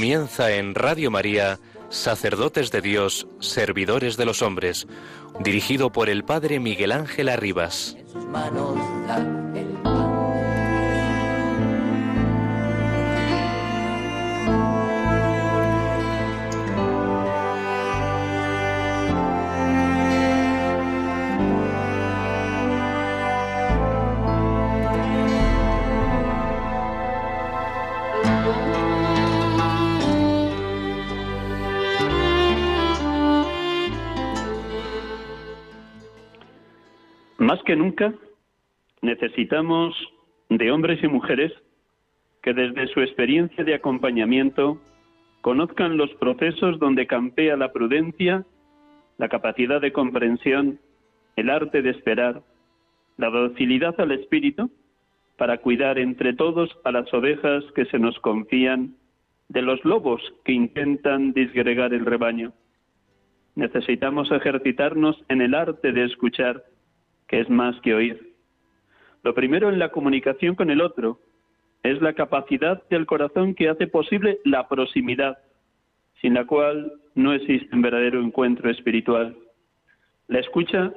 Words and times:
Comienza 0.00 0.50
en 0.52 0.74
Radio 0.74 1.10
María, 1.10 1.60
Sacerdotes 1.90 2.70
de 2.70 2.80
Dios, 2.80 3.26
Servidores 3.38 4.16
de 4.16 4.24
los 4.24 4.40
Hombres, 4.40 4.86
dirigido 5.40 5.92
por 5.92 6.08
el 6.08 6.24
Padre 6.24 6.58
Miguel 6.58 6.92
Ángel 6.92 7.28
Arribas. 7.28 7.98
En 7.98 8.08
sus 8.08 8.24
manos 8.24 8.78
Más 37.50 37.60
que 37.64 37.74
nunca 37.74 38.14
necesitamos 39.02 39.92
de 40.50 40.70
hombres 40.70 41.02
y 41.02 41.08
mujeres 41.08 41.52
que 42.44 42.54
desde 42.54 42.86
su 42.94 43.00
experiencia 43.00 43.64
de 43.64 43.74
acompañamiento 43.74 44.80
conozcan 45.40 45.96
los 45.96 46.14
procesos 46.20 46.78
donde 46.78 47.08
campea 47.08 47.56
la 47.56 47.72
prudencia, 47.72 48.46
la 49.18 49.28
capacidad 49.28 49.80
de 49.80 49.92
comprensión, 49.92 50.78
el 51.34 51.50
arte 51.50 51.82
de 51.82 51.90
esperar, 51.90 52.40
la 53.16 53.30
docilidad 53.30 54.00
al 54.00 54.12
espíritu, 54.12 54.70
para 55.36 55.58
cuidar 55.58 55.98
entre 55.98 56.34
todos 56.34 56.70
a 56.84 56.92
las 56.92 57.12
ovejas 57.12 57.64
que 57.74 57.84
se 57.86 57.98
nos 57.98 58.16
confían 58.20 58.94
de 59.48 59.62
los 59.62 59.84
lobos 59.84 60.22
que 60.44 60.52
intentan 60.52 61.32
disgregar 61.32 61.94
el 61.94 62.06
rebaño. 62.06 62.52
Necesitamos 63.56 64.30
ejercitarnos 64.30 65.20
en 65.28 65.42
el 65.42 65.56
arte 65.56 65.90
de 65.90 66.04
escuchar, 66.04 66.62
que 67.30 67.40
es 67.40 67.48
más 67.48 67.80
que 67.82 67.94
oír. 67.94 68.34
Lo 69.22 69.34
primero 69.34 69.68
en 69.68 69.78
la 69.78 69.90
comunicación 69.90 70.56
con 70.56 70.68
el 70.68 70.80
otro 70.80 71.20
es 71.84 72.02
la 72.02 72.12
capacidad 72.14 72.82
del 72.88 73.06
corazón 73.06 73.54
que 73.54 73.68
hace 73.68 73.86
posible 73.86 74.40
la 74.44 74.66
proximidad, 74.66 75.38
sin 76.20 76.34
la 76.34 76.44
cual 76.44 76.92
no 77.14 77.32
existe 77.32 77.72
un 77.72 77.82
verdadero 77.82 78.20
encuentro 78.20 78.68
espiritual. 78.68 79.36
La 80.26 80.40
escucha 80.40 80.92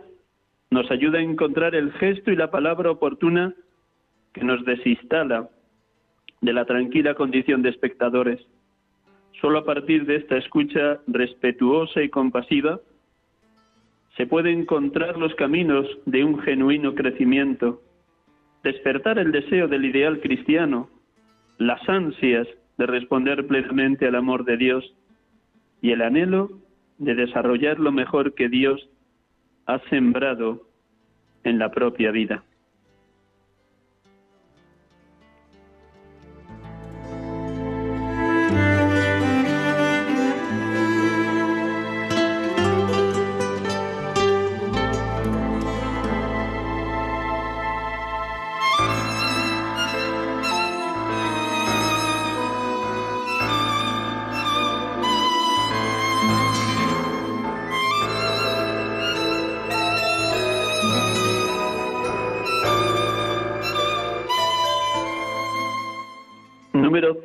nos 0.72 0.90
ayuda 0.90 1.20
a 1.20 1.22
encontrar 1.22 1.76
el 1.76 1.92
gesto 1.94 2.32
y 2.32 2.36
la 2.36 2.50
palabra 2.50 2.90
oportuna 2.90 3.54
que 4.34 4.44
nos 4.44 4.66
desinstala 4.66 5.50
de 6.42 6.54
la 6.54 6.66
tranquila 6.66 7.14
condición 7.14 7.62
de 7.62 7.70
espectadores. 7.70 8.42
Solo 9.40 9.60
a 9.60 9.66
partir 9.66 10.08
de 10.08 10.16
esta 10.16 10.38
escucha 10.38 11.00
respetuosa 11.06 12.02
y 12.02 12.10
compasiva 12.10 12.80
se 14.18 14.28
pueden 14.28 14.62
encontrar 14.62 15.18
los 15.18 15.34
caminos 15.36 15.88
de 16.06 16.24
un 16.24 16.40
genuino 16.42 16.94
crecimiento, 16.94 17.82
despertar 18.64 19.18
el 19.18 19.32
deseo 19.32 19.68
del 19.68 19.86
ideal 19.86 20.20
cristiano, 20.22 20.90
las 21.58 21.88
ansias 21.90 22.48
de 22.78 22.86
responder 22.86 23.48
plenamente 23.48 24.08
al 24.08 24.16
amor 24.16 24.46
de 24.46 24.58
Dios. 24.58 24.96
Y 25.82 25.92
el 25.92 26.02
anhelo 26.02 26.50
de 26.98 27.16
desarrollar 27.16 27.80
lo 27.80 27.92
mejor 27.92 28.34
que 28.36 28.50
Dios 28.50 28.90
ha 29.66 29.80
sembrado 29.90 30.68
en 31.44 31.60
la 31.60 31.72
propia 31.72 32.12
vida. 32.12 32.44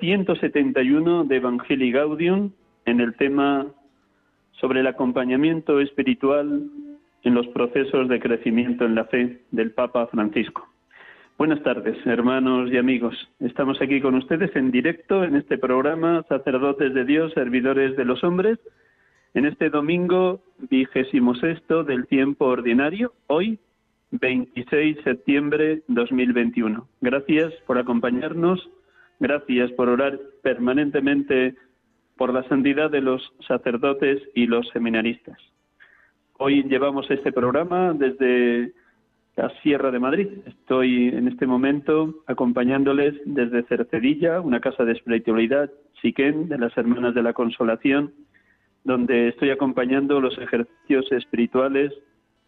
171 0.09 1.25
de 1.25 1.37
Evangelii 1.37 1.93
Gaudium 1.93 2.51
en 2.87 3.01
el 3.03 3.15
tema 3.17 3.67
sobre 4.53 4.81
el 4.81 4.87
acompañamiento 4.87 5.81
espiritual 5.81 6.63
en 7.25 7.35
los 7.35 7.47
procesos 7.49 8.09
de 8.09 8.19
crecimiento 8.19 8.87
en 8.87 8.95
la 8.95 9.05
fe 9.05 9.43
del 9.51 9.73
Papa 9.73 10.07
Francisco. 10.07 10.67
Buenas 11.37 11.63
tardes, 11.63 11.95
hermanos 12.07 12.71
y 12.73 12.79
amigos. 12.79 13.15
Estamos 13.39 13.83
aquí 13.83 14.01
con 14.01 14.15
ustedes 14.15 14.57
en 14.57 14.71
directo 14.71 15.25
en 15.25 15.37
este 15.37 15.59
programa 15.59 16.25
Sacerdotes 16.27 16.95
de 16.95 17.05
Dios, 17.05 17.35
Servidores 17.35 17.95
de 17.95 18.07
los 18.07 18.25
Hombres, 18.25 18.59
en 19.35 19.45
este 19.45 19.69
domingo 19.69 20.41
vigésimo 20.71 21.35
sexto 21.35 21.85
del 21.85 22.07
tiempo 22.07 22.47
ordinario, 22.47 23.13
hoy 23.27 23.59
26 24.13 24.97
de 24.97 25.03
septiembre 25.03 25.83
2021. 25.89 26.89
Gracias 27.03 27.53
por 27.67 27.77
acompañarnos 27.77 28.71
Gracias 29.21 29.73
por 29.73 29.89
orar 29.89 30.19
permanentemente 30.43 31.55
por 32.17 32.33
la 32.33 32.43
santidad 32.49 32.91
de 32.91 33.01
los 33.01 33.33
sacerdotes 33.47 34.23
y 34.35 34.47
los 34.47 34.69
seminaristas. 34.69 35.39
Hoy 36.39 36.63
llevamos 36.65 37.11
este 37.11 37.33
programa 37.33 37.95
desde 37.95 38.73
la 39.37 39.51
Sierra 39.61 39.91
de 39.91 39.99
Madrid. 39.99 40.29
Estoy 40.47 41.09
en 41.09 41.27
este 41.27 41.47
momento 41.47 42.23
acompañándoles 42.27 43.15
desde 43.25 43.65
Cercedilla, 43.65 44.41
una 44.41 44.61
casa 44.61 44.85
de 44.85 44.93
espiritualidad, 44.93 45.71
Siquén, 46.01 46.49
de 46.49 46.59
las 46.59 46.77
Hermanas 46.77 47.15
de 47.15 47.23
la 47.23 47.33
Consolación, 47.33 48.13
donde 48.85 49.29
estoy 49.29 49.51
acompañando 49.51 50.21
los 50.21 50.39
ejercicios 50.39 51.11
espirituales 51.11 51.93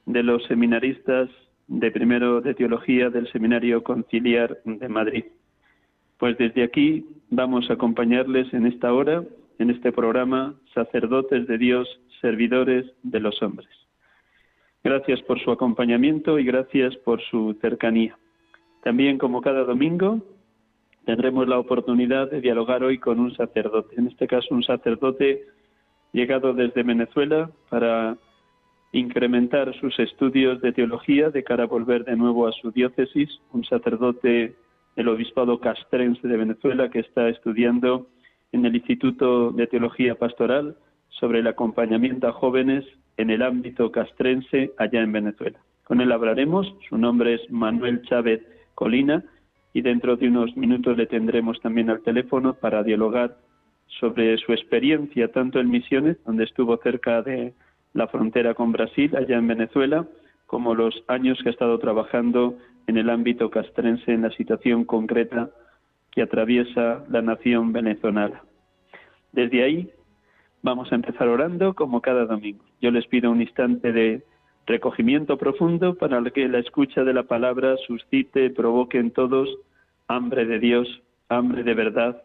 de 0.07 0.23
los 0.23 0.45
seminaristas 0.45 1.29
de 1.67 1.91
primero 1.91 2.41
de 2.41 2.55
teología 2.55 3.11
del 3.11 3.31
Seminario 3.31 3.83
Conciliar 3.83 4.59
de 4.65 4.89
Madrid. 4.89 5.25
Pues 6.21 6.37
desde 6.37 6.63
aquí 6.63 7.07
vamos 7.31 7.71
a 7.71 7.73
acompañarles 7.73 8.53
en 8.53 8.67
esta 8.67 8.93
hora, 8.93 9.25
en 9.59 9.71
este 9.71 9.91
programa, 9.91 10.55
sacerdotes 10.75 11.47
de 11.47 11.57
Dios, 11.57 11.89
servidores 12.21 12.85
de 13.03 13.21
los 13.21 13.43
hombres. 13.43 13.71
Gracias 14.85 15.23
por 15.23 15.41
su 15.41 15.51
acompañamiento 15.51 16.39
y 16.39 16.45
gracias 16.45 16.95
por 16.99 17.23
su 17.23 17.57
cercanía. 17.63 18.19
También, 18.83 19.17
como 19.17 19.41
cada 19.41 19.65
domingo, 19.65 20.21
tendremos 21.07 21.49
la 21.49 21.59
oportunidad 21.59 22.31
de 22.31 22.43
dialogar 22.43 22.85
hoy 22.85 22.99
con 22.99 23.19
un 23.19 23.35
sacerdote, 23.35 23.97
en 23.97 24.09
este 24.09 24.27
caso 24.27 24.55
un 24.55 24.63
sacerdote 24.63 25.47
llegado 26.13 26.53
desde 26.53 26.83
Venezuela 26.83 27.51
para 27.71 28.19
incrementar 28.93 29.75
sus 29.81 29.99
estudios 29.99 30.61
de 30.61 30.73
teología 30.73 31.31
de 31.31 31.45
cara 31.45 31.65
a 31.65 31.67
volver 31.67 32.05
de 32.05 32.17
nuevo 32.17 32.47
a 32.47 32.53
su 32.53 32.73
diócesis, 32.73 33.41
un 33.53 33.65
sacerdote 33.65 34.55
el 35.01 35.09
Obispado 35.09 35.59
Castrense 35.61 36.29
de 36.29 36.37
Venezuela, 36.37 36.91
que 36.91 37.01
está 37.01 37.29
estudiando 37.29 38.09
en 38.53 38.67
el 38.67 38.77
Instituto 38.77 39.51
de 39.51 39.67
Teología 39.67 40.15
Pastoral 40.15 40.77
sobre 41.09 41.41
el 41.41 41.47
acompañamiento 41.47 42.29
a 42.29 42.33
jóvenes 42.33 42.85
en 43.17 43.31
el 43.31 43.43
ámbito 43.43 43.91
castrense 43.91 44.73
allá 44.79 45.01
en 45.01 45.13
Venezuela. 45.13 45.59
Con 45.85 46.01
él 46.01 46.13
hablaremos, 46.13 46.75
su 46.89 46.99
nombre 46.99 47.35
es 47.35 47.51
Manuel 47.51 48.03
Chávez 48.03 48.43
Colina 48.75 49.25
y 49.73 49.81
dentro 49.81 50.17
de 50.17 50.29
unos 50.29 50.57
minutos 50.57 50.97
le 50.97 51.07
tendremos 51.07 51.61
también 51.61 51.91
al 51.91 52.03
teléfono 52.03 52.55
para 52.55 52.83
dialogar 52.83 53.37
sobre 53.99 54.37
su 54.39 54.53
experiencia 54.53 55.33
tanto 55.33 55.61
en 55.61 55.71
misiones, 55.71 56.17
donde 56.25 56.45
estuvo 56.45 56.77
cerca 56.77 57.23
de 57.23 57.55
la 57.95 58.07
frontera 58.07 58.55
con 58.55 58.73
Brasil, 58.73 59.17
allá 59.17 59.39
en 59.39 59.49
Venezuela, 59.49 60.07
como 60.47 60.75
los 60.75 61.03
años 61.09 61.39
que 61.43 61.49
ha 61.49 61.53
estado 61.53 61.79
trabajando 61.79 62.57
en 62.91 62.99
el 62.99 63.09
ámbito 63.09 63.51
castrense 63.51 64.13
en 64.13 64.23
la 64.23 64.31
situación 64.31 64.85
concreta 64.85 65.51
que 66.11 66.23
atraviesa 66.23 67.05
la 67.09 67.23
nación 67.23 67.73
venezolana. 67.73 68.43
Desde 69.33 69.63
ahí 69.63 69.91
vamos 70.63 70.91
a 70.91 70.97
empezar 70.97 71.29
orando 71.29 71.75
como 71.75 72.01
cada 72.01 72.27
domingo. 72.27 72.65
Yo 72.83 72.91
les 72.91 73.07
pido 73.07 73.31
un 73.31 73.41
instante 73.41 73.93
de 73.93 74.23
recogimiento 74.67 75.39
profundo 75.39 75.95
para 75.95 76.21
que 76.31 76.49
la 76.49 76.59
escucha 76.59 77.05
de 77.05 77.15
la 77.15 77.23
palabra 77.23 77.77
suscite, 77.87 78.51
provoque 78.51 78.99
en 78.99 79.13
todos 79.13 79.49
hambre 80.09 80.45
de 80.45 80.59
Dios, 80.59 81.03
hambre 81.29 81.63
de 81.63 81.75
verdad 81.75 82.23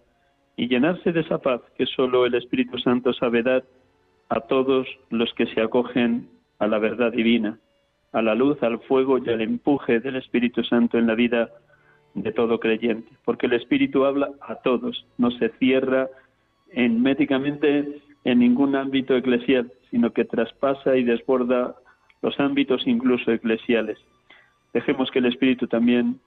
y 0.58 0.68
llenarse 0.68 1.12
de 1.12 1.22
esa 1.22 1.38
paz 1.38 1.62
que 1.78 1.86
solo 1.86 2.26
el 2.26 2.36
Espíritu 2.36 2.80
Santo 2.80 3.14
sabe 3.14 3.44
dar 3.44 3.64
a 4.30 4.42
todos 4.42 4.88
los 5.10 5.32
que 5.36 5.46
se 5.48 5.62
acogen 5.62 6.28
a 6.58 6.68
la 6.68 6.80
verdad 6.80 7.12
divina, 7.12 7.60
a 8.16 8.22
la 8.22 8.34
luz, 8.34 8.64
al 8.64 8.80
fuego 8.80 9.18
y 9.18 9.30
al 9.30 9.42
empuje 9.42 10.00
del 10.00 10.16
Espíritu 10.16 10.64
Santo 10.64 10.98
en 10.98 11.06
la 11.06 11.16
vida 11.16 11.50
de 12.14 12.32
todo 12.32 12.62
creyente, 12.62 13.12
porque 13.26 13.48
el 13.48 13.54
Espíritu 13.54 14.06
habla 14.06 14.30
a 14.40 14.56
todos, 14.56 15.06
no 15.18 15.32
se 15.32 15.50
cierra 15.60 16.08
médicamente 16.74 18.00
en 18.24 18.40
ningún 18.40 18.78
ámbito 18.78 19.18
eclesial, 19.18 19.70
sino 19.92 20.12
que 20.14 20.24
traspasa 20.24 20.96
y 20.96 21.04
desborda 21.04 21.76
los 22.22 22.40
ámbitos 22.40 22.88
incluso 22.88 23.34
eclesiales. 23.34 24.00
Dejemos 24.74 25.12
que 25.12 25.20
el 25.20 25.26
Espíritu 25.26 25.68
también 25.68 26.22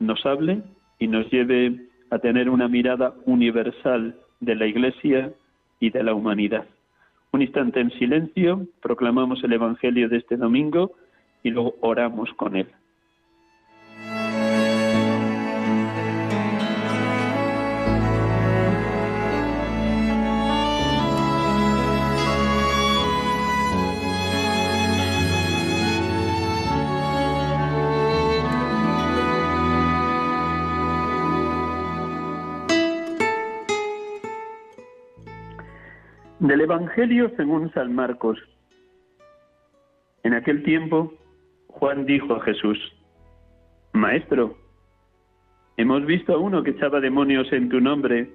nos 0.00 0.26
hable 0.26 0.60
y 0.98 1.06
nos 1.06 1.30
lleve 1.30 1.86
a 2.10 2.18
tener 2.18 2.50
una 2.50 2.66
mirada 2.66 3.14
universal 3.26 4.16
de 4.40 4.56
la 4.56 4.66
Iglesia 4.66 5.32
y 5.78 5.90
de 5.90 6.02
la 6.02 6.14
humanidad. 6.14 6.66
Un 7.30 7.42
instante 7.42 7.78
en 7.78 7.92
silencio, 7.92 8.66
proclamamos 8.82 9.42
el 9.44 9.52
Evangelio 9.52 10.08
de 10.08 10.16
este 10.16 10.36
domingo 10.36 10.92
y 11.42 11.50
luego 11.50 11.74
oramos 11.80 12.32
con 12.34 12.56
él. 12.56 12.68
Del 36.38 36.60
Evangelio 36.60 37.30
según 37.36 37.72
San 37.72 37.94
Marcos. 37.94 38.36
En 40.24 40.34
aquel 40.34 40.64
tiempo, 40.64 41.14
Juan 41.72 42.06
dijo 42.06 42.34
a 42.34 42.40
Jesús, 42.40 42.78
Maestro, 43.92 44.56
hemos 45.76 46.04
visto 46.06 46.34
a 46.34 46.38
uno 46.38 46.62
que 46.62 46.70
echaba 46.70 47.00
demonios 47.00 47.52
en 47.52 47.68
tu 47.68 47.80
nombre 47.80 48.30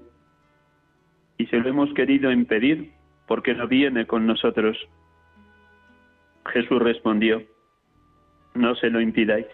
y 1.38 1.46
se 1.48 1.58
lo 1.58 1.70
hemos 1.70 1.94
querido 1.94 2.32
impedir 2.32 2.92
porque 3.28 3.54
no 3.54 3.68
viene 3.68 4.06
con 4.06 4.28
nosotros. 4.28 4.78
Jesús 6.48 6.82
respondió, 6.82 7.42
No 8.54 8.76
se 8.76 8.90
lo 8.90 9.02
impidáis, 9.02 9.48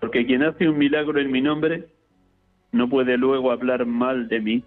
porque 0.00 0.26
quien 0.26 0.42
hace 0.42 0.68
un 0.68 0.78
milagro 0.78 1.20
en 1.20 1.30
mi 1.30 1.40
nombre 1.40 1.88
no 2.72 2.88
puede 2.88 3.16
luego 3.16 3.52
hablar 3.52 3.86
mal 3.86 4.28
de 4.28 4.40
mí 4.40 4.64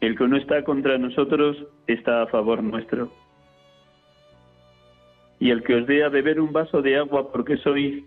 el 0.00 0.16
que 0.16 0.28
no 0.28 0.36
está 0.36 0.62
contra 0.62 0.98
nosotros 0.98 1.56
está 1.86 2.22
a 2.22 2.26
favor 2.26 2.62
nuestro. 2.62 3.10
Y 5.38 5.50
el 5.50 5.62
que 5.62 5.74
os 5.76 5.86
dé 5.86 6.04
a 6.04 6.08
beber 6.08 6.40
un 6.40 6.52
vaso 6.52 6.82
de 6.82 6.96
agua 6.96 7.30
porque 7.30 7.56
sois 7.58 8.02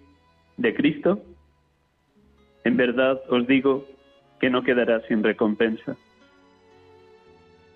de 0.58 0.74
Cristo, 0.74 1.22
en 2.64 2.76
verdad 2.76 3.22
os 3.30 3.48
digo 3.48 3.86
que 4.40 4.50
no 4.50 4.64
quedará 4.64 5.02
sin 5.08 5.24
recompensa. 5.24 5.96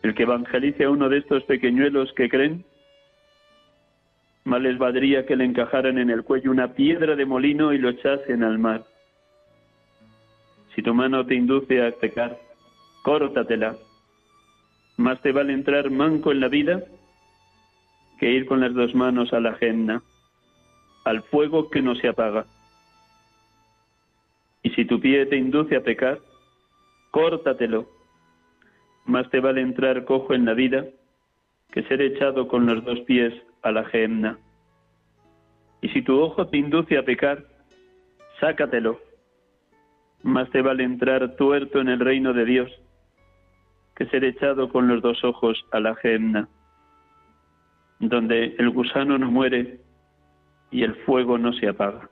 El 0.01 0.13
que 0.15 0.23
evangelice 0.23 0.83
a 0.83 0.89
uno 0.89 1.07
de 1.07 1.19
estos 1.19 1.43
pequeñuelos 1.43 2.11
que 2.13 2.29
creen, 2.29 2.65
mal 4.43 4.63
les 4.63 4.77
valdría 4.77 5.25
que 5.25 5.35
le 5.35 5.45
encajaran 5.45 5.97
en 5.97 6.09
el 6.09 6.23
cuello 6.23 6.51
una 6.51 6.73
piedra 6.73 7.15
de 7.15 7.25
molino 7.25 7.73
y 7.73 7.77
lo 7.77 7.89
echasen 7.89 8.43
al 8.43 8.59
mar. 8.59 8.83
Si 10.75 10.81
tu 10.81 10.93
mano 10.93 11.25
te 11.25 11.35
induce 11.35 11.85
a 11.85 11.91
pecar, 11.91 12.37
córtatela 13.03 13.77
más 14.97 15.21
te 15.21 15.31
vale 15.31 15.53
entrar 15.53 15.89
manco 15.89 16.31
en 16.31 16.39
la 16.39 16.47
vida 16.47 16.83
que 18.19 18.31
ir 18.31 18.45
con 18.45 18.59
las 18.61 18.73
dos 18.73 18.93
manos 18.95 19.33
a 19.33 19.39
la 19.39 19.49
agenda, 19.49 20.01
al 21.05 21.23
fuego 21.23 21.69
que 21.69 21.81
no 21.81 21.95
se 21.95 22.07
apaga. 22.07 22.45
Y 24.61 24.69
si 24.71 24.85
tu 24.85 24.99
pie 24.99 25.25
te 25.25 25.35
induce 25.35 25.75
a 25.75 25.83
pecar, 25.83 26.19
córtatelo. 27.11 27.87
Más 29.05 29.29
te 29.29 29.39
vale 29.39 29.61
entrar 29.61 30.05
cojo 30.05 30.33
en 30.33 30.45
la 30.45 30.53
vida 30.53 30.85
que 31.71 31.83
ser 31.83 32.01
echado 32.01 32.47
con 32.47 32.65
los 32.65 32.85
dos 32.85 32.99
pies 33.01 33.33
a 33.61 33.71
la 33.71 33.81
agenda. 33.81 34.37
Y 35.81 35.89
si 35.89 36.01
tu 36.01 36.19
ojo 36.19 36.47
te 36.47 36.57
induce 36.57 36.97
a 36.97 37.03
pecar, 37.03 37.43
sácatelo. 38.39 38.99
Más 40.21 40.49
te 40.51 40.61
vale 40.61 40.83
entrar 40.83 41.35
tuerto 41.35 41.81
en 41.81 41.89
el 41.89 41.99
reino 41.99 42.31
de 42.31 42.45
Dios 42.45 42.71
que 43.95 44.05
ser 44.07 44.23
echado 44.23 44.69
con 44.69 44.87
los 44.87 45.01
dos 45.01 45.23
ojos 45.23 45.65
a 45.71 45.79
la 45.79 45.95
gemna, 45.95 46.47
donde 48.09 48.55
el 48.57 48.69
gusano 48.69 49.17
no 49.17 49.31
muere 49.31 49.79
y 50.71 50.83
el 50.83 50.95
fuego 51.05 51.37
no 51.37 51.53
se 51.53 51.67
apaga. 51.67 52.09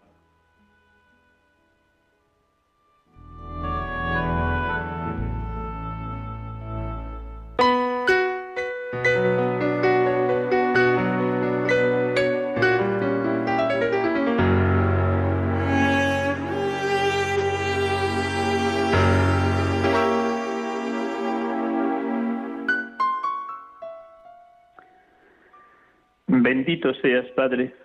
Bendito 26.81 26.99
seas, 27.01 27.29
Padre, 27.33 27.75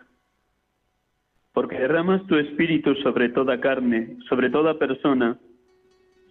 porque 1.52 1.78
derramas 1.78 2.26
tu 2.28 2.36
espíritu 2.36 2.94
sobre 3.02 3.28
toda 3.28 3.60
carne, 3.60 4.16
sobre 4.26 4.48
toda 4.48 4.78
persona, 4.78 5.38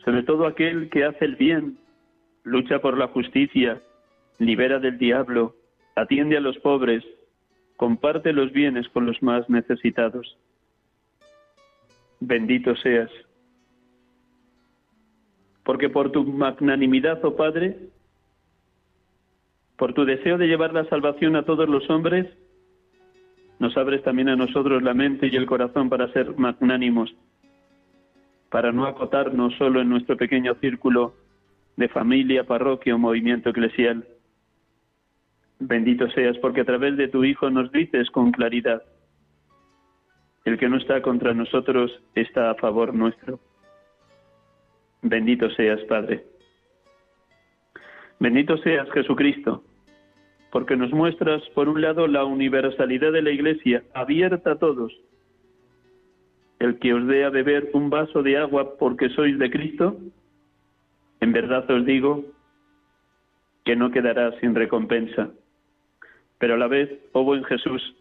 sobre 0.04 0.24
todo 0.24 0.48
aquel 0.48 0.90
que 0.90 1.04
hace 1.04 1.26
el 1.26 1.36
bien, 1.36 1.78
lucha 2.44 2.80
por 2.80 2.98
la 2.98 3.08
justicia, 3.10 3.80
libera 4.40 4.80
del 4.80 4.98
diablo, 4.98 5.54
atiende 5.96 6.38
a 6.38 6.40
los 6.40 6.58
pobres, 6.58 7.04
comparte 7.76 8.34
los 8.34 8.52
bienes 8.52 8.90
con 8.90 9.06
los 9.06 9.22
más 9.22 9.48
necesitados. 9.48 10.36
Bendito 12.20 12.76
seas, 12.78 13.12
porque 15.64 15.90
por 15.90 16.12
tu 16.12 16.24
magnanimidad, 16.24 17.24
oh 17.24 17.36
Padre, 17.36 17.78
por 19.78 19.94
tu 19.94 20.04
deseo 20.04 20.40
de 20.40 20.48
llevar 20.48 20.74
la 20.74 20.86
salvación 20.86 21.36
a 21.36 21.46
todos 21.46 21.70
los 21.70 21.88
hombres, 21.92 22.28
nos 23.60 23.76
abres 23.78 24.04
también 24.04 24.30
a 24.30 24.36
nosotros 24.36 24.84
la 24.84 24.94
mente 24.94 25.28
y 25.28 25.36
el 25.36 25.46
corazón 25.46 25.90
para 25.90 26.12
ser 26.12 26.38
magnánimos, 26.38 27.16
para 28.50 28.72
no 28.72 28.86
acotarnos 28.86 29.54
solo 29.56 29.82
en 29.82 29.90
nuestro 29.90 30.18
pequeño 30.18 30.56
círculo 30.56 31.16
de 31.78 31.88
familia, 31.90 32.46
parroquia 32.46 32.96
o 32.96 33.00
movimiento 33.00 33.50
eclesial. 33.50 34.06
Bendito 35.60 36.10
seas 36.12 36.38
porque 36.40 36.62
a 36.62 36.66
través 36.66 36.98
de 36.98 37.08
tu 37.08 37.24
Hijo 37.24 37.50
nos 37.50 37.72
dices 37.72 38.10
con 38.12 38.32
claridad, 38.32 38.84
el 40.44 40.58
que 40.60 40.70
no 40.70 40.78
está 40.78 41.02
contra 41.02 41.34
nosotros 41.34 41.92
está 42.14 42.52
a 42.52 42.56
favor 42.56 42.94
nuestro. 42.94 43.40
Bendito 45.02 45.50
seas, 45.52 45.82
Padre. 45.86 46.24
Bendito 48.20 48.58
seas 48.58 48.90
Jesucristo, 48.92 49.64
porque 50.56 50.78
nos 50.78 50.94
muestras, 50.94 51.44
por 51.50 51.68
un 51.68 51.82
lado, 51.82 52.08
la 52.08 52.24
universalidad 52.24 53.12
de 53.12 53.22
la 53.22 53.32
Iglesia, 53.32 53.84
abierta 53.94 54.54
a 54.54 54.56
todos. 54.56 54.98
El 56.60 56.80
que 56.80 56.94
os 56.94 57.06
dé 57.08 57.26
a 57.26 57.30
beber 57.30 57.72
un 57.74 57.90
vaso 57.90 58.24
de 58.24 58.38
agua 58.38 58.78
porque 58.80 59.10
sois 59.10 59.38
de 59.38 59.52
Cristo, 59.52 59.98
en 61.20 61.34
verdad 61.34 61.70
os 61.70 61.86
digo 61.86 62.24
que 63.66 63.76
no 63.76 63.92
quedará 63.92 64.32
sin 64.40 64.56
recompensa. 64.56 65.30
Pero 66.38 66.54
a 66.54 66.58
la 66.58 66.68
vez, 66.68 66.90
oh 67.12 67.26
buen 67.26 67.44
Jesús, 67.44 67.94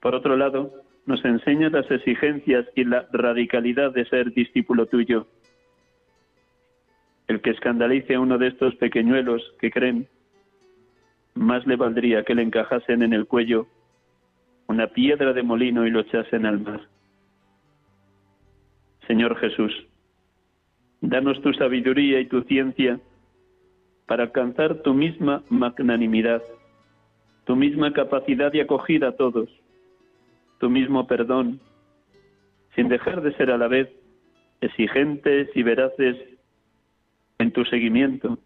por 0.00 0.14
otro 0.14 0.38
lado, 0.38 0.72
nos 1.04 1.22
enseña 1.22 1.68
las 1.68 1.90
exigencias 1.90 2.64
y 2.76 2.84
la 2.84 3.06
radicalidad 3.12 3.92
de 3.92 4.06
ser 4.06 4.32
discípulo 4.32 4.86
tuyo 4.86 5.26
el 7.26 7.42
que 7.42 7.50
escandalice 7.50 8.14
a 8.14 8.20
uno 8.20 8.38
de 8.38 8.46
estos 8.46 8.74
pequeñuelos 8.76 9.42
que 9.60 9.70
creen, 9.70 10.08
más 11.38 11.66
le 11.66 11.76
valdría 11.76 12.24
que 12.24 12.34
le 12.34 12.42
encajasen 12.42 13.02
en 13.02 13.12
el 13.12 13.26
cuello 13.26 13.66
una 14.66 14.88
piedra 14.88 15.32
de 15.32 15.42
molino 15.42 15.86
y 15.86 15.90
lo 15.90 16.00
echasen 16.00 16.44
al 16.44 16.60
mar. 16.60 16.80
Señor 19.06 19.36
Jesús, 19.36 19.72
danos 21.00 21.40
tu 21.40 21.54
sabiduría 21.54 22.20
y 22.20 22.26
tu 22.26 22.42
ciencia 22.42 23.00
para 24.06 24.24
alcanzar 24.24 24.82
tu 24.82 24.92
misma 24.92 25.42
magnanimidad, 25.48 26.42
tu 27.44 27.56
misma 27.56 27.92
capacidad 27.92 28.52
de 28.52 28.62
acogida 28.62 29.08
a 29.08 29.16
todos, 29.16 29.48
tu 30.58 30.68
mismo 30.68 31.06
perdón, 31.06 31.60
sin 32.74 32.88
dejar 32.88 33.22
de 33.22 33.32
ser 33.34 33.50
a 33.50 33.58
la 33.58 33.68
vez 33.68 33.88
exigentes 34.60 35.48
y 35.54 35.62
veraces 35.62 36.16
en 37.38 37.52
tu 37.52 37.64
seguimiento, 37.64 38.38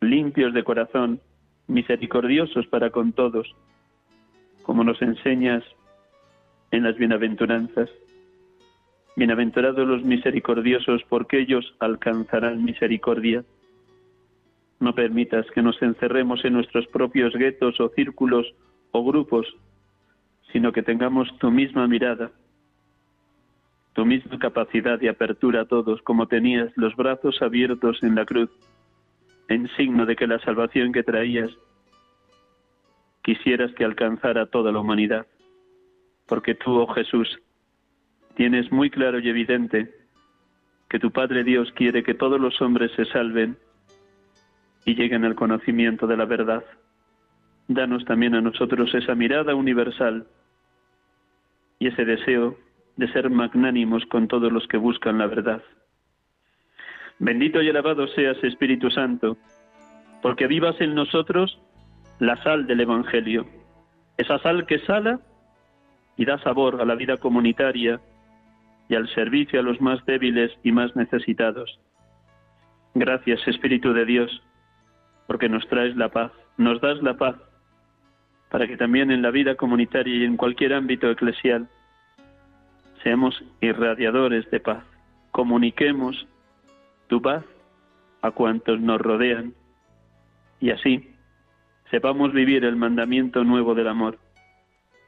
limpios 0.00 0.52
de 0.52 0.64
corazón, 0.64 1.20
misericordiosos 1.70 2.66
para 2.66 2.90
con 2.90 3.12
todos, 3.12 3.54
como 4.62 4.84
nos 4.84 5.00
enseñas 5.00 5.64
en 6.70 6.82
las 6.82 6.96
bienaventuranzas. 6.96 7.88
Bienaventurados 9.16 9.86
los 9.86 10.02
misericordiosos, 10.02 11.02
porque 11.08 11.40
ellos 11.40 11.74
alcanzarán 11.78 12.64
misericordia. 12.64 13.44
No 14.80 14.94
permitas 14.94 15.46
que 15.52 15.62
nos 15.62 15.80
encerremos 15.82 16.44
en 16.44 16.54
nuestros 16.54 16.86
propios 16.88 17.34
guetos 17.34 17.80
o 17.80 17.88
círculos 17.90 18.52
o 18.92 19.04
grupos, 19.04 19.46
sino 20.52 20.72
que 20.72 20.82
tengamos 20.82 21.28
tu 21.38 21.50
misma 21.50 21.86
mirada, 21.86 22.32
tu 23.92 24.04
misma 24.04 24.38
capacidad 24.38 24.98
de 24.98 25.08
apertura 25.08 25.62
a 25.62 25.64
todos, 25.66 26.02
como 26.02 26.26
tenías 26.26 26.72
los 26.76 26.96
brazos 26.96 27.40
abiertos 27.42 28.02
en 28.02 28.14
la 28.14 28.24
cruz, 28.24 28.50
en 29.50 29.68
signo 29.76 30.06
de 30.06 30.14
que 30.14 30.28
la 30.28 30.38
salvación 30.38 30.92
que 30.92 31.02
traías 31.02 31.50
quisieras 33.22 33.72
que 33.74 33.84
alcanzara 33.84 34.46
toda 34.46 34.70
la 34.70 34.78
humanidad, 34.78 35.26
porque 36.26 36.54
tú, 36.54 36.78
oh 36.78 36.86
Jesús, 36.86 37.40
tienes 38.36 38.70
muy 38.70 38.90
claro 38.90 39.18
y 39.18 39.28
evidente 39.28 39.92
que 40.88 41.00
tu 41.00 41.10
Padre 41.10 41.42
Dios 41.42 41.70
quiere 41.72 42.04
que 42.04 42.14
todos 42.14 42.40
los 42.40 42.62
hombres 42.62 42.92
se 42.92 43.04
salven 43.06 43.56
y 44.84 44.94
lleguen 44.94 45.24
al 45.24 45.34
conocimiento 45.34 46.06
de 46.06 46.16
la 46.16 46.26
verdad. 46.26 46.64
Danos 47.66 48.04
también 48.04 48.36
a 48.36 48.40
nosotros 48.40 48.94
esa 48.94 49.16
mirada 49.16 49.56
universal 49.56 50.28
y 51.80 51.88
ese 51.88 52.04
deseo 52.04 52.56
de 52.96 53.12
ser 53.12 53.30
magnánimos 53.30 54.06
con 54.06 54.28
todos 54.28 54.52
los 54.52 54.66
que 54.68 54.76
buscan 54.76 55.18
la 55.18 55.26
verdad. 55.26 55.62
Bendito 57.20 57.60
y 57.60 57.68
alabado 57.68 58.08
seas, 58.08 58.42
Espíritu 58.42 58.90
Santo, 58.90 59.36
porque 60.22 60.46
vivas 60.46 60.80
en 60.80 60.94
nosotros 60.94 61.60
la 62.18 62.42
sal 62.42 62.66
del 62.66 62.80
Evangelio, 62.80 63.46
esa 64.16 64.38
sal 64.38 64.64
que 64.64 64.78
sala 64.80 65.20
y 66.16 66.24
da 66.24 66.38
sabor 66.38 66.80
a 66.80 66.86
la 66.86 66.94
vida 66.94 67.18
comunitaria 67.18 68.00
y 68.88 68.94
al 68.94 69.06
servicio 69.10 69.60
a 69.60 69.62
los 69.62 69.82
más 69.82 70.02
débiles 70.06 70.50
y 70.64 70.72
más 70.72 70.96
necesitados. 70.96 71.78
Gracias, 72.94 73.46
Espíritu 73.46 73.92
de 73.92 74.06
Dios, 74.06 74.42
porque 75.26 75.50
nos 75.50 75.68
traes 75.68 75.94
la 75.96 76.08
paz, 76.08 76.32
nos 76.56 76.80
das 76.80 77.02
la 77.02 77.18
paz, 77.18 77.36
para 78.48 78.66
que 78.66 78.78
también 78.78 79.10
en 79.10 79.20
la 79.20 79.30
vida 79.30 79.56
comunitaria 79.56 80.14
y 80.14 80.24
en 80.24 80.38
cualquier 80.38 80.72
ámbito 80.72 81.10
eclesial 81.10 81.68
seamos 83.02 83.44
irradiadores 83.60 84.50
de 84.50 84.60
paz, 84.60 84.84
comuniquemos 85.32 86.26
tu 87.10 87.20
paz 87.20 87.44
a 88.22 88.30
cuantos 88.30 88.80
nos 88.80 89.00
rodean 89.00 89.52
y 90.60 90.70
así 90.70 91.10
sepamos 91.90 92.32
vivir 92.32 92.64
el 92.64 92.76
mandamiento 92.76 93.42
nuevo 93.42 93.74
del 93.74 93.88
amor. 93.88 94.18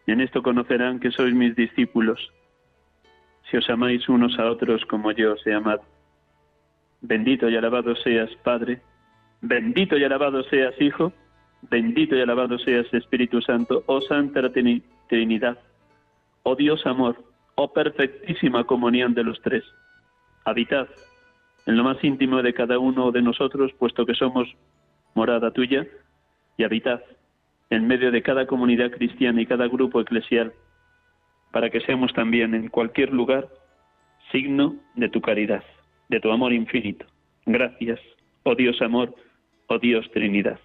En 0.08 0.20
esto 0.20 0.42
conocerán 0.42 0.98
que 0.98 1.12
sois 1.12 1.32
mis 1.32 1.54
discípulos, 1.54 2.18
si 3.48 3.56
os 3.56 3.70
amáis 3.70 4.08
unos 4.08 4.36
a 4.40 4.50
otros 4.50 4.84
como 4.86 5.12
yo 5.12 5.34
os 5.34 5.46
he 5.46 5.54
amado. 5.54 5.82
Bendito 7.00 7.48
y 7.48 7.56
alabado 7.56 7.94
seas, 7.94 8.30
Padre, 8.42 8.82
Bendito 9.40 9.96
y 9.96 10.04
alabado 10.04 10.42
seas, 10.44 10.74
Hijo, 10.80 11.12
bendito 11.62 12.16
y 12.16 12.20
alabado 12.20 12.58
seas, 12.58 12.92
Espíritu 12.92 13.40
Santo, 13.42 13.84
oh 13.86 14.00
Santa 14.00 14.40
Trinidad, 15.08 15.58
oh 16.42 16.56
Dios 16.56 16.84
amor, 16.84 17.16
oh 17.54 17.72
perfectísima 17.72 18.64
comunión 18.64 19.14
de 19.14 19.22
los 19.22 19.40
tres. 19.40 19.64
Habitad 20.44 20.88
en 21.66 21.76
lo 21.76 21.84
más 21.84 22.02
íntimo 22.02 22.42
de 22.42 22.54
cada 22.54 22.78
uno 22.78 23.12
de 23.12 23.22
nosotros, 23.22 23.72
puesto 23.78 24.04
que 24.06 24.14
somos 24.14 24.48
morada 25.14 25.50
tuya, 25.52 25.86
y 26.56 26.64
habitad 26.64 27.00
en 27.70 27.86
medio 27.86 28.10
de 28.10 28.22
cada 28.22 28.46
comunidad 28.46 28.90
cristiana 28.90 29.40
y 29.40 29.46
cada 29.46 29.66
grupo 29.66 30.00
eclesial, 30.00 30.52
para 31.50 31.70
que 31.70 31.80
seamos 31.80 32.12
también 32.12 32.54
en 32.54 32.68
cualquier 32.68 33.12
lugar 33.12 33.48
signo 34.30 34.76
de 34.94 35.08
tu 35.08 35.20
caridad, 35.20 35.64
de 36.08 36.20
tu 36.20 36.30
amor 36.30 36.52
infinito. 36.52 37.06
Gracias, 37.46 38.00
oh 38.44 38.54
Dios 38.54 38.80
amor, 38.82 39.14
oh 39.68 39.78
Dios 39.78 40.10
Trinidad. 40.12 40.58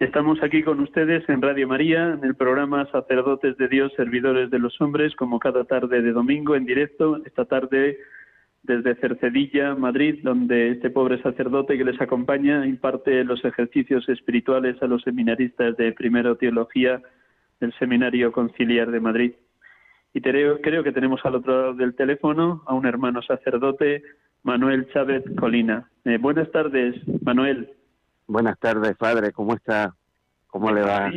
Estamos 0.00 0.42
aquí 0.42 0.62
con 0.62 0.80
ustedes 0.80 1.28
en 1.28 1.42
Radio 1.42 1.68
María, 1.68 2.14
en 2.14 2.24
el 2.24 2.34
programa 2.34 2.90
Sacerdotes 2.90 3.58
de 3.58 3.68
Dios, 3.68 3.92
Servidores 3.98 4.50
de 4.50 4.58
los 4.58 4.80
Hombres, 4.80 5.14
como 5.14 5.38
cada 5.38 5.64
tarde 5.64 6.00
de 6.00 6.12
domingo 6.12 6.56
en 6.56 6.64
directo, 6.64 7.20
esta 7.26 7.44
tarde 7.44 7.98
desde 8.62 8.94
Cercedilla, 8.94 9.74
Madrid, 9.74 10.20
donde 10.22 10.70
este 10.70 10.88
pobre 10.88 11.20
sacerdote 11.20 11.76
que 11.76 11.84
les 11.84 12.00
acompaña 12.00 12.66
imparte 12.66 13.24
los 13.24 13.44
ejercicios 13.44 14.08
espirituales 14.08 14.82
a 14.82 14.86
los 14.86 15.02
seminaristas 15.02 15.76
de 15.76 15.92
Primero 15.92 16.34
Teología 16.36 17.02
del 17.60 17.74
Seminario 17.74 18.32
Conciliar 18.32 18.90
de 18.90 19.00
Madrid. 19.00 19.32
Y 20.14 20.22
creo, 20.22 20.62
creo 20.62 20.82
que 20.82 20.92
tenemos 20.92 21.20
al 21.26 21.34
otro 21.34 21.52
lado 21.52 21.74
del 21.74 21.94
teléfono 21.94 22.62
a 22.66 22.72
un 22.72 22.86
hermano 22.86 23.20
sacerdote, 23.20 24.02
Manuel 24.44 24.88
Chávez 24.94 25.24
Colina. 25.38 25.90
Eh, 26.06 26.16
buenas 26.16 26.50
tardes, 26.52 26.96
Manuel. 27.22 27.68
Buenas 28.30 28.60
tardes, 28.60 28.96
padre, 28.96 29.32
¿cómo 29.32 29.54
está? 29.54 29.92
¿Cómo 30.46 30.70
le 30.70 30.82
va? 30.82 31.10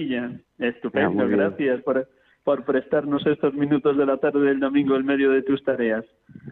Estupendo, 0.58 1.28
gracias 1.28 1.80
por, 1.84 2.10
por 2.44 2.66
prestarnos 2.66 3.24
estos 3.28 3.54
minutos 3.54 3.96
de 3.98 4.08
la 4.08 4.18
tarde 4.18 4.40
del 4.40 4.60
domingo 4.60 4.96
en 4.96 5.06
medio 5.06 5.30
de 5.30 5.44
tus 5.44 5.64
tareas. 5.64 6.04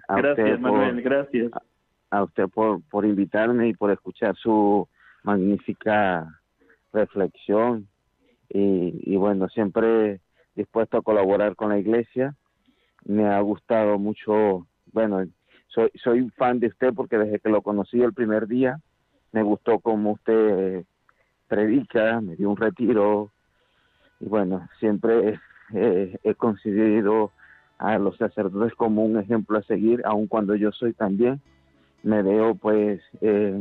gracias, 0.07 0.59
Manuel, 0.59 1.01
gracias. 1.01 1.51
A 2.11 2.21
usted 2.21 2.47
por, 2.47 2.79
por 2.91 3.05
invitarme 3.05 3.69
y 3.69 3.73
por 3.73 3.89
escuchar 3.89 4.35
su 4.35 4.87
magnífica 5.23 6.27
reflexión 6.93 7.87
y, 8.47 9.01
y 9.11 9.15
bueno, 9.15 9.49
siempre 9.49 10.21
dispuesto 10.53 10.97
a 10.97 11.01
colaborar 11.01 11.55
con 11.55 11.69
la 11.69 11.79
iglesia. 11.79 12.35
Me 13.03 13.25
ha 13.25 13.39
gustado 13.39 13.97
mucho, 13.97 14.67
bueno, 14.93 15.25
soy, 15.69 15.89
soy 15.95 16.21
un 16.21 16.29
fan 16.29 16.59
de 16.59 16.67
usted 16.67 16.93
porque 16.93 17.17
desde 17.17 17.39
que 17.39 17.49
lo 17.49 17.63
conocí 17.63 17.99
el 17.99 18.13
primer 18.13 18.45
día, 18.45 18.79
me 19.31 19.43
gustó 19.43 19.79
como 19.79 20.13
usted 20.13 20.83
predica, 21.47 22.21
me 22.21 22.35
dio 22.35 22.49
un 22.49 22.57
retiro. 22.57 23.31
Y 24.19 24.25
bueno, 24.25 24.67
siempre 24.79 25.39
he 25.73 26.35
considerado 26.35 27.31
a 27.81 27.97
los 27.97 28.15
sacerdotes 28.17 28.75
como 28.75 29.03
un 29.03 29.17
ejemplo 29.19 29.57
a 29.57 29.63
seguir, 29.63 30.01
aun 30.05 30.27
cuando 30.27 30.55
yo 30.55 30.71
soy 30.71 30.93
también, 30.93 31.41
me 32.03 32.21
veo 32.21 32.53
pues 32.53 33.01
eh, 33.21 33.59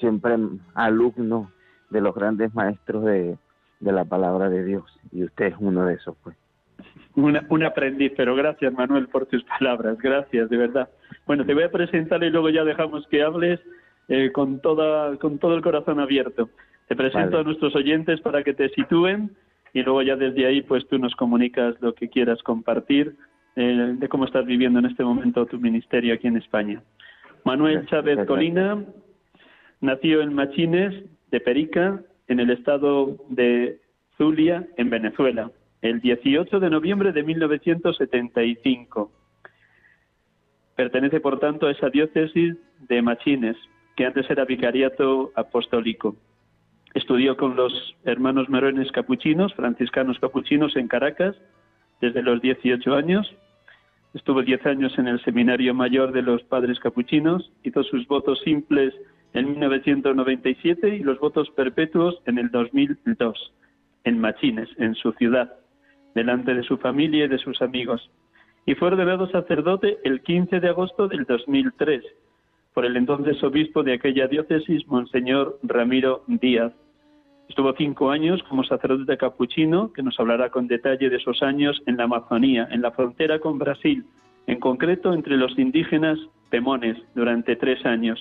siempre 0.00 0.36
alumno 0.74 1.52
de 1.90 2.00
los 2.00 2.14
grandes 2.14 2.52
maestros 2.52 3.04
de, 3.04 3.38
de 3.78 3.92
la 3.92 4.04
palabra 4.04 4.50
de 4.50 4.64
Dios. 4.64 4.84
Y 5.12 5.22
usted 5.22 5.46
es 5.46 5.54
uno 5.60 5.86
de 5.86 5.94
esos 5.94 6.16
pues. 6.24 6.36
un 7.14 7.62
aprendiz, 7.62 8.12
pero 8.16 8.34
gracias 8.34 8.72
Manuel 8.72 9.06
por 9.06 9.26
tus 9.26 9.44
palabras, 9.44 9.98
gracias 9.98 10.50
de 10.50 10.56
verdad. 10.56 10.88
Bueno, 11.24 11.46
te 11.46 11.54
voy 11.54 11.62
a 11.62 11.70
presentar 11.70 12.24
y 12.24 12.30
luego 12.30 12.50
ya 12.50 12.64
dejamos 12.64 13.06
que 13.06 13.22
hables 13.22 13.60
eh, 14.08 14.32
con, 14.32 14.60
toda, 14.60 15.16
con 15.16 15.38
todo 15.38 15.54
el 15.54 15.62
corazón 15.62 16.00
abierto. 16.00 16.50
Te 16.88 16.96
presento 16.96 17.38
a 17.38 17.42
nuestros 17.42 17.74
oyentes 17.74 18.20
para 18.20 18.42
que 18.42 18.54
te 18.54 18.68
sitúen 18.70 19.30
y 19.72 19.82
luego 19.82 20.02
ya 20.02 20.16
desde 20.16 20.46
ahí 20.46 20.62
pues 20.62 20.86
tú 20.88 20.98
nos 20.98 21.14
comunicas 21.16 21.74
lo 21.80 21.94
que 21.94 22.08
quieras 22.08 22.42
compartir 22.42 23.16
eh, 23.56 23.94
de 23.96 24.08
cómo 24.08 24.24
estás 24.24 24.44
viviendo 24.44 24.78
en 24.78 24.86
este 24.86 25.04
momento 25.04 25.46
tu 25.46 25.58
ministerio 25.58 26.14
aquí 26.14 26.26
en 26.26 26.36
España. 26.36 26.82
Manuel 27.44 27.86
Chávez 27.86 28.26
Colina 28.26 28.84
nació 29.80 30.22
en 30.22 30.34
Machines 30.34 30.94
de 31.30 31.40
Perica, 31.40 32.00
en 32.28 32.40
el 32.40 32.50
estado 32.50 33.16
de 33.28 33.80
Zulia, 34.16 34.66
en 34.76 34.90
Venezuela, 34.90 35.50
el 35.82 36.00
18 36.00 36.58
de 36.60 36.70
noviembre 36.70 37.12
de 37.12 37.22
1975. 37.22 39.12
Pertenece, 40.76 41.20
por 41.20 41.38
tanto, 41.38 41.66
a 41.66 41.72
esa 41.72 41.90
diócesis 41.90 42.56
de 42.88 43.02
Machines, 43.02 43.56
que 43.96 44.06
antes 44.06 44.28
era 44.30 44.44
vicariato 44.44 45.32
apostólico. 45.34 46.16
Estudió 46.94 47.36
con 47.36 47.56
los 47.56 47.72
hermanos 48.04 48.48
merones 48.48 48.90
capuchinos, 48.92 49.54
franciscanos 49.54 50.18
capuchinos 50.18 50.76
en 50.76 50.88
Caracas, 50.88 51.36
desde 52.00 52.22
los 52.22 52.40
18 52.40 52.94
años. 52.94 53.34
Estuvo 54.14 54.42
10 54.42 54.66
años 54.66 54.96
en 54.98 55.08
el 55.08 55.22
Seminario 55.24 55.74
Mayor 55.74 56.12
de 56.12 56.22
los 56.22 56.42
Padres 56.44 56.78
Capuchinos, 56.78 57.50
hizo 57.64 57.82
sus 57.82 58.06
votos 58.06 58.40
simples 58.44 58.94
en 59.32 59.50
1997 59.50 60.96
y 60.96 61.00
los 61.00 61.18
votos 61.18 61.50
perpetuos 61.50 62.20
en 62.26 62.38
el 62.38 62.50
2002, 62.52 63.52
en 64.04 64.20
Machines, 64.20 64.68
en 64.78 64.94
su 64.94 65.10
ciudad, 65.12 65.52
delante 66.14 66.54
de 66.54 66.62
su 66.62 66.78
familia 66.78 67.24
y 67.24 67.28
de 67.28 67.38
sus 67.38 67.60
amigos. 67.60 68.08
Y 68.66 68.76
fue 68.76 68.88
ordenado 68.88 69.28
sacerdote 69.30 69.98
el 70.04 70.22
15 70.22 70.60
de 70.60 70.68
agosto 70.68 71.08
del 71.08 71.24
2003 71.24 72.04
por 72.74 72.84
el 72.84 72.96
entonces 72.96 73.42
obispo 73.42 73.84
de 73.84 73.94
aquella 73.94 74.26
diócesis, 74.26 74.86
Monseñor 74.88 75.58
Ramiro 75.62 76.24
Díaz. 76.26 76.72
Estuvo 77.48 77.72
cinco 77.74 78.10
años 78.10 78.42
como 78.48 78.64
sacerdote 78.64 79.16
capuchino, 79.16 79.92
que 79.92 80.02
nos 80.02 80.18
hablará 80.18 80.50
con 80.50 80.66
detalle 80.66 81.08
de 81.08 81.16
esos 81.16 81.40
años 81.42 81.80
en 81.86 81.96
la 81.96 82.04
Amazonía, 82.04 82.66
en 82.72 82.82
la 82.82 82.90
frontera 82.90 83.38
con 83.38 83.58
Brasil, 83.58 84.04
en 84.48 84.58
concreto 84.58 85.14
entre 85.14 85.36
los 85.36 85.56
indígenas 85.56 86.18
Pemones, 86.50 86.98
durante 87.14 87.56
tres 87.56 87.84
años. 87.86 88.20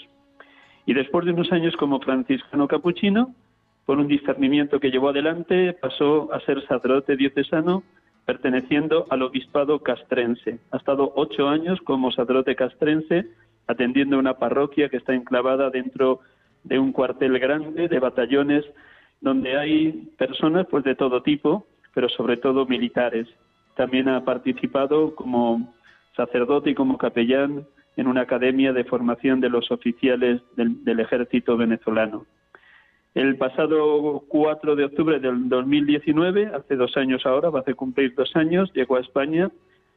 Y 0.86 0.94
después 0.94 1.26
de 1.26 1.32
unos 1.32 1.52
años 1.52 1.76
como 1.78 2.00
franciscano 2.00 2.68
capuchino, 2.68 3.34
por 3.86 3.98
un 3.98 4.08
discernimiento 4.08 4.80
que 4.80 4.92
llevó 4.92 5.10
adelante, 5.10 5.74
pasó 5.74 6.32
a 6.32 6.40
ser 6.42 6.62
sacerdote 6.68 7.16
diocesano 7.16 7.84
perteneciendo 8.26 9.06
al 9.10 9.24
obispado 9.24 9.80
castrense. 9.80 10.60
Ha 10.72 10.78
estado 10.78 11.12
ocho 11.16 11.50
años 11.50 11.80
como 11.82 12.12
sacerdote 12.12 12.56
castrense 12.56 13.28
atendiendo 13.67 14.17
una 14.17 14.38
parroquia 14.38 14.89
que 14.89 14.98
está 14.98 15.13
enclavada 15.13 15.70
dentro 15.70 16.20
de 16.63 16.79
un 16.79 16.91
cuartel 16.91 17.39
grande 17.39 17.88
de 17.88 18.00
batallones 18.00 18.65
donde 19.22 19.58
hay 19.58 19.91
personas 20.17 20.67
pues 20.70 20.84
de 20.84 20.96
todo 20.96 21.24
tipo, 21.24 21.65
pero 21.93 22.10
sobre 22.10 22.38
todo 22.38 22.65
militares. 22.65 23.27
También 23.75 24.10
ha 24.10 24.24
participado 24.24 25.15
como 25.15 25.74
sacerdote 26.15 26.72
y 26.72 26.75
como 26.75 26.98
capellán 26.98 27.65
en 27.96 28.08
una 28.08 28.22
academia 28.22 28.74
de 28.74 28.84
formación 28.84 29.39
de 29.39 29.50
los 29.50 29.72
oficiales 29.72 30.41
del, 30.55 31.00
ejército 31.00 31.58
venezolano. 31.58 32.25
El 33.13 33.38
pasado 33.38 34.24
4 34.27 34.75
de 34.75 34.86
octubre 34.86 35.20
del 35.20 35.48
2019, 35.48 36.48
hace 36.48 36.75
dos 36.75 36.98
años 36.98 37.25
ahora, 37.25 37.50
va 37.50 37.63
a 37.65 37.74
cumplir 37.75 38.15
dos 38.15 38.36
años, 38.36 38.72
llegó 38.74 38.96
a 38.96 39.01
España, 39.01 39.51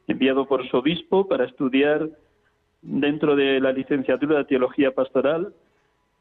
enviado 0.06 0.46
por 0.46 0.68
su 0.68 0.76
obispo 0.76 1.26
para 1.26 1.46
estudiar 1.46 2.08
dentro 2.82 3.36
de 3.36 3.60
la 3.60 3.72
licenciatura 3.72 4.38
de 4.38 4.44
Teología 4.44 4.92
Pastoral 4.92 5.52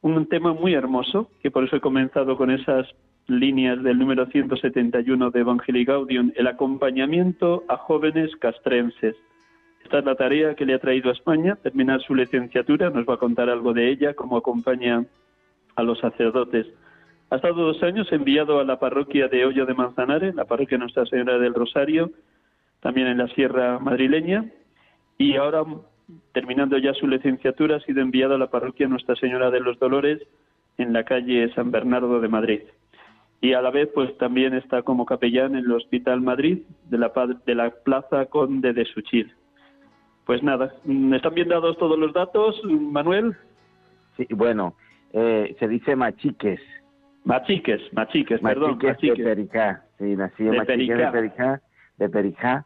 un 0.01 0.27
tema 0.27 0.53
muy 0.53 0.75
hermoso, 0.75 1.31
que 1.41 1.49
por 1.49 1.63
eso 1.63 1.77
he 1.77 1.81
comenzado 1.81 2.37
con 2.37 2.51
esas 2.51 2.87
líneas 3.27 3.81
del 3.81 3.97
número 3.97 4.27
171 4.27 5.31
de 5.31 5.39
Evangelii 5.39 5.83
Gaudium, 5.83 6.31
el 6.35 6.45
acompañamiento 6.45 7.63
a 7.67 7.77
jóvenes 7.77 8.35
castrenses. 8.35 9.15
Esta 9.83 9.99
es 9.99 10.05
la 10.05 10.15
tarea 10.15 10.53
que 10.53 10.65
le 10.65 10.75
ha 10.75 10.79
traído 10.79 11.09
a 11.09 11.13
España, 11.13 11.55
terminar 11.55 12.01
su 12.01 12.13
licenciatura, 12.13 12.91
nos 12.91 13.07
va 13.07 13.15
a 13.15 13.17
contar 13.17 13.49
algo 13.49 13.73
de 13.73 13.89
ella, 13.89 14.13
cómo 14.13 14.37
acompaña 14.37 15.03
a 15.75 15.81
los 15.81 15.99
sacerdotes. 15.99 16.67
Ha 17.31 17.37
estado 17.37 17.65
dos 17.65 17.81
años 17.81 18.11
enviado 18.11 18.59
a 18.59 18.63
la 18.63 18.77
parroquia 18.77 19.27
de 19.27 19.43
Hoyo 19.43 19.65
de 19.65 19.73
Manzanares, 19.73 20.35
la 20.35 20.45
parroquia 20.45 20.77
Nuestra 20.77 21.07
Señora 21.07 21.39
del 21.39 21.55
Rosario, 21.55 22.11
también 22.79 23.07
en 23.07 23.17
la 23.17 23.27
Sierra 23.29 23.79
Madrileña, 23.79 24.45
y 25.17 25.35
ahora 25.35 25.63
terminando 26.33 26.77
ya 26.77 26.93
su 26.93 27.07
licenciatura, 27.07 27.77
ha 27.77 27.79
sido 27.81 28.01
enviado 28.01 28.35
a 28.35 28.37
la 28.37 28.49
parroquia 28.49 28.87
Nuestra 28.87 29.15
Señora 29.15 29.51
de 29.51 29.59
los 29.59 29.79
Dolores 29.79 30.21
en 30.77 30.93
la 30.93 31.03
calle 31.03 31.53
San 31.53 31.71
Bernardo 31.71 32.19
de 32.19 32.27
Madrid. 32.27 32.61
Y 33.41 33.53
a 33.53 33.61
la 33.61 33.71
vez, 33.71 33.89
pues 33.93 34.17
también 34.17 34.53
está 34.53 34.81
como 34.81 35.05
capellán 35.05 35.55
en 35.55 35.65
el 35.65 35.71
Hospital 35.71 36.21
Madrid 36.21 36.59
de 36.89 36.97
la, 36.97 37.11
de 37.45 37.55
la 37.55 37.69
Plaza 37.69 38.25
Conde 38.25 38.73
de 38.73 38.85
Suchil. 38.85 39.31
Pues 40.25 40.41
nada, 40.41 40.73
¿están 41.13 41.33
bien 41.35 41.49
dados 41.49 41.77
todos 41.77 41.99
los 41.99 42.11
datos, 42.13 42.59
Manuel? 42.63 43.35
Sí, 44.17 44.25
bueno, 44.31 44.75
eh, 45.13 45.55
se 45.59 45.67
dice 45.67 45.95
machiques. 45.95 46.59
Machiques, 47.23 47.81
machiques, 47.93 48.39
perdón. 48.41 48.79
Machiques 48.81 49.17
de 49.17 49.23
Pericá. 49.23 49.83
Sí, 49.99 50.15
nací 50.15 50.43
en 50.47 50.57
Machiques 50.57 50.97
de 50.97 51.07
Pericá, 51.07 51.61
de 51.97 52.09
Pericá 52.09 52.65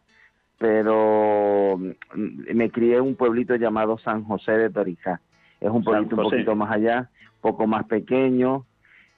pero 0.60 1.78
mm, 1.80 2.54
me 2.54 2.70
crié 2.70 2.98
en 2.98 3.04
un 3.04 3.16
pueblito 3.16 3.56
llamado 3.56 3.98
San 3.98 4.24
José 4.26 4.52
de 4.52 4.70
Torijá. 4.70 5.20
Es 5.60 5.72
un 5.72 5.84
pueblito 5.84 6.16
un 6.16 6.24
poquito 6.24 6.56
más 6.56 6.72
allá, 6.72 7.10
poco 7.42 7.66
más 7.66 7.86
pequeño, 7.86 8.66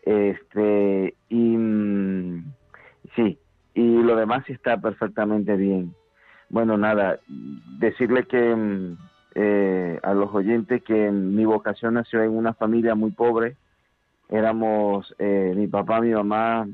este 0.03 1.15
y 1.27 1.57
mm, 1.57 2.45
sí, 3.15 3.37
y 3.73 4.03
lo 4.03 4.15
demás 4.15 4.49
está 4.49 4.79
perfectamente 4.79 5.57
bien. 5.57 5.93
Bueno, 6.49 6.77
nada, 6.77 7.19
decirle 7.79 8.25
que 8.27 8.55
mm, 8.55 8.97
eh, 9.35 9.99
a 10.03 10.13
los 10.13 10.33
oyentes 10.33 10.83
que 10.83 11.11
mi 11.11 11.45
vocación 11.45 11.95
nació 11.95 12.23
en 12.23 12.31
una 12.31 12.53
familia 12.53 12.95
muy 12.95 13.11
pobre. 13.11 13.55
Éramos 14.29 15.13
eh, 15.19 15.53
mi 15.55 15.67
papá, 15.67 16.01
mi 16.01 16.11
mamá, 16.11 16.67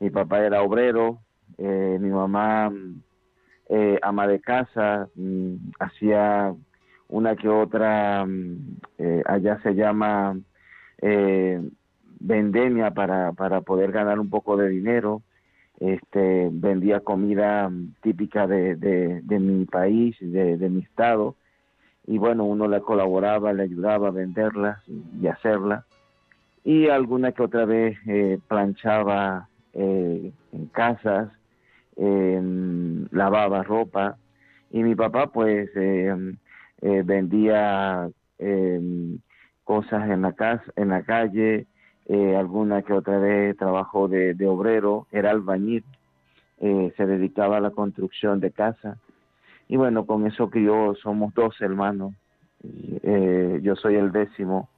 mi 0.00 0.10
papá 0.10 0.40
era 0.40 0.62
obrero, 0.62 1.18
eh, 1.58 1.98
mi 2.00 2.10
mamá 2.10 2.70
eh, 3.68 3.98
ama 4.02 4.26
de 4.26 4.40
casa, 4.40 5.08
mm, 5.14 5.54
hacía 5.80 6.54
una 7.08 7.36
que 7.36 7.48
otra, 7.48 8.24
mm, 8.24 8.78
eh, 8.98 9.22
allá 9.26 9.60
se 9.62 9.74
llama 9.74 10.38
eh, 11.02 11.60
vendemia 12.20 12.92
para, 12.92 13.32
para 13.32 13.60
poder 13.60 13.92
ganar 13.92 14.18
un 14.20 14.30
poco 14.30 14.56
de 14.56 14.68
dinero, 14.68 15.22
este, 15.80 16.48
vendía 16.52 17.00
comida 17.00 17.68
mm, 17.68 17.94
típica 18.02 18.46
de, 18.46 18.76
de, 18.76 19.38
mi 19.38 19.64
país, 19.66 20.16
de, 20.20 20.56
de 20.56 20.68
mi 20.68 20.80
estado, 20.82 21.34
y 22.06 22.18
bueno, 22.18 22.44
uno 22.44 22.68
le 22.68 22.80
colaboraba, 22.80 23.52
le 23.52 23.64
ayudaba 23.64 24.08
a 24.08 24.12
venderla 24.12 24.82
y 25.20 25.26
hacerla, 25.26 25.84
y 26.64 26.88
alguna 26.88 27.32
que 27.32 27.42
otra 27.42 27.64
vez 27.64 27.98
eh, 28.06 28.38
planchaba 28.48 29.48
en 29.72 30.32
casas, 30.72 31.28
eh, 31.96 32.40
lavaba 33.10 33.62
ropa 33.62 34.16
y 34.70 34.82
mi 34.82 34.94
papá 34.94 35.28
pues 35.28 35.70
em, 35.76 36.36
eh, 36.82 37.02
vendía 37.04 38.10
em, 38.38 39.18
cosas 39.64 40.10
en 40.10 40.22
la 40.22 40.32
casa, 40.32 40.64
en 40.76 40.88
la 40.88 41.02
calle, 41.02 41.66
eh, 42.06 42.36
alguna 42.36 42.82
que 42.82 42.92
otra 42.92 43.18
vez 43.18 43.56
trabajó 43.56 44.08
de, 44.08 44.36
obrero, 44.46 45.06
era 45.10 45.30
albañil, 45.30 45.84
eh, 46.60 46.92
se 46.96 47.06
dedicaba 47.06 47.56
a 47.56 47.60
la 47.60 47.70
construcción 47.70 48.40
de 48.40 48.50
casa. 48.50 48.98
Y 49.68 49.76
bueno 49.76 50.06
con 50.06 50.26
eso 50.26 50.50
yo 50.52 50.94
somos 51.02 51.34
dos 51.34 51.60
hermanos, 51.60 52.14
yo 52.62 53.76
soy 53.76 53.96
el 53.96 54.12
décimo, 54.12 54.68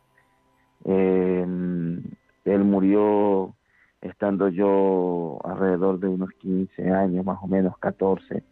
em, 0.85 2.03
él 2.45 2.65
murió 2.65 3.55
estando 4.01 4.49
yo 4.49 5.39
alrededor 5.45 5.99
de 5.99 6.09
unos 6.09 6.31
15 6.39 6.91
años, 6.91 7.25
más 7.25 7.39
o 7.43 7.47
menos 7.47 7.77
14, 7.79 8.43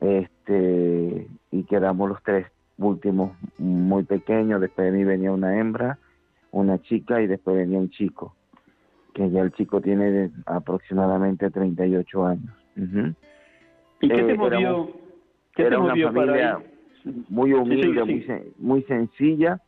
este, 0.00 1.28
y 1.50 1.62
quedamos 1.64 2.08
los 2.08 2.22
tres 2.22 2.46
últimos 2.78 3.32
muy 3.58 4.04
pequeños, 4.04 4.60
después 4.60 4.90
de 4.90 4.98
mí 4.98 5.04
venía 5.04 5.32
una 5.32 5.58
hembra, 5.58 5.98
una 6.52 6.80
chica 6.82 7.20
y 7.20 7.26
después 7.26 7.56
venía 7.56 7.78
un 7.78 7.90
chico, 7.90 8.34
que 9.14 9.30
ya 9.30 9.42
el 9.42 9.52
chico 9.52 9.80
tiene 9.80 10.30
aproximadamente 10.46 11.50
38 11.50 12.26
años. 12.26 12.54
¿Y 14.00 14.08
qué 14.08 14.22
te 14.22 14.32
eh, 14.32 14.36
movió? 14.36 14.88
era 15.56 15.78
una 15.78 15.94
familia 15.94 16.58
muy 17.28 17.52
humilde, 17.52 18.04
Muy, 18.04 18.54
muy 18.58 18.82
sencilla, 18.84 19.60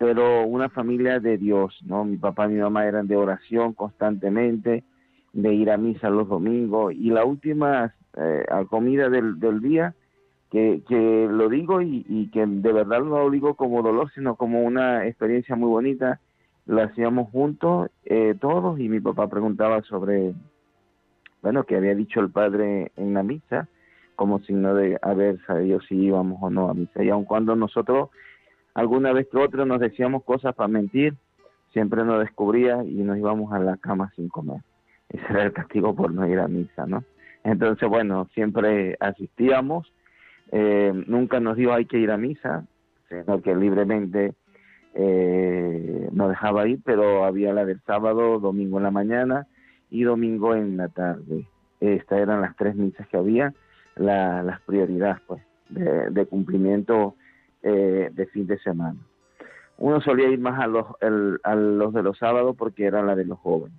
pero 0.00 0.46
una 0.46 0.70
familia 0.70 1.20
de 1.20 1.36
Dios, 1.36 1.78
¿no? 1.84 2.06
Mi 2.06 2.16
papá 2.16 2.46
y 2.46 2.54
mi 2.54 2.60
mamá 2.60 2.86
eran 2.86 3.06
de 3.06 3.16
oración 3.16 3.74
constantemente, 3.74 4.82
de 5.34 5.52
ir 5.52 5.70
a 5.70 5.76
misa 5.76 6.08
los 6.08 6.26
domingos 6.26 6.94
y 6.94 7.10
la 7.10 7.26
última 7.26 7.94
eh, 8.16 8.46
comida 8.70 9.10
del, 9.10 9.60
día, 9.60 9.94
que, 10.50 10.80
que 10.88 11.28
lo 11.30 11.50
digo 11.50 11.82
y, 11.82 12.06
y, 12.08 12.30
que 12.30 12.46
de 12.46 12.72
verdad 12.72 13.00
no 13.00 13.18
lo 13.18 13.30
digo 13.30 13.56
como 13.56 13.82
dolor, 13.82 14.10
sino 14.14 14.36
como 14.36 14.62
una 14.62 15.06
experiencia 15.06 15.54
muy 15.54 15.68
bonita, 15.68 16.18
lo 16.64 16.82
hacíamos 16.82 17.28
juntos 17.28 17.90
eh, 18.06 18.34
todos 18.40 18.80
y 18.80 18.88
mi 18.88 19.00
papá 19.00 19.28
preguntaba 19.28 19.82
sobre, 19.82 20.32
bueno, 21.42 21.64
que 21.64 21.76
había 21.76 21.94
dicho 21.94 22.20
el 22.20 22.30
padre 22.30 22.90
en 22.96 23.12
la 23.12 23.22
misa, 23.22 23.68
como 24.16 24.40
signo 24.40 24.74
de 24.74 24.98
haber 25.02 25.44
sabido 25.44 25.78
si 25.82 25.94
íbamos 25.94 26.38
o 26.40 26.48
no 26.48 26.70
a 26.70 26.74
misa. 26.74 27.04
Y 27.04 27.10
aun 27.10 27.26
cuando 27.26 27.54
nosotros 27.54 28.08
alguna 28.74 29.12
vez 29.12 29.28
que 29.30 29.38
otra 29.38 29.64
nos 29.64 29.80
decíamos 29.80 30.24
cosas 30.24 30.54
para 30.54 30.68
mentir, 30.68 31.14
siempre 31.72 32.04
nos 32.04 32.20
descubría 32.20 32.82
y 32.84 33.02
nos 33.02 33.18
íbamos 33.18 33.52
a 33.52 33.58
la 33.58 33.76
cama 33.76 34.12
sin 34.16 34.28
comer. 34.28 34.60
ese 35.08 35.24
era 35.30 35.44
el 35.44 35.52
castigo 35.52 35.94
por 35.94 36.12
no 36.12 36.26
ir 36.26 36.38
a 36.38 36.48
misa, 36.48 36.86
¿no? 36.86 37.04
Entonces, 37.44 37.88
bueno, 37.88 38.28
siempre 38.34 38.96
asistíamos, 39.00 39.92
eh, 40.52 40.92
nunca 41.06 41.40
nos 41.40 41.56
dijo 41.56 41.72
hay 41.72 41.86
que 41.86 41.98
ir 41.98 42.10
a 42.10 42.16
misa, 42.16 42.66
sino 43.08 43.40
que 43.40 43.54
libremente 43.54 44.34
eh, 44.94 46.08
nos 46.12 46.28
dejaba 46.28 46.66
ir, 46.66 46.80
pero 46.84 47.24
había 47.24 47.52
la 47.52 47.64
del 47.64 47.80
sábado, 47.82 48.38
domingo 48.40 48.78
en 48.78 48.84
la 48.84 48.90
mañana 48.90 49.46
y 49.88 50.02
domingo 50.02 50.54
en 50.54 50.76
la 50.76 50.88
tarde. 50.88 51.46
Estas 51.80 52.20
eran 52.20 52.40
las 52.40 52.56
tres 52.56 52.74
misas 52.74 53.06
que 53.08 53.16
había, 53.16 53.54
las 53.96 54.60
prioridades 54.62 55.20
pues, 55.26 55.42
de, 55.70 56.26
cumplimiento 56.26 57.14
eh, 57.62 58.10
de 58.12 58.26
fin 58.26 58.46
de 58.46 58.58
semana. 58.58 58.98
Uno 59.78 60.00
solía 60.00 60.28
ir 60.28 60.38
más 60.38 60.60
a 60.60 60.66
los, 60.66 60.86
a 61.42 61.54
los 61.54 61.94
de 61.94 62.02
los 62.02 62.18
sábados 62.18 62.54
porque 62.56 62.84
era 62.84 63.02
la 63.02 63.16
de 63.16 63.24
los 63.24 63.38
jóvenes. 63.38 63.78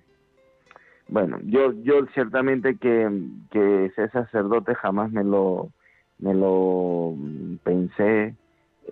Bueno, 1.08 1.38
yo, 1.44 1.72
yo 1.82 2.06
ciertamente 2.14 2.76
que, 2.76 3.08
que 3.50 3.92
ser 3.94 4.10
sacerdote 4.10 4.74
jamás 4.74 5.12
me 5.12 5.22
lo, 5.22 5.68
me 6.18 6.34
lo 6.34 7.14
pensé, 7.64 8.34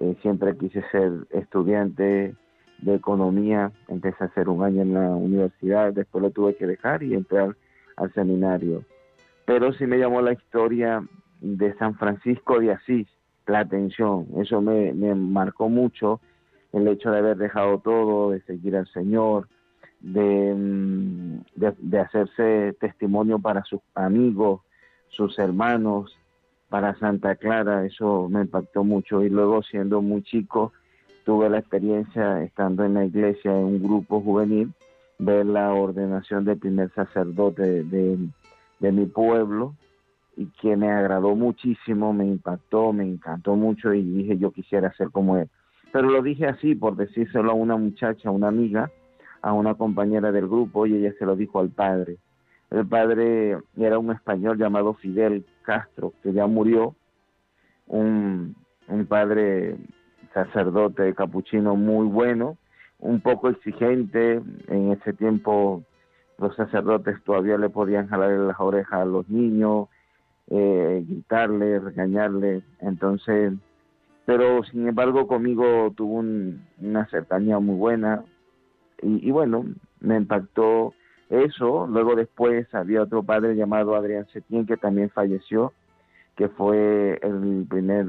eh, 0.00 0.16
siempre 0.20 0.56
quise 0.56 0.82
ser 0.90 1.12
estudiante 1.30 2.34
de 2.78 2.94
economía, 2.94 3.72
empecé 3.88 4.24
a 4.24 4.26
hacer 4.26 4.48
un 4.48 4.62
año 4.62 4.82
en 4.82 4.94
la 4.94 5.08
universidad, 5.10 5.92
después 5.92 6.22
lo 6.22 6.30
tuve 6.30 6.56
que 6.56 6.66
dejar 6.66 7.02
y 7.02 7.14
entrar 7.14 7.56
al 7.96 8.12
seminario. 8.12 8.84
Pero 9.46 9.72
sí 9.72 9.86
me 9.86 9.98
llamó 9.98 10.22
la 10.22 10.32
historia 10.32 11.02
de 11.40 11.74
San 11.76 11.94
Francisco 11.96 12.60
de 12.60 12.72
Asís, 12.72 13.08
la 13.50 13.60
atención, 13.60 14.26
eso 14.38 14.60
me, 14.60 14.92
marcó 15.14 15.68
mucho 15.68 16.20
el 16.72 16.88
hecho 16.88 17.10
de 17.10 17.18
haber 17.18 17.36
dejado 17.36 17.78
todo, 17.78 18.30
de 18.30 18.40
seguir 18.42 18.76
al 18.76 18.86
Señor, 18.92 19.48
de, 20.00 20.54
mm, 20.54 21.40
de, 21.56 21.98
hacerse 21.98 22.74
testimonio 22.80 23.38
para 23.38 23.64
sus 23.64 23.80
amigos, 23.94 24.60
sus 25.08 25.38
hermanos, 25.38 26.16
para 26.68 26.96
Santa 26.98 27.34
Clara, 27.34 27.84
eso 27.84 28.28
me 28.28 28.42
impactó 28.42 28.84
mucho. 28.84 29.22
Y 29.22 29.28
luego, 29.28 29.62
siendo 29.62 30.00
muy 30.00 30.22
chico, 30.22 30.72
tuve 31.24 31.50
la 31.50 31.58
experiencia, 31.58 32.42
estando 32.42 32.84
en 32.84 32.94
la 32.94 33.04
iglesia, 33.04 33.50
en 33.50 33.64
un 33.64 33.82
grupo 33.82 34.20
juvenil, 34.20 34.72
ver 35.18 35.44
la 35.46 35.72
ordenación 35.74 36.44
del 36.44 36.58
primer 36.58 36.92
sacerdote 36.94 37.82
de, 37.82 38.16
de 38.78 38.92
mi 38.92 39.06
pueblo 39.06 39.74
y 40.40 40.46
que 40.58 40.74
me 40.74 40.90
agradó 40.90 41.36
muchísimo, 41.36 42.14
me 42.14 42.24
impactó, 42.24 42.94
me 42.94 43.04
encantó 43.04 43.56
mucho 43.56 43.92
y 43.92 44.02
dije 44.02 44.38
yo 44.38 44.52
quisiera 44.52 44.90
ser 44.94 45.10
como 45.10 45.36
él. 45.36 45.50
Pero 45.92 46.08
lo 46.08 46.22
dije 46.22 46.46
así 46.46 46.74
por 46.74 46.96
decírselo 46.96 47.50
a 47.50 47.54
una 47.54 47.76
muchacha, 47.76 48.30
a 48.30 48.32
una 48.32 48.48
amiga, 48.48 48.90
a 49.42 49.52
una 49.52 49.74
compañera 49.74 50.32
del 50.32 50.48
grupo 50.48 50.86
y 50.86 50.94
ella 50.94 51.12
se 51.18 51.26
lo 51.26 51.36
dijo 51.36 51.60
al 51.60 51.68
padre. 51.68 52.16
El 52.70 52.86
padre 52.86 53.58
era 53.76 53.98
un 53.98 54.12
español 54.12 54.56
llamado 54.56 54.94
Fidel 54.94 55.44
Castro, 55.60 56.14
que 56.22 56.32
ya 56.32 56.46
murió, 56.46 56.94
un, 57.86 58.56
un 58.88 59.04
padre 59.04 59.76
sacerdote 60.32 61.14
capuchino 61.14 61.76
muy 61.76 62.06
bueno, 62.06 62.56
un 62.98 63.20
poco 63.20 63.50
exigente. 63.50 64.40
En 64.68 64.92
ese 64.92 65.12
tiempo 65.12 65.82
los 66.38 66.56
sacerdotes 66.56 67.22
todavía 67.24 67.58
le 67.58 67.68
podían 67.68 68.08
jalar 68.08 68.30
las 68.30 68.58
orejas 68.58 69.02
a 69.02 69.04
los 69.04 69.28
niños, 69.28 69.88
eh, 70.50 71.04
gritarle, 71.08 71.78
regañarle. 71.78 72.62
Entonces, 72.80 73.52
pero 74.26 74.62
sin 74.64 74.88
embargo 74.88 75.26
conmigo 75.26 75.92
tuvo 75.96 76.22
una 76.80 77.06
cercanía 77.06 77.58
muy 77.58 77.76
buena, 77.76 78.24
y, 79.02 79.30
bueno, 79.30 79.64
me 80.00 80.16
impactó 80.16 80.92
eso. 81.30 81.86
Luego 81.86 82.16
después 82.16 82.72
había 82.74 83.02
otro 83.02 83.22
padre 83.22 83.54
llamado 83.56 83.94
Adrián 83.94 84.26
Setién 84.32 84.66
que 84.66 84.76
también 84.76 85.10
falleció, 85.10 85.72
que 86.36 86.48
fue 86.48 87.18
el 87.22 87.66
primer 87.68 88.06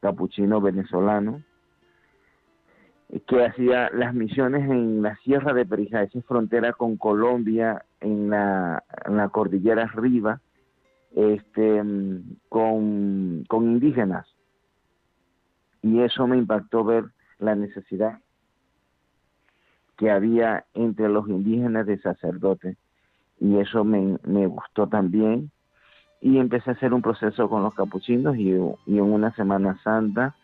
capuchino 0.00 0.60
venezolano 0.60 1.42
que 3.26 3.44
hacía 3.44 3.88
las 3.92 4.14
misiones 4.14 4.68
en 4.68 5.02
la 5.02 5.16
Sierra 5.18 5.52
de 5.52 5.64
Perijá, 5.64 6.02
esa 6.02 6.20
frontera 6.22 6.72
con 6.72 6.96
Colombia, 6.96 7.84
en 8.00 8.30
la, 8.30 8.82
en 9.04 9.16
la 9.16 9.28
cordillera 9.28 9.84
arriba, 9.84 10.40
este, 11.16 11.82
con, 12.50 13.44
con 13.48 13.64
indígenas. 13.64 14.26
Y 15.82 16.00
eso 16.02 16.26
me 16.26 16.36
impactó 16.36 16.84
ver 16.84 17.06
la 17.38 17.54
necesidad 17.54 18.20
que 19.96 20.10
había 20.10 20.66
entre 20.74 21.08
los 21.08 21.28
indígenas 21.28 21.86
de 21.86 21.98
sacerdotes. 21.98 22.76
Y 23.40 23.56
eso 23.58 23.82
me, 23.82 24.18
me 24.24 24.46
gustó 24.46 24.88
también. 24.88 25.50
Y 26.20 26.38
empecé 26.38 26.70
a 26.70 26.74
hacer 26.74 26.92
un 26.92 27.02
proceso 27.02 27.48
con 27.48 27.62
los 27.62 27.74
capuchinos 27.74 28.36
y, 28.36 28.50
y 28.50 28.98
en 28.98 29.04
una 29.04 29.34
Semana 29.34 29.80
Santa, 29.82 30.36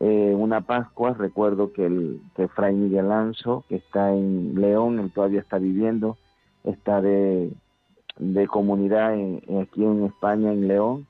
eh, 0.00 0.34
una 0.36 0.62
Pascua, 0.62 1.12
recuerdo 1.14 1.72
que, 1.72 1.86
el, 1.86 2.20
que 2.34 2.48
Fray 2.48 2.74
Miguel 2.74 3.12
Anzo, 3.12 3.64
que 3.68 3.76
está 3.76 4.12
en 4.12 4.60
León, 4.60 4.98
él 4.98 5.12
todavía 5.12 5.40
está 5.40 5.58
viviendo, 5.58 6.16
está 6.64 7.00
de, 7.00 7.52
de 8.22 8.46
comunidad 8.46 9.12
aquí 9.60 9.84
en 9.84 10.04
España, 10.04 10.52
en 10.52 10.68
León, 10.68 11.06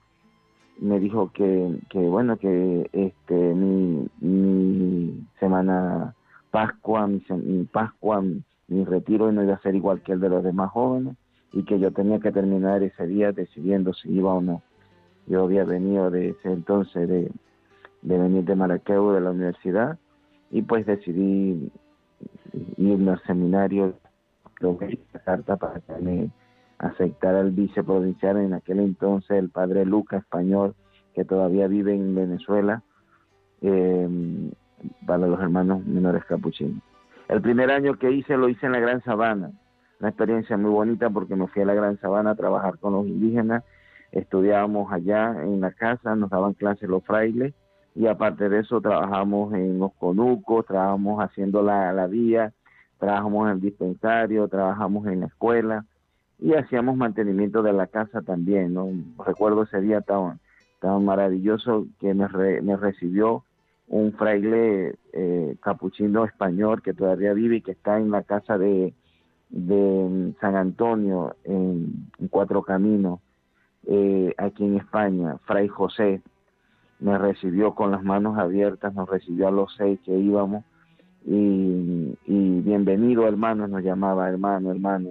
me 0.79 0.99
dijo 0.99 1.31
que, 1.33 1.79
que 1.91 1.99
bueno, 1.99 2.39
que 2.39 2.89
este 2.93 3.35
mi, 3.35 4.09
mi 4.21 5.27
semana 5.39 6.15
Pascua, 6.51 7.07
mi, 7.07 7.21
Pascua, 7.71 8.23
mi, 8.69 8.85
retiro 8.85 9.31
no 9.31 9.43
iba 9.43 9.55
a 9.55 9.61
ser 9.61 9.75
igual 9.75 10.03
que 10.03 10.13
el 10.13 10.21
de 10.21 10.29
los 10.29 10.43
demás 10.43 10.71
jóvenes 10.71 11.17
y 11.53 11.65
que 11.65 11.79
yo 11.79 11.93
tenía 11.93 12.19
que 12.19 12.33
terminar 12.33 12.83
ese 12.83 13.07
día 13.07 13.33
decidiendo 13.33 13.93
si 13.93 14.11
iba 14.11 14.35
o 14.35 14.41
no. 14.41 14.63
Yo 15.27 15.45
había 15.45 15.65
venido 15.65 16.11
de 16.11 16.31
ese 16.31 16.53
entonces 16.53 17.09
de, 17.09 17.31
venir 18.03 18.45
de 18.45 18.57
Maracaibo, 18.57 19.13
de 19.13 19.21
la 19.21 19.31
universidad, 19.31 19.99
y 20.51 20.63
pues 20.63 20.85
decidí 20.85 21.71
irme 22.77 23.13
al 23.13 23.23
seminario, 23.23 23.95
la 24.61 25.21
carta 25.25 25.57
para 25.57 25.81
que 25.81 25.93
me 26.03 26.31
aceptara 26.83 27.41
el 27.41 27.53
viceprovincial 27.53 28.37
en 28.39 28.55
aquel 28.55 28.81
entonces, 28.81 29.31
el 29.31 29.51
padre 29.51 29.87
Luca, 29.87 30.19
español, 30.19 30.75
que 31.15 31.25
todavía 31.25 31.69
vive 31.69 31.95
en 31.95 32.15
Venezuela, 32.15 32.83
eh, 33.63 34.51
para 35.07 35.27
los 35.29 35.41
hermanos 35.41 35.85
menores 35.87 36.25
capuchinos. 36.25 36.83
El 37.29 37.41
primer 37.41 37.71
año 37.71 37.95
que 37.99 38.11
hice 38.11 38.37
lo 38.37 38.49
hice 38.49 38.67
en 38.67 38.73
la 38.73 38.81
Gran 38.81 39.03
Sabana, 39.05 39.53
una 40.01 40.09
experiencia 40.09 40.57
muy 40.57 40.73
bonita 40.73 41.09
porque 41.09 41.37
me 41.37 41.47
fui 41.47 41.63
a 41.63 41.67
la 41.67 41.75
Gran 41.75 42.01
Sabana 42.01 42.31
a 42.31 42.35
trabajar 42.35 42.79
con 42.79 42.95
los 42.95 43.07
indígenas, 43.07 43.63
estudiábamos 44.11 44.93
allá 44.93 45.37
en 45.41 45.61
la 45.61 45.71
casa, 45.71 46.17
nos 46.17 46.31
daban 46.31 46.55
clases 46.55 46.89
los 46.89 47.05
frailes 47.05 47.55
y 47.95 48.09
aparte 48.09 48.49
de 48.49 48.59
eso 48.59 48.81
trabajamos 48.81 49.55
en 49.55 49.79
los 49.79 49.95
conucos, 49.95 50.67
trabajamos 50.67 51.23
haciendo 51.23 51.63
la, 51.63 51.93
la 51.93 52.09
vía, 52.09 52.53
trabajamos 52.99 53.47
en 53.47 53.53
el 53.55 53.61
dispensario, 53.61 54.49
trabajamos 54.49 55.07
en 55.07 55.21
la 55.21 55.27
escuela 55.27 55.87
y 56.43 56.55
hacíamos 56.55 56.97
mantenimiento 56.97 57.63
de 57.63 57.73
la 57.73 57.87
casa 57.87 58.21
también, 58.21 58.75
¿no? 58.75 58.89
Recuerdo 59.25 59.63
ese 59.63 59.81
día 59.81 60.01
tan, 60.01 60.41
maravilloso 61.05 61.87
que 62.01 62.13
me, 62.15 62.27
me 62.63 62.77
recibió 62.77 63.45
un 63.87 64.13
fraile 64.15 64.97
eh, 65.13 65.57
capuchino 65.63 66.25
español 66.25 66.83
que 66.83 66.95
todavía 66.95 67.33
vive 67.33 67.57
y 67.57 67.61
que 67.61 67.71
está 67.71 67.99
en 67.99 68.11
la 68.11 68.25
casa 68.25 68.59
de, 68.59 68.93
de 69.51 70.35
San 70.41 70.57
Antonio, 70.57 71.37
en, 71.45 72.09
Cuatro 72.29 72.63
Caminos, 72.63 73.21
eh, 73.87 74.35
aquí 74.37 74.65
en 74.65 74.79
España, 74.79 75.37
Fray 75.45 75.69
José, 75.69 76.23
me 76.99 77.19
recibió 77.19 77.77
con 77.77 77.93
las 77.93 78.03
manos 78.03 78.37
abiertas, 78.37 78.93
nos 78.95 79.09
recibió 79.09 79.47
a 79.47 79.53
los 79.53 79.73
seis 79.77 80.01
que 80.05 80.19
íbamos 80.19 80.65
y, 81.25 82.19
y 82.27 82.61
bienvenido 82.63 83.29
hermano, 83.29 83.69
nos 83.69 83.85
llamaba 83.85 84.29
hermano, 84.29 84.73
hermano. 84.73 85.11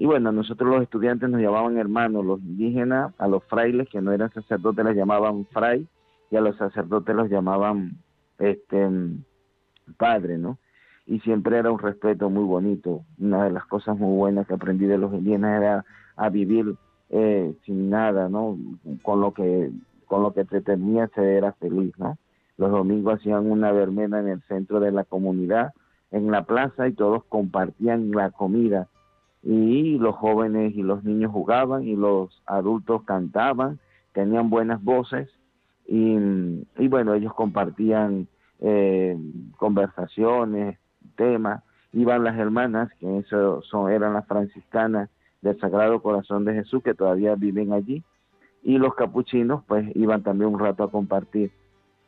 Y 0.00 0.06
bueno, 0.06 0.32
nosotros 0.32 0.70
los 0.70 0.82
estudiantes 0.82 1.28
nos 1.28 1.42
llamaban 1.42 1.76
hermanos, 1.76 2.24
los 2.24 2.40
indígenas, 2.40 3.12
a 3.18 3.28
los 3.28 3.44
frailes 3.44 3.86
que 3.90 4.00
no 4.00 4.12
eran 4.12 4.32
sacerdotes 4.32 4.82
les 4.82 4.96
llamaban 4.96 5.44
fray 5.52 5.86
y 6.30 6.36
a 6.36 6.40
los 6.40 6.56
sacerdotes 6.56 7.14
los 7.14 7.28
llamaban 7.28 7.98
este 8.38 8.88
padre, 9.98 10.38
¿no? 10.38 10.56
Y 11.06 11.20
siempre 11.20 11.58
era 11.58 11.70
un 11.70 11.78
respeto 11.78 12.30
muy 12.30 12.44
bonito. 12.44 13.02
Una 13.18 13.44
de 13.44 13.50
las 13.50 13.66
cosas 13.66 13.98
muy 13.98 14.16
buenas 14.16 14.46
que 14.46 14.54
aprendí 14.54 14.86
de 14.86 14.96
los 14.96 15.12
indígenas 15.12 15.60
era 15.60 15.84
a 16.16 16.30
vivir 16.30 16.76
eh, 17.10 17.54
sin 17.66 17.90
nada, 17.90 18.30
¿no? 18.30 18.56
Con 19.02 19.20
lo 19.20 19.34
que 19.34 19.70
con 20.06 20.22
lo 20.22 20.32
que 20.32 20.46
te 20.46 20.62
tenía 20.62 21.08
se 21.08 21.36
era 21.36 21.52
feliz, 21.52 21.92
¿no? 21.98 22.16
Los 22.56 22.70
domingos 22.70 23.20
hacían 23.20 23.50
una 23.50 23.70
vermena 23.70 24.20
en 24.20 24.28
el 24.28 24.40
centro 24.48 24.80
de 24.80 24.92
la 24.92 25.04
comunidad, 25.04 25.74
en 26.10 26.30
la 26.30 26.44
plaza, 26.44 26.88
y 26.88 26.94
todos 26.94 27.22
compartían 27.24 28.12
la 28.12 28.30
comida. 28.30 28.88
Y 29.42 29.98
los 29.98 30.16
jóvenes 30.16 30.74
y 30.74 30.82
los 30.82 31.02
niños 31.02 31.32
jugaban 31.32 31.84
y 31.84 31.96
los 31.96 32.42
adultos 32.46 33.04
cantaban, 33.04 33.78
tenían 34.12 34.50
buenas 34.50 34.82
voces 34.82 35.30
y, 35.92 36.86
bueno, 36.88 37.14
ellos 37.14 37.34
compartían 37.34 38.28
eh, 38.60 39.18
conversaciones, 39.56 40.78
temas, 41.16 41.64
iban 41.92 42.22
las 42.22 42.38
hermanas, 42.38 42.92
que 43.00 43.18
eso 43.18 43.60
son, 43.62 43.90
eran 43.90 44.12
las 44.12 44.24
franciscanas 44.26 45.10
del 45.42 45.58
Sagrado 45.58 46.00
Corazón 46.00 46.44
de 46.44 46.54
Jesús 46.54 46.82
que 46.84 46.94
todavía 46.94 47.34
viven 47.34 47.72
allí. 47.72 48.04
Y 48.62 48.78
los 48.78 48.94
capuchinos 48.94 49.64
pues 49.66 49.90
iban 49.96 50.22
también 50.22 50.52
un 50.52 50.60
rato 50.60 50.84
a 50.84 50.90
compartir 50.92 51.50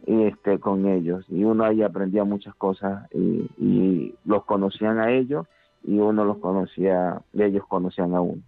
este 0.07 0.61
con 0.61 0.87
ellos. 0.87 1.25
Y 1.29 1.42
uno 1.42 1.64
ahí 1.64 1.83
aprendía 1.83 2.23
muchas 2.23 2.55
cosas 2.55 3.11
y, 3.12 3.49
y 3.59 4.14
los 4.25 4.45
conocían 4.45 5.01
a 5.01 5.11
ellos 5.11 5.47
y 5.85 5.99
uno 5.99 6.25
los 6.25 6.38
conocía 6.38 7.21
ellos 7.33 7.66
conocían 7.66 8.14
a 8.14 8.21
uno. 8.21 8.42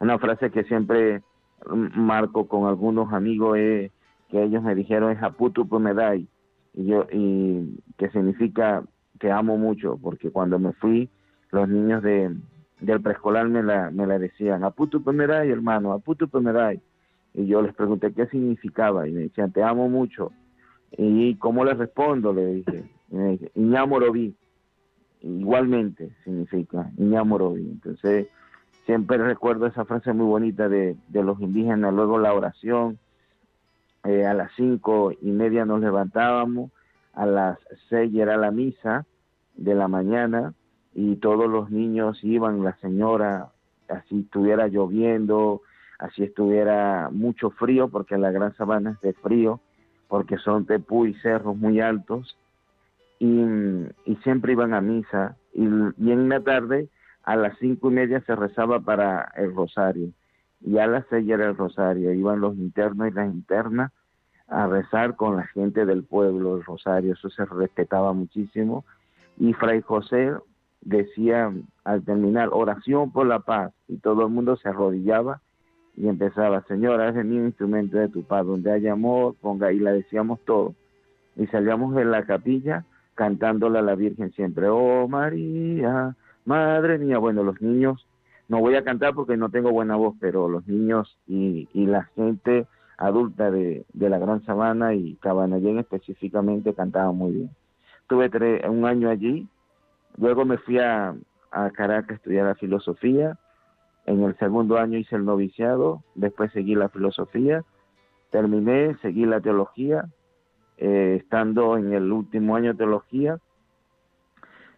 Una 0.00 0.18
frase 0.18 0.50
que 0.50 0.64
siempre 0.64 1.22
marco 1.66 2.46
con 2.46 2.66
algunos 2.66 3.12
amigos 3.12 3.58
es 3.58 3.90
que 4.28 4.42
ellos 4.42 4.62
me 4.62 4.74
dijeron 4.74 5.12
es 5.12 5.22
aputu 5.22 5.68
y 6.74 6.86
yo 6.86 7.06
y 7.12 7.80
que 7.96 8.10
significa 8.10 8.82
que 9.20 9.30
amo 9.30 9.56
mucho 9.56 9.98
porque 10.02 10.30
cuando 10.30 10.58
me 10.58 10.72
fui 10.72 11.08
los 11.50 11.68
niños 11.68 12.02
de 12.02 12.34
del 12.80 13.00
preescolar 13.00 13.48
me 13.48 13.62
la, 13.62 13.90
me 13.90 14.06
la 14.06 14.18
decían 14.18 14.64
aputu 14.64 15.00
medai 15.12 15.50
hermano 15.50 15.92
aputu 15.92 16.28
medai 16.40 16.80
y 17.32 17.46
yo 17.46 17.62
les 17.62 17.74
pregunté 17.74 18.12
qué 18.12 18.26
significaba 18.26 19.08
y 19.08 19.12
me 19.12 19.20
decían 19.22 19.52
te 19.52 19.62
amo 19.62 19.88
mucho 19.88 20.32
y 20.96 21.34
cómo 21.36 21.64
les 21.64 21.78
respondo 21.78 22.32
le 22.32 22.46
dije. 22.54 22.84
Y 23.10 23.16
me 23.16 23.28
dije 23.30 23.50
Iñamoroví 23.54 24.34
igualmente 25.24 26.10
significa 26.24 26.90
Iñamoroví 26.96 27.62
entonces 27.62 28.28
siempre 28.86 29.18
recuerdo 29.18 29.66
esa 29.66 29.84
frase 29.84 30.12
muy 30.12 30.26
bonita 30.26 30.68
de, 30.68 30.96
de 31.08 31.22
los 31.22 31.40
indígenas 31.40 31.92
luego 31.92 32.18
la 32.18 32.34
oración 32.34 32.98
eh, 34.04 34.26
a 34.26 34.34
las 34.34 34.50
cinco 34.54 35.12
y 35.12 35.30
media 35.30 35.64
nos 35.64 35.80
levantábamos, 35.80 36.70
a 37.14 37.24
las 37.24 37.58
seis 37.88 38.14
era 38.14 38.36
la 38.36 38.50
misa 38.50 39.06
de 39.56 39.74
la 39.74 39.88
mañana 39.88 40.52
y 40.94 41.16
todos 41.16 41.48
los 41.48 41.70
niños 41.70 42.22
iban, 42.22 42.62
la 42.62 42.76
señora, 42.76 43.48
así 43.88 44.20
estuviera 44.20 44.68
lloviendo, 44.68 45.62
así 45.98 46.22
estuviera 46.22 47.08
mucho 47.10 47.50
frío, 47.50 47.88
porque 47.88 48.18
la 48.18 48.30
Gran 48.30 48.54
Sabana 48.56 48.90
es 48.90 49.00
de 49.00 49.14
frío, 49.14 49.60
porque 50.06 50.36
son 50.36 50.66
tepú 50.66 51.06
y 51.06 51.14
cerros 51.14 51.56
muy 51.56 51.80
altos, 51.80 52.36
y, 53.24 54.16
siempre 54.22 54.52
iban 54.52 54.74
a 54.74 54.80
misa, 54.80 55.36
y, 55.54 55.64
en 55.64 56.28
la 56.28 56.40
tarde 56.40 56.88
a 57.22 57.36
las 57.36 57.56
cinco 57.58 57.90
y 57.90 57.94
media 57.94 58.20
se 58.26 58.36
rezaba 58.36 58.80
para 58.80 59.32
el 59.36 59.54
rosario 59.54 60.10
y 60.60 60.78
a 60.78 60.86
las 60.86 61.06
seis 61.08 61.28
era 61.28 61.46
el 61.46 61.56
rosario, 61.56 62.12
iban 62.12 62.40
los 62.40 62.56
internos 62.56 63.08
y 63.08 63.12
las 63.12 63.32
internas 63.32 63.92
a 64.48 64.66
rezar 64.66 65.16
con 65.16 65.36
la 65.36 65.46
gente 65.46 65.86
del 65.86 66.04
pueblo 66.04 66.56
el 66.56 66.64
rosario, 66.64 67.14
eso 67.14 67.30
se 67.30 67.44
respetaba 67.46 68.12
muchísimo. 68.12 68.84
Y 69.38 69.52
Fray 69.54 69.80
José 69.82 70.34
decía 70.82 71.52
al 71.84 72.04
terminar 72.04 72.50
oración 72.52 73.10
por 73.10 73.26
la 73.26 73.40
paz 73.40 73.72
y 73.88 73.98
todo 73.98 74.26
el 74.26 74.32
mundo 74.32 74.56
se 74.56 74.68
arrodillaba 74.68 75.40
y 75.96 76.08
empezaba, 76.08 76.62
Señora, 76.62 77.08
es 77.08 77.24
mi 77.24 77.36
instrumento 77.36 77.98
de 77.98 78.08
tu 78.08 78.22
paz, 78.22 78.44
donde 78.46 78.70
haya 78.70 78.92
amor, 78.92 79.34
ponga, 79.40 79.72
y 79.72 79.78
la 79.78 79.92
decíamos 79.92 80.40
todo. 80.44 80.74
Y 81.36 81.46
salíamos 81.46 81.94
de 81.94 82.04
la 82.04 82.24
capilla 82.26 82.84
cantándole 83.14 83.78
a 83.78 83.82
la 83.82 83.94
Virgen 83.94 84.32
siempre, 84.32 84.68
oh 84.68 85.08
María, 85.08 86.16
Madre 86.44 86.98
mía, 86.98 87.18
bueno, 87.18 87.42
los 87.42 87.60
niños 87.62 88.06
no 88.48 88.60
voy 88.60 88.74
a 88.74 88.84
cantar 88.84 89.14
porque 89.14 89.36
no 89.36 89.48
tengo 89.48 89.70
buena 89.70 89.96
voz, 89.96 90.14
pero 90.20 90.48
los 90.48 90.66
niños 90.66 91.16
y, 91.26 91.68
la 91.74 92.04
gente 92.16 92.66
adulta 92.98 93.50
de, 93.50 93.86
de, 93.92 94.08
la 94.10 94.18
Gran 94.18 94.44
Sabana 94.44 94.94
y 94.94 95.14
Cabanallén 95.16 95.78
específicamente 95.78 96.74
cantaban 96.74 97.16
muy 97.16 97.32
bien. 97.32 97.50
Tuve 98.06 98.30
un 98.68 98.84
año 98.84 99.08
allí, 99.08 99.48
luego 100.18 100.44
me 100.44 100.58
fui 100.58 100.78
a, 100.78 101.14
a 101.50 101.70
Caracas 101.70 102.10
a 102.10 102.14
estudiar 102.14 102.46
la 102.46 102.54
filosofía, 102.54 103.38
en 104.06 104.22
el 104.22 104.36
segundo 104.36 104.76
año 104.76 104.98
hice 104.98 105.16
el 105.16 105.24
noviciado, 105.24 106.02
después 106.14 106.52
seguí 106.52 106.74
la 106.74 106.90
filosofía, 106.90 107.64
terminé, 108.30 108.96
seguí 109.00 109.24
la 109.24 109.40
teología, 109.40 110.04
eh, 110.78 111.18
estando 111.20 111.76
en 111.76 111.92
el 111.92 112.10
último 112.10 112.56
año 112.56 112.72
de 112.72 112.78
teología, 112.78 113.38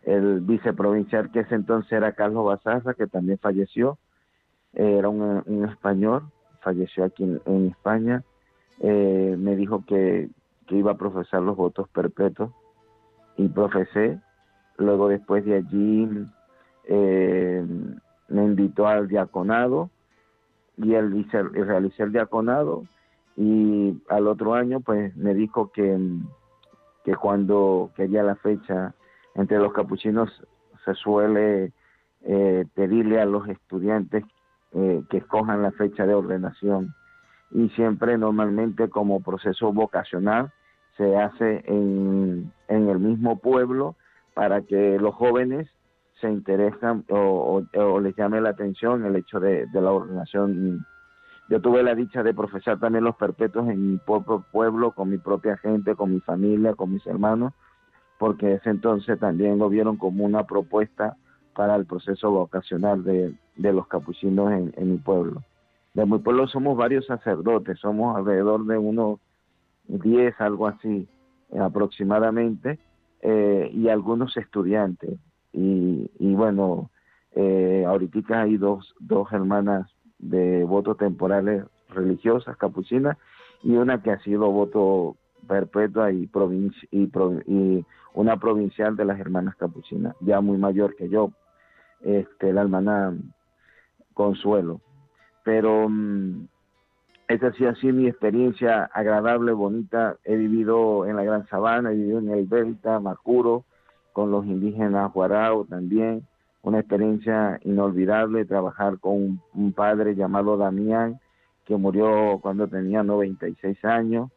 el 0.07 0.41
viceprovincial 0.41 1.31
que 1.33 1.41
ese 1.41 1.57
entonces 1.57 1.93
era 1.93 2.13
Carlos 2.13 2.45
Basaza, 2.45 2.95
que 2.95 3.07
también 3.07 3.39
falleció, 3.39 3.99
eh, 4.75 4.99
era 4.99 5.09
un, 5.09 5.69
español, 5.69 6.23
falleció 6.61 7.05
aquí 7.05 7.25
en, 7.25 7.67
España, 7.67 8.23
eh, 8.81 9.35
me 9.39 9.57
dijo 9.57 9.85
que, 9.87 10.31
iba 10.69 10.93
a 10.93 10.97
profesar 10.97 11.43
los 11.43 11.57
votos 11.57 11.89
perpetuos 11.91 12.51
y 13.37 13.49
profesé. 13.49 14.21
Luego 14.79 15.09
después 15.09 15.45
de 15.45 15.55
allí 15.55 16.09
eh, 16.85 17.65
me 18.29 18.45
invitó 18.45 18.89
al 18.89 19.07
diaconado 19.07 19.91
y 20.77 20.97
hice, 20.97 21.43
realicé 21.45 22.03
el 22.03 22.13
diaconado 22.13 22.83
y 23.37 24.01
al 24.09 24.27
otro 24.27 24.55
año 24.55 24.81
pues 24.81 25.14
me 25.16 25.35
dijo 25.35 25.70
que, 25.72 25.99
que 27.05 27.14
cuando 27.16 27.90
quería 27.94 28.22
la 28.22 28.37
fecha 28.37 28.94
entre 29.35 29.59
los 29.59 29.72
capuchinos 29.72 30.31
se 30.85 30.94
suele 30.94 31.72
eh, 32.22 32.64
pedirle 32.75 33.20
a 33.20 33.27
los 33.27 33.49
estudiantes 33.49 34.25
eh, 34.72 35.03
que 35.11 35.18
escojan 35.18 35.62
la 35.62 35.72
fecha 35.72 36.07
de 36.07 36.14
ordenación 36.14 36.94
y 37.51 37.68
siempre 37.70 38.18
normalmente 38.18 38.88
como 38.88 39.22
proceso 39.22 39.72
vocacional 39.72 40.53
se 40.96 41.16
hace 41.16 41.62
en, 41.66 42.53
en 42.68 42.88
el 42.88 42.99
mismo 42.99 43.38
pueblo 43.38 43.96
para 44.35 44.62
que 44.62 44.99
los 44.99 45.14
jóvenes 45.14 45.68
se 46.20 46.31
interesan 46.31 47.05
o, 47.11 47.62
o, 47.75 48.01
les 48.01 48.16
llame 48.16 48.40
la 48.40 48.51
atención 48.51 49.05
el 49.05 49.16
hecho 49.16 49.38
de, 49.38 49.66
de, 49.66 49.81
la 49.81 49.92
ordenación. 49.92 50.85
Yo 51.49 51.61
tuve 51.61 51.83
la 51.83 51.95
dicha 51.95 52.23
de 52.23 52.35
profesar 52.35 52.81
también 52.81 53.05
los 53.05 53.17
perpetuos 53.17 53.69
en 53.69 53.93
mi 53.93 53.99
propio 53.99 54.45
pueblo, 54.51 54.91
con 54.93 55.11
mi 55.11 55.19
propia 55.19 55.57
gente, 55.59 55.95
con 55.95 56.13
mi 56.13 56.21
familia, 56.21 56.75
con 56.75 56.93
mis 56.93 57.07
hermanos, 57.07 57.53
porque 58.19 58.55
ese 58.55 58.71
entonces 58.71 59.19
también 59.21 59.59
lo 59.59 59.69
vieron 59.69 59.97
como 59.97 60.25
una 60.25 60.45
propuesta 60.45 61.17
para 61.55 61.77
el 61.77 61.87
proceso 61.87 62.31
vocacional 62.31 63.05
de, 63.05 63.35
de 63.57 63.73
los 63.73 63.87
capuchinos 63.87 64.51
en, 64.53 64.75
en, 64.77 64.93
mi 64.93 64.99
pueblo. 64.99 65.43
De 65.95 66.05
mi 66.05 66.19
pueblo 66.19 66.49
somos 66.49 66.77
varios 66.77 67.07
sacerdotes, 67.07 67.79
somos 67.79 68.17
alrededor 68.17 68.67
de 68.67 68.77
unos 68.77 69.21
10, 69.87 70.41
algo 70.41 70.67
así 70.67 71.09
aproximadamente, 71.59 72.81
eh, 73.23 73.71
y 73.73 73.89
algunos 73.89 74.37
estudiantes. 74.37 75.19
Y, 75.53 76.11
y 76.19 76.35
bueno, 76.35 76.91
eh, 77.35 77.85
ahorita 77.87 78.43
hay 78.43 78.57
dos, 78.57 78.95
dos 78.99 79.33
hermanas 79.33 79.96
de 80.19 80.65
votos 80.65 80.97
temporales 80.97 81.65
religiosas 81.91 82.57
capuchinas 82.57 83.17
y 83.63 83.77
una 83.77 84.03
que 84.03 84.11
ha 84.11 84.19
sido 84.21 84.51
voto 84.51 85.17
perpetua 85.47 86.13
y, 86.13 86.29
y, 86.91 87.11
y, 87.47 87.87
una 88.15 88.37
provincial 88.39 88.97
de 88.97 89.05
las 89.05 89.21
hermanas 89.21 89.57
capuchinas, 89.57 90.17
ya 90.21 90.41
muy 90.41 90.57
mayor 90.59 90.97
que 90.97 91.09
yo, 91.09 91.33
este, 92.01 92.53
la 92.53 92.63
hermana 92.63 93.15
Consuelo. 94.15 94.81
Pero 95.45 95.87
um, 95.87 96.49
esa 97.29 97.53
sí 97.53 97.67
ha 97.67 97.75
sido 97.75 97.95
mi 97.95 98.09
experiencia 98.09 98.85
agradable, 98.85 99.53
bonita. 99.53 100.17
He 100.25 100.37
vivido 100.37 101.07
en 101.07 101.17
la 101.17 101.25
Gran 101.25 101.47
Sabana, 101.49 101.93
he 101.93 101.95
vivido 101.95 102.19
en 102.21 102.31
el 102.31 102.49
Delta, 102.49 103.01
Macuro, 103.01 103.65
con 104.13 104.31
los 104.31 104.47
indígenas 104.47 105.13
Guarao 105.13 105.65
también. 105.67 106.27
Una 106.67 106.81
experiencia 106.81 107.61
inolvidable 107.63 108.45
trabajar 108.45 108.99
con 108.99 109.41
un 109.55 109.73
padre 109.73 110.17
llamado 110.17 110.57
Damián, 110.57 111.21
que 111.65 111.77
murió 111.77 112.41
cuando 112.43 112.67
tenía 112.67 113.05
96 113.05 113.85
años. 113.85 114.33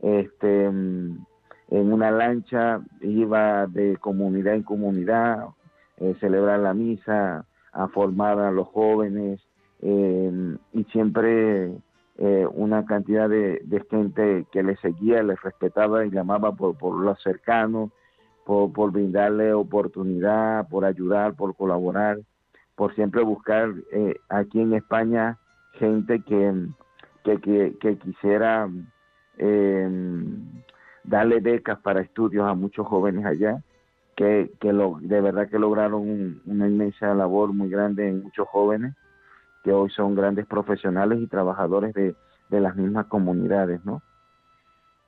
Este, 0.00 0.68
mm, 0.68 1.24
en 1.68 1.92
una 1.92 2.10
lancha, 2.10 2.80
iba 3.00 3.68
de 3.68 3.96
comunidad 3.98 4.56
en 4.56 4.64
comunidad, 4.64 5.50
eh, 5.98 6.16
celebrar 6.18 6.58
la 6.58 6.74
misa, 6.74 7.46
a 7.70 7.86
formar 7.86 8.40
a 8.40 8.50
los 8.50 8.66
jóvenes 8.66 9.40
eh, 9.80 10.56
y 10.72 10.82
siempre 10.86 11.78
eh, 12.16 12.46
una 12.54 12.86
cantidad 12.86 13.28
de, 13.28 13.62
gente 13.88 14.46
que 14.50 14.64
le 14.64 14.74
seguía, 14.78 15.22
le 15.22 15.36
respetaba 15.36 16.04
y 16.04 16.10
llamaba 16.10 16.50
por, 16.56 16.76
por 16.76 16.96
los 16.96 17.22
cercanos, 17.22 17.92
por, 18.48 18.92
brindarle 18.92 19.52
oportunidad, 19.52 20.66
por 20.68 20.86
ayudar, 20.86 21.34
por 21.34 21.54
colaborar, 21.54 22.16
por 22.76 22.94
siempre 22.94 23.22
buscar 23.22 23.74
eh, 23.92 24.14
aquí 24.30 24.58
en 24.58 24.72
España 24.72 25.36
gente 25.72 26.22
que, 26.22 26.66
que, 27.24 27.98
quisiera 27.98 28.66
eh, 29.36 29.90
darle 31.04 31.40
becas 31.40 31.78
para 31.80 32.00
estudios 32.00 32.48
a 32.48 32.54
muchos 32.54 32.86
jóvenes 32.86 33.26
allá, 33.26 33.62
que, 34.16 34.50
que 34.60 34.72
lo, 34.72 34.96
de 34.98 35.20
verdad 35.20 35.50
que 35.50 35.58
lograron 35.58 36.40
una 36.46 36.68
inmensa 36.68 37.14
labor 37.14 37.52
muy 37.52 37.68
grande 37.68 38.08
en 38.08 38.22
muchos 38.22 38.48
jóvenes, 38.48 38.94
que 39.62 39.72
hoy 39.72 39.90
son 39.90 40.14
grandes 40.14 40.46
profesionales 40.46 41.20
y 41.20 41.26
trabajadores 41.26 41.92
de, 41.92 42.16
de 42.48 42.60
las 42.60 42.76
mismas 42.76 43.08
comunidades, 43.08 43.84
¿no? 43.84 44.00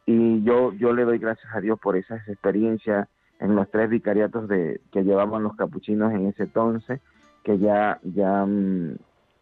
Y 0.04 0.42
yo, 0.42 0.74
yo 0.74 0.92
le 0.92 1.04
doy 1.04 1.18
gracias 1.18 1.54
a 1.54 1.60
Dios 1.60 1.78
por 1.80 1.96
esas 1.96 2.26
experiencias 2.28 3.08
en 3.40 3.56
los 3.56 3.70
tres 3.70 3.90
vicariatos 3.90 4.48
de, 4.48 4.80
que 4.92 5.02
llevaban 5.02 5.42
los 5.42 5.56
capuchinos 5.56 6.12
en 6.12 6.26
ese 6.26 6.44
entonces, 6.44 7.00
que 7.42 7.58
ya, 7.58 7.98
ya 8.02 8.44
mm, 8.46 8.96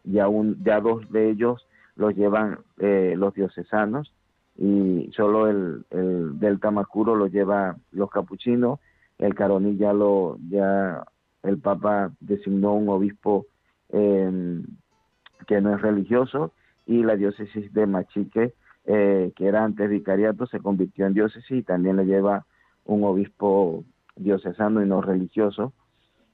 y 0.05 0.19
aún 0.19 0.57
ya 0.63 0.79
dos 0.79 1.09
de 1.11 1.29
ellos 1.29 1.67
los 1.95 2.15
llevan 2.15 2.59
eh, 2.77 3.13
los 3.17 3.33
diocesanos 3.33 4.13
y 4.57 5.11
solo 5.15 5.47
el, 5.47 5.85
el 5.89 6.39
del 6.39 6.59
Tamacuro 6.59 7.15
lo 7.15 7.27
lleva 7.27 7.75
los 7.91 8.09
capuchinos, 8.09 8.79
el 9.17 9.35
Caroní 9.35 9.77
ya 9.77 9.93
lo, 9.93 10.37
ya 10.49 11.03
el 11.43 11.59
Papa 11.59 12.11
designó 12.21 12.73
un 12.73 12.89
obispo 12.89 13.45
eh, 13.89 14.61
que 15.47 15.61
no 15.61 15.75
es 15.75 15.81
religioso 15.81 16.53
y 16.85 17.03
la 17.03 17.15
diócesis 17.15 17.73
de 17.73 17.85
Machique, 17.85 18.53
eh, 18.85 19.31
que 19.35 19.45
era 19.45 19.63
antes 19.63 19.89
vicariato, 19.89 20.45
se 20.47 20.59
convirtió 20.59 21.05
en 21.05 21.13
diócesis 21.13 21.51
y 21.51 21.63
también 21.63 21.97
le 21.97 22.05
lleva 22.05 22.45
un 22.89 23.03
obispo 23.03 23.83
diocesano 24.15 24.83
y 24.83 24.87
no 24.87 25.01
religioso. 25.01 25.73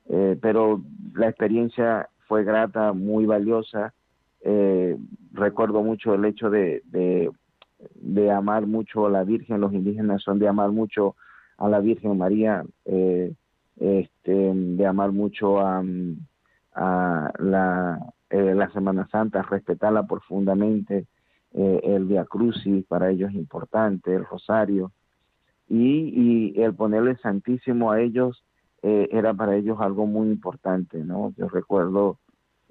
Eh, 0.08 0.38
pero 0.42 0.82
la 1.14 1.28
experiencia 1.28 2.10
fue 2.28 2.44
grata, 2.44 2.94
muy 2.94 3.26
valiosa. 3.26 3.94
Eh, 4.42 4.98
recuerdo 5.34 5.84
mucho 5.84 6.14
el 6.14 6.26
hecho 6.26 6.50
de, 6.50 6.82
de, 6.86 8.32
amar 8.32 8.68
mucho 8.68 9.06
a 9.06 9.10
la 9.10 9.24
Virgen, 9.24 9.62
los 9.62 9.74
indígenas 9.74 10.22
son 10.22 10.40
de 10.40 10.48
amar 10.48 10.72
mucho 10.72 11.16
a 11.58 11.68
la 11.68 11.80
Virgen 11.80 12.18
María, 12.18 12.64
eh, 12.86 13.34
este, 13.78 14.54
de 14.54 14.86
amar 14.86 15.12
mucho 15.12 15.60
a, 15.60 15.84
la, 17.40 18.00
la 18.30 18.70
Semana 18.72 19.08
Santa, 19.12 19.42
respetarla 19.42 20.06
profundamente, 20.06 21.08
el 21.54 22.06
Via 22.06 22.26
Crucis 22.26 22.86
para 22.86 23.10
ellos 23.10 23.30
es 23.30 23.36
importante, 23.36 24.14
el 24.14 24.26
Rosario, 24.26 24.92
y, 25.68 26.54
y 26.56 26.62
el 26.62 26.76
ponerle 26.76 27.18
Santísimo 27.18 27.92
a 27.92 28.02
ellos 28.02 28.44
eh, 28.84 29.10
era 29.12 29.34
para 29.34 29.56
ellos 29.56 29.78
algo 29.82 30.06
muy 30.06 30.30
importante, 30.30 31.04
¿no? 31.04 31.34
Yo 31.38 31.50
recuerdo 31.50 32.20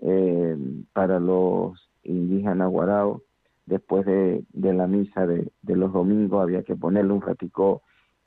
eh, 0.00 0.57
para 0.92 1.18
los 1.18 1.90
indígenas 2.04 2.70
guaraos, 2.70 3.22
después 3.66 4.07
de, 4.07 4.44
la 4.52 4.87
misa 4.87 5.26
de, 5.26 5.50
los 5.62 5.92
domingos 5.92 6.42
había 6.42 6.62
que 6.62 6.76
ponerle 6.76 7.12
un 7.12 7.22
ratico 7.22 7.83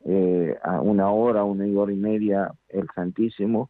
eh, 0.06 0.58
a 0.64 0.82
una 0.82 1.12
hora, 1.12 1.44
una 1.44 1.66
hora 1.80 1.94
y 1.94 1.98
media 1.98 2.52
el 2.70 2.88
Santísimo 2.94 3.70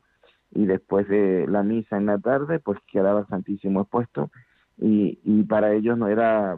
y 0.51 0.65
después 0.65 1.07
de 1.07 1.45
la 1.47 1.63
misa 1.63 1.97
en 1.97 2.05
la 2.07 2.17
tarde 2.19 2.59
pues 2.59 2.79
quedaba 2.91 3.27
Santísimo 3.27 3.81
expuesto 3.81 4.31
y, 4.77 5.19
y 5.23 5.43
para 5.43 5.73
ellos 5.73 5.97
no 5.97 6.07
era 6.07 6.57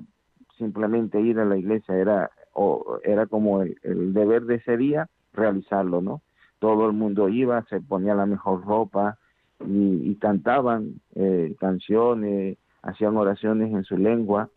simplemente 0.57 1.19
ir 1.19 1.39
a 1.39 1.45
la 1.45 1.57
iglesia, 1.57 1.95
era, 1.95 2.29
o, 2.61 2.99
era 3.03 3.25
como 3.25 3.61
el 3.61 4.13
deber 4.13 4.43
de 4.43 4.55
ese 4.55 4.75
día 4.77 5.07
realizarlo, 5.33 6.01
¿no? 6.01 6.21
todo 6.59 6.87
el 6.87 6.93
mundo 6.93 7.29
iba, 7.29 7.63
se 7.63 7.81
ponía 7.81 8.13
la 8.13 8.25
mejor 8.25 8.65
ropa 8.65 9.17
y, 9.65 10.15
cantaban 10.15 11.01
eh, 11.15 11.55
canciones, 11.59 12.57
hacían 12.81 13.17
oraciones 13.17 13.73
en 13.73 13.83
su 13.83 13.97
lengua 13.97 14.49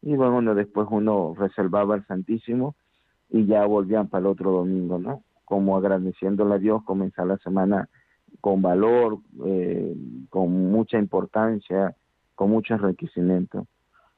y 0.00 0.14
bueno, 0.14 0.54
después 0.54 0.86
uno 0.90 1.34
reservaba 1.36 1.96
el 1.96 2.06
Santísimo 2.06 2.76
y 3.30 3.46
ya 3.46 3.66
volvían 3.66 4.08
para 4.08 4.20
el 4.20 4.26
otro 4.26 4.52
domingo, 4.52 4.98
¿no? 4.98 5.22
Como 5.44 5.76
agradeciéndole 5.76 6.54
a 6.54 6.58
Dios, 6.58 6.82
comenzar 6.84 7.26
la 7.26 7.36
semana 7.38 7.88
con 8.40 8.62
valor, 8.62 9.18
eh, 9.44 9.94
con 10.30 10.70
mucha 10.70 10.98
importancia, 10.98 11.94
con 12.34 12.50
mucho 12.50 12.74
enriquecimiento. 12.74 13.66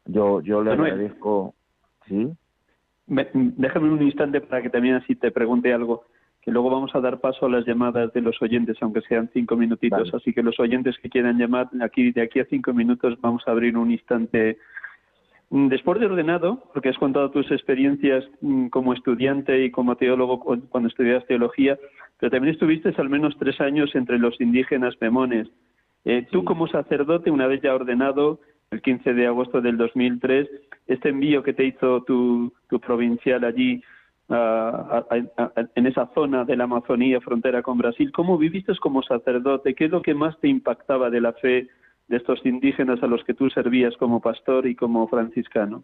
Yo, 0.05 0.41
yo 0.43 0.63
le 0.63 0.73
agradezco, 0.73 1.55
¿sí? 2.07 2.31
Déjame 3.11 3.91
un 3.91 4.03
instante 4.03 4.41
para 4.41 4.63
que 4.63 4.71
también 4.71 4.95
así 4.95 5.17
te 5.17 5.33
pregunte 5.33 5.73
algo 5.73 6.05
que 6.43 6.51
luego 6.51 6.71
vamos 6.71 6.95
a 6.95 7.01
dar 7.01 7.21
paso 7.21 7.47
a 7.47 7.51
las 7.51 7.67
llamadas 7.67 8.13
de 8.13 8.23
los 8.23 8.41
oyentes, 8.41 8.77
aunque 8.81 9.03
sean 9.03 9.29
cinco 9.33 9.57
minutitos. 9.57 10.15
Así 10.15 10.33
que 10.33 10.43
los 10.43 10.59
oyentes 10.59 10.97
que 10.99 11.11
quieran 11.11 11.39
llamar, 11.39 11.69
aquí 11.83 12.13
de 12.13 12.23
aquí 12.23 12.41
a 12.41 12.47
cinco 12.47 12.73
minutos 12.73 13.21
vamos 13.21 13.43
a 13.47 13.51
abrir 13.51 13.77
un 13.77 13.91
instante. 13.91 14.59
Mm, 15.51 15.69
después 15.69 16.01
de 16.01 16.07
ordenado, 16.07 16.63
porque 16.73 16.89
has 16.89 16.99
contado 16.99 17.31
tus 17.31 17.51
experiencias 17.51 18.25
mm, 18.41 18.69
como 18.69 18.95
estudiante 18.95 19.65
y 19.65 19.71
como 19.71 19.97
teólogo 19.97 20.41
cuando 20.41 20.89
estudias 20.89 21.27
teología, 21.27 21.79
pero 22.19 22.31
también 22.31 22.55
estuviste 22.55 22.95
al 22.97 23.11
menos 23.11 23.37
tres 23.39 23.61
años 23.61 23.95
entre 23.95 24.19
los 24.19 24.41
indígenas 24.41 24.95
memones. 25.01 25.49
Eh, 26.05 26.27
tú 26.31 26.45
como 26.45 26.69
sacerdote, 26.69 27.31
una 27.31 27.47
vez 27.47 27.61
ya 27.61 27.75
ordenado, 27.75 28.41
el 28.71 28.83
15 28.83 29.15
de 29.15 29.27
agosto 29.27 29.61
del 29.61 29.77
2003, 29.77 30.49
este 30.87 31.09
envío 31.09 31.43
que 31.43 31.53
te 31.53 31.65
hizo 31.65 32.03
tu, 32.05 32.53
tu 32.69 32.81
provincial 32.81 33.45
allí 33.45 33.83
en 35.75 35.87
esa 35.87 36.07
zona 36.15 36.45
de 36.45 36.57
la 36.57 36.65
Amazonía, 36.65 37.21
frontera 37.21 37.63
con 37.63 37.79
Brasil. 37.79 38.13
¿Cómo 38.13 38.39
viviste 38.39 38.73
como 38.79 39.03
sacerdote? 39.03 39.75
¿Qué 39.75 39.87
es 39.87 39.91
lo 39.91 40.03
que 40.03 40.15
más 40.15 40.39
te 40.39 40.47
impactaba 40.47 41.11
de 41.11 41.21
la 41.21 41.33
fe 41.33 41.67
de 42.07 42.17
estos 42.17 42.45
indígenas 42.47 43.03
a 43.03 43.09
los 43.09 43.25
que 43.25 43.35
tú 43.35 43.51
servías 43.51 43.97
como 43.97 44.21
pastor 44.21 44.69
y 44.69 44.77
como 44.77 45.09
franciscano? 45.09 45.83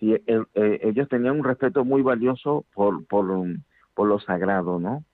Sí, 0.00 0.14
eh, 0.14 0.80
ellos 0.82 1.10
tenían 1.10 1.38
un 1.38 1.44
respeto 1.44 1.84
muy 1.84 2.00
valioso 2.00 2.64
por, 2.72 3.04
por, 3.06 3.26
por 3.94 4.08
lo 4.08 4.18
sagrado, 4.18 4.80
¿no? 4.80 5.04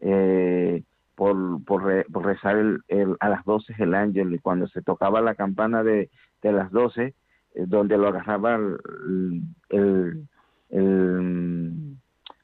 Eh, 0.00 0.84
por, 1.20 1.62
por, 1.66 2.24
rezar 2.24 2.56
el, 2.56 3.16
a 3.20 3.28
las 3.28 3.44
doce 3.44 3.74
el 3.78 3.92
ángel 3.92 4.32
y 4.32 4.38
cuando 4.38 4.66
se 4.68 4.80
tocaba 4.80 5.20
la 5.20 5.34
campana 5.34 5.82
de, 5.82 6.08
de 6.40 6.50
las 6.50 6.70
doce, 6.70 7.12
eh, 7.54 7.64
donde 7.66 7.98
lo 7.98 8.08
agarraba 8.08 8.54
el 8.54 10.22
el, 10.70 11.96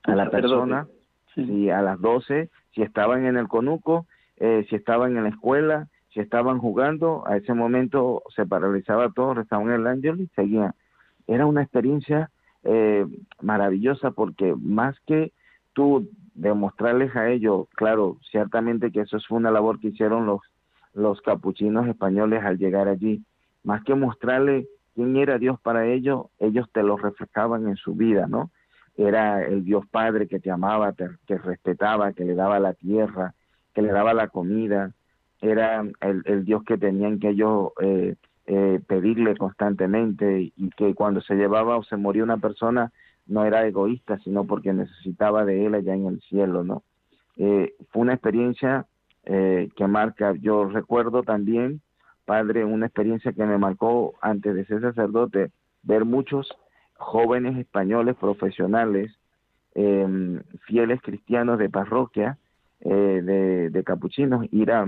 a 0.03 0.15
la 0.15 0.29
persona, 0.29 0.87
si 1.35 1.71
a 1.71 1.81
las 1.81 1.99
12, 2.03 2.51
si 2.75 2.83
estaban 2.83 3.25
en 3.25 3.39
el 3.39 3.49
conuco, 3.49 4.07
eh, 4.37 4.67
si 4.69 4.77
estaban 4.77 5.17
en 5.17 5.23
la 5.23 5.31
escuela, 5.31 5.89
si 6.13 6.21
estaban 6.21 6.59
jugando, 6.59 7.27
a 7.27 7.39
ese 7.39 7.55
momento 7.55 8.25
se 8.35 8.45
paralizaba 8.45 9.11
todo, 9.11 9.33
en 9.41 9.71
el 9.71 9.87
ángel 9.87 10.21
y 10.21 10.27
seguían. 10.37 10.75
Era 11.27 11.47
una 11.47 11.63
experiencia 11.63 12.31
eh, 12.63 13.07
maravillosa 13.41 14.11
porque 14.11 14.55
más 14.55 15.01
que 15.07 15.33
tú 15.73 16.11
demostrarles 16.37 17.17
a 17.17 17.31
ellos, 17.31 17.67
claro, 17.75 18.19
ciertamente 18.31 18.93
que 18.93 19.01
eso 19.01 19.19
fue 19.27 19.39
una 19.39 19.51
labor 19.51 19.81
que 19.81 19.89
hicieron 19.89 20.27
los, 20.27 20.41
los 20.93 21.21
capuchinos 21.23 21.89
españoles 21.89 22.45
al 22.45 22.59
llegar 22.59 22.89
allí, 22.89 23.23
más 23.65 23.83
que 23.85 23.95
mostrarle 23.95 24.69
quién 24.95 25.17
era 25.17 25.39
Dios 25.39 25.59
para 25.61 25.87
ellos, 25.87 26.27
ellos 26.39 26.69
te 26.73 26.83
lo 26.83 26.97
reflejaban 26.97 27.67
en 27.69 27.77
su 27.77 27.95
vida, 27.95 28.27
¿no? 28.27 28.51
Era 28.97 29.45
el 29.45 29.65
Dios 29.65 29.85
Padre 29.91 30.27
que 30.27 30.39
te 30.39 30.51
amaba, 30.51 30.95
que 30.95 31.39
respetaba, 31.39 32.13
que 32.13 32.25
le 32.25 32.35
daba 32.35 32.61
la 32.61 32.75
tierra, 32.75 33.35
que 33.75 33.83
le 33.83 33.93
daba 33.93 34.15
la 34.15 34.29
comida, 34.29 34.93
era 35.41 35.85
el, 36.01 36.45
Dios 36.45 36.63
que 36.65 36.79
tenían 36.79 37.19
que 37.19 37.31
ellos 37.31 37.73
eh, 37.83 38.15
eh, 38.47 38.81
pedirle 38.87 39.37
constantemente 39.37 40.53
y 40.57 40.71
que 40.71 40.95
cuando 40.95 41.21
se 41.21 41.35
llevaba 41.35 41.77
o 41.77 41.83
se 41.83 41.97
moría 41.97 42.25
una 42.25 42.39
persona 42.39 42.93
no 43.27 43.45
era 43.45 43.67
egoísta, 43.67 44.19
sino 44.21 44.45
porque 44.45 44.73
necesitaba 44.73 45.45
de 45.45 45.67
él 45.67 45.75
allá 45.75 45.95
en 45.95 46.07
el 46.07 46.21
cielo, 46.23 46.65
¿no? 46.65 46.83
Eh, 47.37 47.75
fue 47.91 48.03
una 48.03 48.15
experiencia 48.15 48.87
que 49.25 49.87
marca, 49.89 50.35
yo 50.41 50.67
recuerdo 50.67 51.25
también 51.25 51.81
padre, 52.27 52.65
una 52.65 52.87
experiencia 52.87 53.33
que 53.33 53.47
me 53.47 53.57
marcó 53.57 54.15
antes 54.21 54.55
de 54.55 54.67
ser 54.67 54.83
sacerdote, 54.83 55.53
ver 55.83 56.05
muchos 56.05 56.53
jóvenes 56.97 57.57
españoles 57.57 58.17
profesionales, 58.17 59.13
em, 59.75 60.43
fieles 60.67 61.01
cristianos 61.01 61.59
de 61.59 61.71
parroquia, 61.71 62.37
eh, 62.81 63.71
de, 63.73 63.85
capuchinos, 63.85 64.47
ir 64.51 64.71
a, 64.73 64.85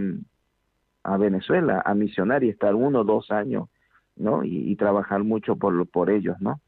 Venezuela 1.19 1.83
a 1.87 1.95
misionar 1.95 2.45
y 2.45 2.51
estar 2.51 2.75
uno 2.75 3.01
o 3.01 3.05
dos 3.05 3.31
años, 3.31 3.71
¿no? 4.17 4.45
Y, 4.45 4.77
trabajar 4.77 5.25
mucho 5.25 5.57
por, 5.57 5.87
por 5.89 6.11
ellos, 6.11 6.37
¿no? 6.41 6.61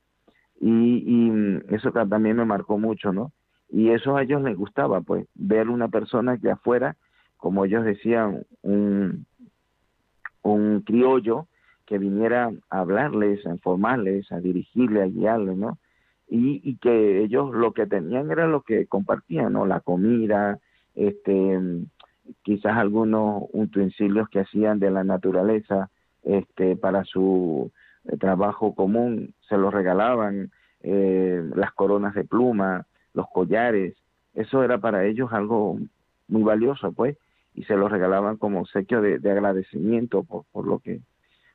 Y, 0.60 1.02
y 1.06 1.74
eso 1.74 1.90
también 1.90 2.36
me 2.36 2.44
marcó 2.44 2.78
mucho, 2.78 3.12
¿no? 3.12 3.32
Y 3.70 3.90
eso 3.90 4.16
a 4.16 4.22
ellos 4.22 4.42
les 4.42 4.56
gustaba, 4.56 5.00
pues, 5.00 5.26
ver 5.34 5.68
una 5.68 5.88
persona 5.88 6.38
que 6.38 6.50
afuera, 6.50 6.96
como 7.36 7.64
ellos 7.64 7.84
decían, 7.84 8.44
un, 8.62 9.26
un 10.42 10.80
criollo 10.82 11.46
que 11.86 11.98
viniera 11.98 12.50
a 12.68 12.80
hablarles, 12.80 13.44
a 13.46 13.50
informarles, 13.50 14.30
a 14.30 14.40
dirigirles, 14.40 15.02
a 15.02 15.06
guiarles, 15.06 15.56
¿no? 15.56 15.78
Y, 16.28 16.60
y 16.62 16.76
que 16.76 17.22
ellos 17.22 17.52
lo 17.52 17.72
que 17.72 17.86
tenían 17.86 18.30
era 18.30 18.46
lo 18.46 18.62
que 18.62 18.86
compartían, 18.86 19.54
¿no? 19.54 19.66
La 19.66 19.80
comida, 19.80 20.58
este, 20.94 21.58
quizás 22.42 22.76
algunos 22.76 23.44
utensilios 23.52 24.28
que 24.28 24.40
hacían 24.40 24.78
de 24.78 24.90
la 24.90 25.04
naturaleza, 25.04 25.90
este, 26.22 26.76
para 26.76 27.04
su 27.04 27.72
eh, 28.06 28.16
trabajo 28.16 28.74
común, 28.74 29.34
se 29.48 29.56
los 29.56 29.72
regalaban, 29.72 30.50
eh, 30.82 31.42
las 31.54 31.72
coronas 31.72 32.14
de 32.14 32.24
pluma, 32.24 32.86
los 33.14 33.26
collares, 33.28 33.96
eso 34.34 34.62
era 34.62 34.78
para 34.78 35.04
ellos 35.04 35.32
algo 35.32 35.78
muy 36.28 36.42
valioso, 36.42 36.92
pues, 36.92 37.16
y 37.54 37.64
se 37.64 37.76
lo 37.76 37.88
regalaban 37.88 38.36
como 38.36 38.60
obsequio 38.60 39.02
de, 39.02 39.16
agradecimiento 39.30 40.22
por, 40.22 40.44
por, 40.52 40.66
lo 40.66 40.78
que 40.78 41.00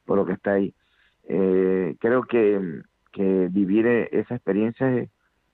por 0.05 0.17
lo 0.17 0.25
que 0.25 0.33
está 0.33 0.53
ahí. 0.53 0.73
Eh, 1.27 1.95
creo 1.99 2.23
que, 2.23 2.81
que 3.11 3.47
vivir 3.49 3.87
esa 3.87 4.35
experiencia 4.35 5.07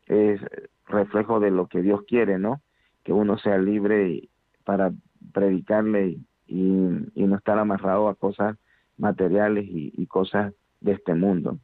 es, 0.07 0.41
reflejo 0.87 1.39
de 1.39 1.51
lo 1.51 1.67
que 1.67 1.81
Dios 1.81 2.01
quiere, 2.07 2.37
¿no? 2.37 2.61
Que 3.03 3.13
uno 3.13 3.37
sea 3.37 3.57
libre 3.57 4.27
para 4.65 4.91
predicarle 5.31 6.17
y, 6.47 7.07
y, 7.15 7.23
no 7.23 7.37
estar 7.37 7.57
amarrado 7.57 8.09
a 8.09 8.15
cosas 8.15 8.57
materiales 8.97 9.65
y, 9.67 10.05
cosas 10.07 10.53
de 10.81 10.93
este 10.93 11.13
mundo. 11.13 11.57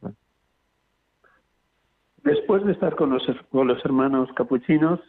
Después 2.24 2.66
de 2.66 2.72
estar 2.72 2.96
con 2.96 3.10
los, 3.10 3.24
con 3.52 3.68
los 3.68 3.84
hermanos 3.84 4.30
capuchinos, 4.36 5.00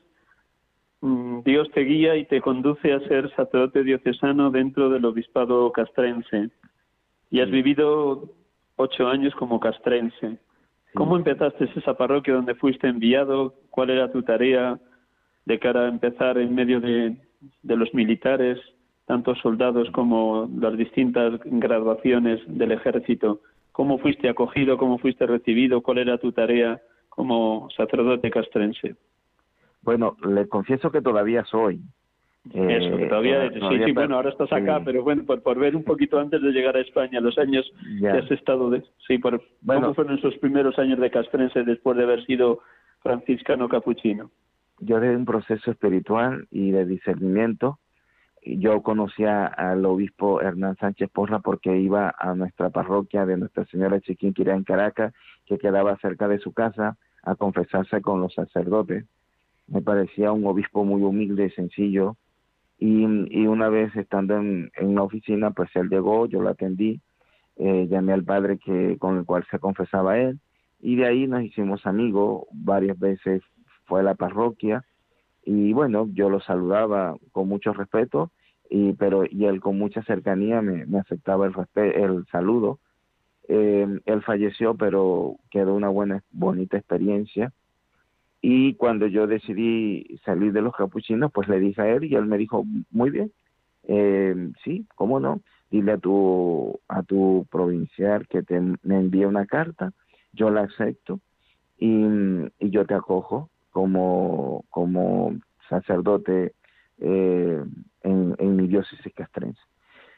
mm, 1.01 1.41
Dios 1.45 1.71
te 1.73 1.83
guía 1.83 2.17
y 2.17 2.27
te 2.27 2.41
conduce 2.41 2.93
a 2.93 3.01
ser 3.01 3.31
sacerdote 3.35 3.85
diocesano 3.85 4.51
dentro 4.51 4.91
del 4.91 5.05
obispado 5.05 5.71
castrense. 5.73 6.51
Y 7.31 7.41
has 7.41 7.51
vivido 7.51 8.31
ocho 8.77 9.09
años 9.09 9.35
como 9.35 9.61
castrense. 9.61 10.39
¿Cómo 10.95 11.17
empezaste 11.17 11.69
esa 11.77 11.95
parroquia 11.95 12.35
donde 12.35 12.55
fuiste 12.55 12.89
enviado? 12.89 13.55
¿Cuál 13.71 13.91
era 13.91 14.11
tu 14.11 14.23
tarea 14.23 14.79
de 15.45 15.59
cara 15.59 15.83
a 15.83 15.89
empezar 15.89 16.39
en 16.39 16.55
medio 16.55 16.81
de, 16.81 17.17
de 17.63 17.77
los 17.77 17.93
militares, 17.93 18.59
tanto 19.07 19.35
soldados 19.37 19.91
como 19.91 20.49
las 20.59 20.77
distintas 20.77 21.39
graduaciones 21.45 22.41
del 22.47 22.73
ejército? 22.73 23.41
¿Cómo 23.79 23.99
fuiste 23.99 24.29
acogido? 24.29 24.77
¿Cómo 24.77 24.99
fuiste 24.99 25.25
recibido? 25.25 25.83
¿Cuál 25.83 25.99
era 25.99 26.19
tu 26.19 26.33
tarea 26.33 26.81
como 27.09 27.69
sacerdote 27.71 28.29
castrense? 28.29 28.97
Bueno, 29.83 30.17
le 30.27 30.49
confieso 30.49 30.91
que 30.91 31.01
todavía 31.01 31.45
soy. 31.45 31.81
Eso, 32.53 32.97
que 32.97 33.07
todavía, 33.07 33.45
eh, 33.45 33.53
sí, 33.53 33.85
sí, 33.85 33.93
bueno, 33.93 34.17
ahora 34.17 34.31
estás 34.31 34.53
acá, 34.53 34.83
pero 34.85 35.05
bueno, 35.05 35.23
por, 35.25 35.45
por, 35.45 35.61
ver 35.61 35.77
un 35.77 35.85
poquito 35.85 36.19
antes 36.19 36.43
de 36.43 36.51
llegar 36.51 36.77
a 36.77 36.81
España, 36.81 37.21
los 37.21 37.39
años 37.39 37.73
que 38.01 38.09
has 38.09 38.29
estado, 38.33 38.69
de, 38.69 38.83
sí, 39.07 39.19
por, 39.19 39.41
bueno, 39.61 39.83
¿cómo 39.83 39.95
fueron 39.95 40.19
esos 40.19 40.37
primeros 40.39 40.77
años 40.81 40.99
de 40.99 41.13
castrense 41.13 41.63
después 41.63 41.97
de 41.97 42.03
haber 42.03 42.27
sido 42.27 42.59
franciscano 43.05 43.69
capuchino? 43.69 44.33
Yo 44.81 44.99
de 44.99 45.15
un 45.15 45.25
proceso 45.25 45.71
espiritual 45.71 46.49
y 46.51 46.73
de 46.73 46.85
discernimiento, 46.85 47.79
yo 48.57 48.83
conocía 48.83 49.47
al 49.47 49.85
obispo 49.85 50.41
Hernán 50.41 50.77
Sánchez 50.77 51.11
Porra 51.11 51.41
porque 51.41 51.77
iba 51.79 52.15
a 52.19 52.35
nuestra 52.35 52.71
parroquia 52.71 53.27
de 53.27 53.37
Nuestra 53.37 53.67
Señora 53.67 54.01
Chiquinquirá 54.01 54.55
en 54.55 54.65
Caracas, 54.65 55.13
que 55.45 55.59
quedaba 55.59 55.99
cerca 55.99 56.29
de 56.29 56.39
su 56.39 56.53
casa, 56.53 56.97
a 57.23 57.35
confesarse 57.35 58.01
con 58.01 58.21
los 58.21 58.33
sacerdotes. 58.35 59.05
Me 59.67 59.83
parecía 59.83 60.33
un 60.33 60.47
obispo 60.47 60.85
muy 60.85 61.03
humilde, 61.03 61.51
sencillo, 61.51 62.17
y, 62.79 63.05
una 63.47 63.69
vez 63.69 63.95
estando 63.97 64.37
en, 64.37 64.71
en 64.77 64.95
la 64.95 65.03
oficina, 65.03 65.51
pues 65.51 65.69
él 65.75 65.89
llegó, 65.89 66.27
yo 66.27 66.41
lo 66.41 66.49
atendí, 66.49 67.01
eh, 67.57 67.89
llamé 67.91 68.13
al 68.13 68.25
padre 68.25 68.59
que 68.59 68.97
con 68.99 69.19
el 69.19 69.25
cual 69.25 69.45
se 69.51 69.59
confesaba 69.59 70.19
él, 70.19 70.39
y 70.81 70.97
de 70.97 71.07
ahí 71.07 71.27
nos 71.27 71.43
hicimos 71.43 71.85
amigos, 71.87 72.45
varias 72.53 72.99
veces 72.99 73.43
fue 73.85 74.01
a 74.01 74.05
la 74.05 74.15
parroquia, 74.15 74.85
y 75.45 75.73
bueno, 75.73 76.09
yo 76.13 76.31
lo 76.31 76.41
saludaba 76.41 77.17
con 77.33 77.49
mucho 77.49 77.73
respeto, 77.73 78.31
y 78.71 78.93
pero 78.95 79.25
y 79.25 79.47
él 79.47 79.61
con 79.61 79.79
mucha 79.79 80.03
cercanía 80.03 80.63
me, 80.63 80.87
me 80.87 80.99
aceptaba 80.99 81.47
el 81.47 81.55
el 81.75 82.27
saludo. 82.27 82.81
Eh, 83.49 83.87
él 84.05 84.23
falleció 84.23 84.75
pero 84.75 85.37
quedó 85.51 85.75
una 85.75 85.89
buena 85.89 86.23
bonita 86.31 86.77
experiencia. 86.77 87.53
Y 88.41 88.75
cuando 88.75 89.07
yo 89.07 89.27
decidí 89.27 90.19
salir 90.25 90.53
de 90.53 90.63
los 90.63 90.75
capuchinos, 90.75 91.33
pues 91.33 91.49
le 91.49 91.59
dije 91.59 91.83
a 91.83 91.89
él 91.89 92.05
y 92.05 92.15
él 92.15 92.27
me 92.27 92.39
dijo, 92.39 92.65
muy 92.91 93.11
bien, 93.11 93.33
eh, 93.89 94.53
sí, 94.63 94.87
cómo 94.95 95.19
no, 95.19 95.41
dile 95.71 95.93
a 95.93 95.99
tu, 95.99 96.79
a 96.87 97.03
tu 97.03 97.47
provincial 97.51 98.29
que 98.29 98.43
te, 98.45 98.61
me 98.61 99.01
envíe 99.01 99.25
una 99.25 99.47
carta, 99.47 99.93
yo 100.33 100.51
la 100.51 100.63
acepto 100.63 101.21
y, 101.79 102.05
y 102.61 102.71
yo 102.71 102.87
te 102.87 102.95
acojo 102.95 103.51
como, 103.71 104.65
como 104.71 105.35
sacerdote 105.69 106.53
eh, 107.01 107.63
en, 108.03 108.57
mi 108.57 108.67
diócesis 108.69 109.13
castrense. 109.15 109.61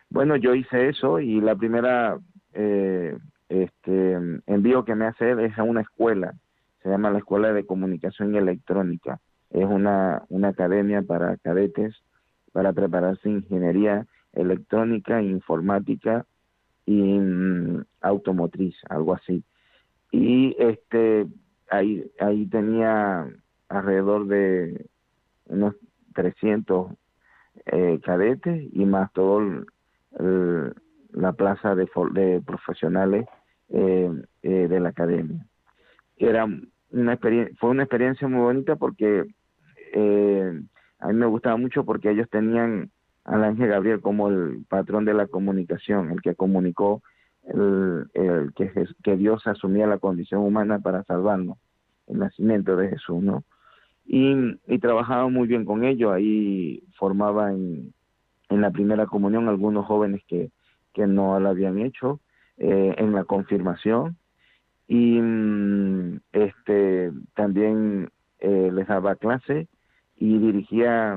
Bueno, 0.09 0.37
yo 0.37 0.55
hice 0.55 0.89
eso 0.89 1.21
y 1.21 1.41
la 1.41 1.55
primera 1.55 2.19
eh, 2.53 3.17
este 3.49 4.13
envío 4.47 4.85
que 4.85 4.95
me 4.95 5.07
hace 5.07 5.45
es 5.45 5.59
a 5.59 5.63
una 5.63 5.83
escuela 5.83 6.35
se 6.83 6.89
llama 6.89 7.11
la 7.11 7.19
Escuela 7.19 7.53
de 7.53 7.67
Comunicación 7.67 8.35
Electrónica. 8.35 9.21
Es 9.51 9.65
una, 9.65 10.23
una 10.29 10.49
academia 10.49 11.03
para 11.03 11.37
cadetes 11.39 11.95
para 12.53 12.73
prepararse 12.73 13.29
en 13.29 13.37
ingeniería 13.37 14.07
electrónica, 14.33 15.23
informática 15.23 16.27
y 16.87 17.01
mm, 17.01 17.85
automotriz, 18.01 18.77
algo 18.89 19.15
así. 19.15 19.45
Y 20.11 20.57
este 20.59 21.27
ahí 21.69 22.11
ahí 22.19 22.47
tenía 22.47 23.29
alrededor 23.69 24.27
de 24.27 24.87
unos 25.47 25.75
300 26.15 26.93
eh, 27.67 28.01
cadetes 28.03 28.69
y 28.73 28.85
más 28.85 29.13
todo 29.13 29.41
la 31.13 31.33
plaza 31.33 31.75
de, 31.75 31.89
de 32.13 32.43
profesionales 32.45 33.27
eh, 33.69 34.11
eh, 34.43 34.69
de 34.69 34.81
la 34.81 34.89
academia 34.91 35.47
era 36.21 36.47
una 36.91 37.13
experiencia, 37.13 37.57
fue 37.59 37.71
una 37.71 37.85
experiencia 37.85 38.29
muy 38.29 38.41
bonita 38.41 38.77
porque 38.77 39.25
eh, 39.95 40.61
a 40.99 41.09
mí 41.09 41.15
me 41.15 41.27
gustaba 41.27 41.57
mucho 41.57 41.85
porque 41.85 42.11
ellos 42.11 42.29
tenían 42.31 42.91
al 43.25 43.45
ángel 43.45 43.69
Gabriel 43.69 44.01
como 44.01 44.29
el 44.29 44.65
patrón 44.69 45.05
de 45.05 45.15
la 45.15 45.27
comunicación, 45.27 46.11
el 46.11 46.21
que 46.21 46.35
comunicó 46.35 47.03
el, 47.45 48.07
el 48.15 48.53
que, 48.55 48.71
que 49.03 49.17
Dios 49.17 49.47
asumía 49.47 49.87
la 49.87 49.99
condición 49.99 50.43
humana 50.43 50.81
para 50.81 51.05
salvarnos, 51.05 51.59
el 52.07 52.19
nacimiento 52.19 52.77
de 52.77 52.89
Jesús, 52.91 53.23
¿no? 53.23 53.45
Y, 54.13 54.35
y 54.67 54.79
trabajaba 54.81 55.29
muy 55.29 55.47
bien 55.47 55.65
con 55.65 55.85
ellos, 55.85 56.13
ahí 56.13 56.83
formaba 56.99 57.53
en, 57.53 57.95
en 58.49 58.61
la 58.61 58.73
primera 58.73 59.07
comunión 59.07 59.49
algunos 59.49 59.87
jóvenes 59.87 60.23
que, 60.27 60.51
que 60.93 61.07
no 61.07 61.39
la 61.39 61.51
habían 61.51 61.79
hecho, 61.79 62.19
eh, 62.59 62.97
en 62.99 63.13
la 63.13 63.23
confirmación, 63.23 64.17
y 64.89 65.21
mm, 65.21 66.21
este 66.33 67.13
también 67.35 68.11
eh, 68.41 68.71
les 68.73 68.89
daba 68.89 69.15
clase 69.15 69.69
y 70.17 70.39
dirigía 70.39 71.17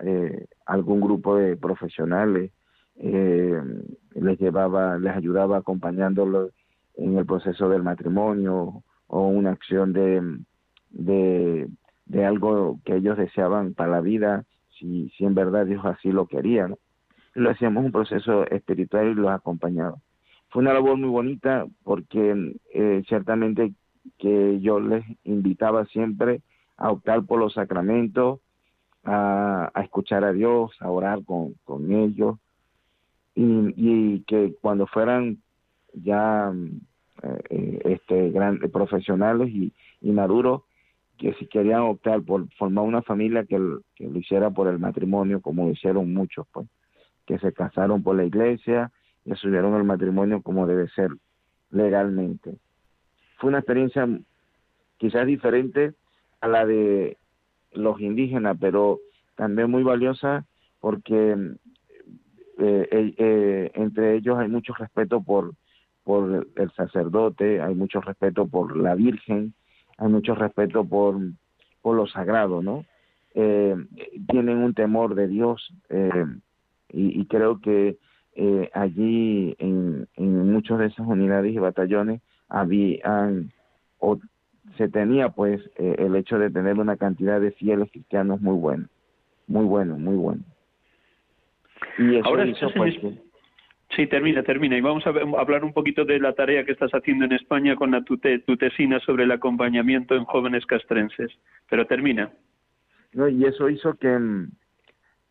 eh, 0.00 0.46
algún 0.66 1.00
grupo 1.00 1.36
de 1.36 1.56
profesionales 1.56 2.50
eh, 2.96 3.62
les 4.16 4.40
llevaba 4.40 4.98
les 4.98 5.14
ayudaba 5.14 5.58
acompañándolos 5.58 6.50
en 6.96 7.16
el 7.16 7.24
proceso 7.24 7.68
del 7.68 7.84
matrimonio 7.84 8.82
o 9.06 9.28
una 9.28 9.52
acción 9.52 9.92
de, 9.92 10.38
de, 10.90 11.68
de 12.06 12.24
algo 12.24 12.78
que 12.84 12.96
ellos 12.96 13.16
deseaban 13.16 13.74
para 13.74 13.92
la 13.92 14.00
vida 14.00 14.44
si, 14.78 15.10
si 15.16 15.24
en 15.24 15.34
verdad 15.34 15.66
Dios 15.66 15.84
así 15.84 16.10
lo 16.12 16.26
quería 16.26 16.68
lo 17.34 17.50
hacíamos 17.50 17.84
un 17.84 17.92
proceso 17.92 18.46
espiritual 18.48 19.08
y 19.08 19.14
los 19.14 19.30
acompañaba. 19.30 19.96
Fue 20.50 20.62
una 20.62 20.74
labor 20.74 20.96
muy 20.98 21.08
bonita 21.08 21.66
porque 21.82 22.56
eh, 22.74 23.02
ciertamente 23.08 23.72
que 24.18 24.60
yo 24.60 24.80
les 24.80 25.04
invitaba 25.24 25.86
siempre 25.86 26.42
a 26.76 26.90
optar 26.90 27.24
por 27.24 27.38
los 27.38 27.54
sacramentos, 27.54 28.40
a, 29.04 29.70
escuchar 29.82 30.24
a 30.24 30.32
Dios, 30.32 30.72
a 30.80 30.90
orar 30.90 31.24
con, 31.24 31.54
con 31.64 31.92
ellos. 31.92 32.36
Y, 33.34 34.20
que 34.26 34.54
cuando 34.60 34.86
fueran 34.86 35.38
ya 35.94 36.52
eh, 37.48 37.80
este 37.84 38.30
profesionales 38.68 39.48
y, 39.48 39.72
maduros 40.02 40.62
que 41.22 41.34
si 41.34 41.46
querían 41.46 41.82
optar 41.82 42.20
por 42.22 42.52
formar 42.54 42.82
una 42.84 43.00
familia 43.00 43.44
que, 43.44 43.56
lo 43.56 43.80
hiciera 44.18 44.50
por 44.50 44.66
el 44.66 44.80
matrimonio 44.80 45.40
como 45.40 45.66
lo 45.66 45.70
hicieron 45.70 46.12
muchos 46.12 46.48
pues 46.50 46.66
que 47.26 47.38
se 47.38 47.52
casaron 47.52 48.02
por 48.02 48.16
la 48.16 48.24
iglesia 48.24 48.90
y 49.24 49.30
asumieron 49.30 49.76
el 49.76 49.84
matrimonio 49.84 50.42
como 50.42 50.66
debe 50.66 50.88
ser 50.88 51.10
legalmente. 51.70 52.56
Fue 53.36 53.50
una 53.50 53.60
experiencia 53.60 54.08
quizás 54.98 55.24
diferente 55.24 55.94
a 56.40 56.48
la 56.48 56.66
de 56.66 57.16
los 57.72 58.00
indígenas, 58.00 58.56
pero 58.60 58.98
también 59.36 59.70
muy 59.70 59.84
valiosa 59.84 60.44
porque 60.80 61.36
eh, 62.58 62.88
eh, 62.90 63.14
eh, 63.16 63.70
entre 63.74 64.16
ellos 64.16 64.40
hay 64.40 64.48
mucho 64.48 64.74
respeto 64.74 65.22
por, 65.22 65.54
por 66.02 66.48
el 66.56 66.72
sacerdote, 66.72 67.60
hay 67.60 67.76
mucho 67.76 68.00
respeto 68.00 68.48
por 68.48 68.76
la 68.76 68.96
Virgen, 68.96 69.54
hay 70.02 70.08
mucho 70.08 70.34
respeto 70.34 70.84
por, 70.84 71.16
por 71.80 71.96
lo 71.96 72.06
sagrado, 72.06 72.62
¿no? 72.62 72.84
tienen 73.34 74.58
un 74.58 74.74
temor 74.74 75.14
de 75.14 75.26
Dios 75.26 75.72
y, 76.92 77.20
y, 77.20 77.24
creo 77.24 77.60
que 77.62 77.96
eh, 78.34 78.70
allí 78.74 79.54
en, 79.58 80.06
en 80.16 80.52
muchas 80.52 80.78
de 80.78 80.86
esas 80.86 81.06
unidades 81.06 81.52
y 81.52 81.58
batallones 81.58 82.20
habían 82.48 83.52
o 83.98 84.18
se 84.76 84.88
tenía 84.88 85.28
pues 85.30 85.60
eh, 85.76 85.96
el 85.98 86.16
hecho 86.16 86.38
de 86.38 86.50
tener 86.50 86.78
una 86.78 86.96
cantidad 86.96 87.40
de 87.40 87.52
fieles 87.52 87.90
cristianos 87.90 88.40
muy 88.40 88.56
bueno, 88.56 88.88
muy 89.46 89.64
bueno, 89.64 89.98
muy 89.98 90.16
bueno. 90.16 90.42
Y 91.98 92.16
eso 92.16 92.26
Ahora 92.26 92.46
hizo 92.46 92.68
pues 92.74 92.94
Sí, 93.94 94.06
termina, 94.06 94.42
termina. 94.42 94.76
Y 94.76 94.80
vamos 94.80 95.06
a 95.06 95.10
hablar 95.38 95.64
un 95.64 95.72
poquito 95.72 96.04
de 96.04 96.18
la 96.18 96.32
tarea 96.32 96.64
que 96.64 96.72
estás 96.72 96.90
haciendo 96.92 97.26
en 97.26 97.32
España 97.32 97.76
con 97.76 97.90
la 97.90 98.02
tu, 98.02 98.18
tu 98.18 98.56
tesina 98.56 98.98
sobre 99.00 99.24
el 99.24 99.32
acompañamiento 99.32 100.14
en 100.14 100.24
jóvenes 100.24 100.64
castrenses. 100.64 101.30
Pero 101.68 101.86
termina. 101.86 102.32
No, 103.12 103.28
y 103.28 103.44
eso 103.44 103.68
hizo 103.68 103.94
que 103.94 104.46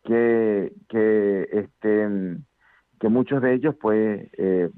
que 0.04 0.72
que 0.88 1.48
este 1.52 2.08
que 3.00 3.08
muchos 3.08 3.42
de 3.42 3.54
ellos 3.54 3.74
pues 3.80 4.28
eh, 4.38 4.70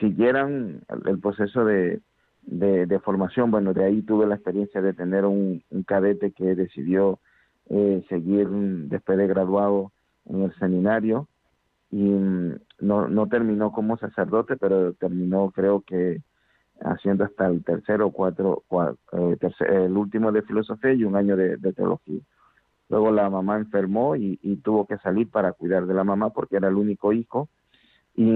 siguieran 0.00 0.82
el, 1.06 1.20
proceso 1.20 1.64
de, 1.64 2.00
de, 2.42 3.00
formación. 3.00 3.52
Bueno, 3.52 3.72
de 3.72 3.84
ahí 3.84 4.02
tuve 4.02 4.26
la 4.26 4.34
experiencia 4.34 4.82
de 4.82 4.94
tener 4.94 5.24
un, 5.24 5.62
cadete 5.86 6.32
que 6.32 6.56
decidió 6.56 7.20
eh, 7.70 8.04
seguir 8.08 8.48
después 8.48 9.16
de 9.16 9.28
graduado 9.28 9.92
en 10.26 10.42
el 10.42 10.54
seminario 10.58 11.28
y 11.94 11.96
mm, 11.96 12.58
no, 12.80 13.06
no 13.06 13.28
terminó 13.28 13.70
como 13.70 13.96
sacerdote, 13.96 14.56
pero 14.56 14.94
terminó 14.94 15.52
creo 15.52 15.82
que 15.82 16.22
haciendo 16.80 17.22
hasta 17.22 17.46
el 17.46 17.62
tercero 17.62 18.08
o 18.08 18.10
cuatro, 18.10 18.64
eh, 19.12 19.36
el 19.68 19.96
último 19.96 20.32
de 20.32 20.42
filosofía 20.42 20.92
y 20.92 21.04
un 21.04 21.14
año 21.14 21.36
de, 21.36 21.56
teología. 21.72 22.20
Luego 22.88 23.12
la 23.12 23.30
mamá 23.30 23.58
enfermó 23.58 24.16
y, 24.16 24.36
tuvo 24.64 24.88
que 24.88 24.98
salir 24.98 25.30
para 25.30 25.52
cuidar 25.52 25.86
de 25.86 25.94
la 25.94 26.02
mamá 26.02 26.30
porque 26.30 26.56
era 26.56 26.66
el 26.66 26.74
único 26.74 27.12
hijo 27.12 27.48
y, 28.16 28.28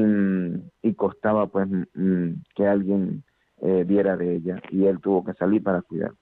y 0.82 0.94
costaba 0.94 1.48
pues 1.48 1.68
mm, 1.68 2.34
que 2.54 2.64
alguien 2.64 3.24
eh, 3.60 3.82
viera 3.84 4.16
de 4.16 4.36
ella 4.36 4.62
y 4.70 4.86
él 4.86 5.00
tuvo 5.00 5.24
que 5.24 5.34
salir 5.34 5.64
para 5.64 5.82
cuidar. 5.82 6.12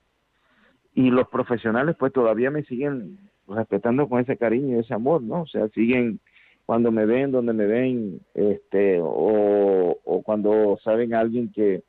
Y 0.95 1.11
los 1.11 1.27
profesionales 1.27 1.95
pues 1.99 2.11
todavía 2.13 2.49
me 2.49 2.63
siguen 2.63 3.19
respetando 3.47 4.09
con 4.09 4.21
ese 4.21 4.37
cariño 4.37 4.77
y 4.77 4.79
ese 4.79 4.95
amor, 4.95 5.21
¿no? 5.21 5.43
O 5.43 5.47
sea, 5.47 5.67
siguen 5.69 6.19
cuando 6.67 6.91
me 6.91 7.05
ven, 7.05 7.31
donde 7.31 7.53
me 7.53 7.65
ven, 7.65 8.19
este, 8.33 8.99
o, 9.01 9.97
o 10.03 10.21
cuando 10.21 10.77
saben 10.83 11.13
a 11.13 11.21
alguien 11.21 11.49
que, 11.49 11.81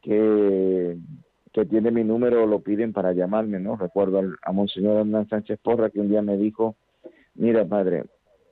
que, 0.00 0.96
que 1.52 1.66
tiene 1.66 1.90
mi 1.90 2.02
número 2.02 2.46
lo 2.46 2.60
piden 2.60 2.94
para 2.94 3.12
llamarme, 3.12 3.60
¿no? 3.60 3.76
Recuerdo 3.76 4.22
a 4.40 4.52
Monseñor 4.52 5.00
Hernán 5.00 5.28
Sánchez 5.28 5.58
Porra 5.62 5.90
que 5.90 6.00
un 6.00 6.08
día 6.08 6.22
me 6.22 6.38
dijo, 6.38 6.76
mira 7.34 7.66
padre, 7.66 8.04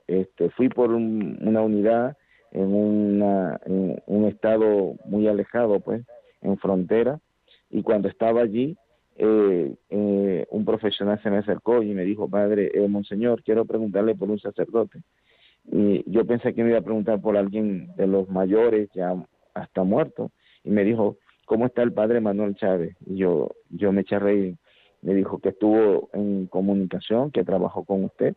este, 0.06 0.50
fui 0.50 0.68
por 0.68 0.90
una 0.90 1.62
unidad 1.62 2.18
en, 2.50 2.74
una, 2.74 3.58
en 3.64 4.02
un 4.04 4.26
estado 4.26 4.96
muy 5.06 5.28
alejado, 5.28 5.80
pues, 5.80 6.04
en 6.42 6.58
frontera, 6.58 7.20
y 7.70 7.82
cuando 7.82 8.08
estaba 8.08 8.42
allí, 8.42 8.76
eh, 9.16 9.74
eh, 9.88 10.46
un 10.50 10.64
profesional 10.66 11.22
se 11.22 11.30
me 11.30 11.38
acercó 11.38 11.82
y 11.82 11.94
me 11.94 12.04
dijo, 12.04 12.28
padre, 12.28 12.70
eh, 12.74 12.86
monseñor, 12.86 13.42
quiero 13.42 13.64
preguntarle 13.64 14.14
por 14.14 14.28
un 14.28 14.38
sacerdote. 14.38 15.00
Y 15.70 16.08
yo 16.10 16.26
pensé 16.26 16.54
que 16.54 16.62
me 16.62 16.70
iba 16.70 16.78
a 16.78 16.82
preguntar 16.82 17.20
por 17.20 17.36
alguien 17.36 17.94
de 17.96 18.06
los 18.06 18.28
mayores, 18.28 18.88
ya 18.94 19.14
hasta 19.54 19.82
muerto, 19.82 20.30
y 20.62 20.70
me 20.70 20.84
dijo, 20.84 21.16
¿cómo 21.46 21.66
está 21.66 21.82
el 21.82 21.92
padre 21.92 22.20
Manuel 22.20 22.54
Chávez? 22.56 22.96
Y 23.06 23.16
yo, 23.16 23.50
yo 23.70 23.92
me 23.92 24.02
eché 24.02 24.16
a 24.16 24.20
reír. 24.20 24.56
Me 25.02 25.14
dijo 25.14 25.38
que 25.38 25.50
estuvo 25.50 26.08
en 26.12 26.46
comunicación, 26.46 27.30
que 27.30 27.44
trabajó 27.44 27.84
con 27.84 28.04
usted 28.04 28.34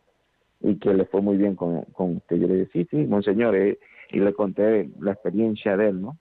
y 0.60 0.76
que 0.80 0.94
le 0.94 1.06
fue 1.06 1.22
muy 1.22 1.38
bien 1.38 1.56
con, 1.56 1.84
con 1.94 2.18
usted. 2.18 2.38
Yo 2.38 2.48
le 2.48 2.56
dije, 2.56 2.70
sí, 2.74 2.88
sí, 2.92 3.08
monseñor, 3.08 3.56
eh", 3.56 3.80
y 4.12 4.20
le 4.20 4.34
conté 4.34 4.90
la 5.00 5.12
experiencia 5.12 5.78
de 5.78 5.90
él, 5.90 6.02
¿no? 6.02 6.18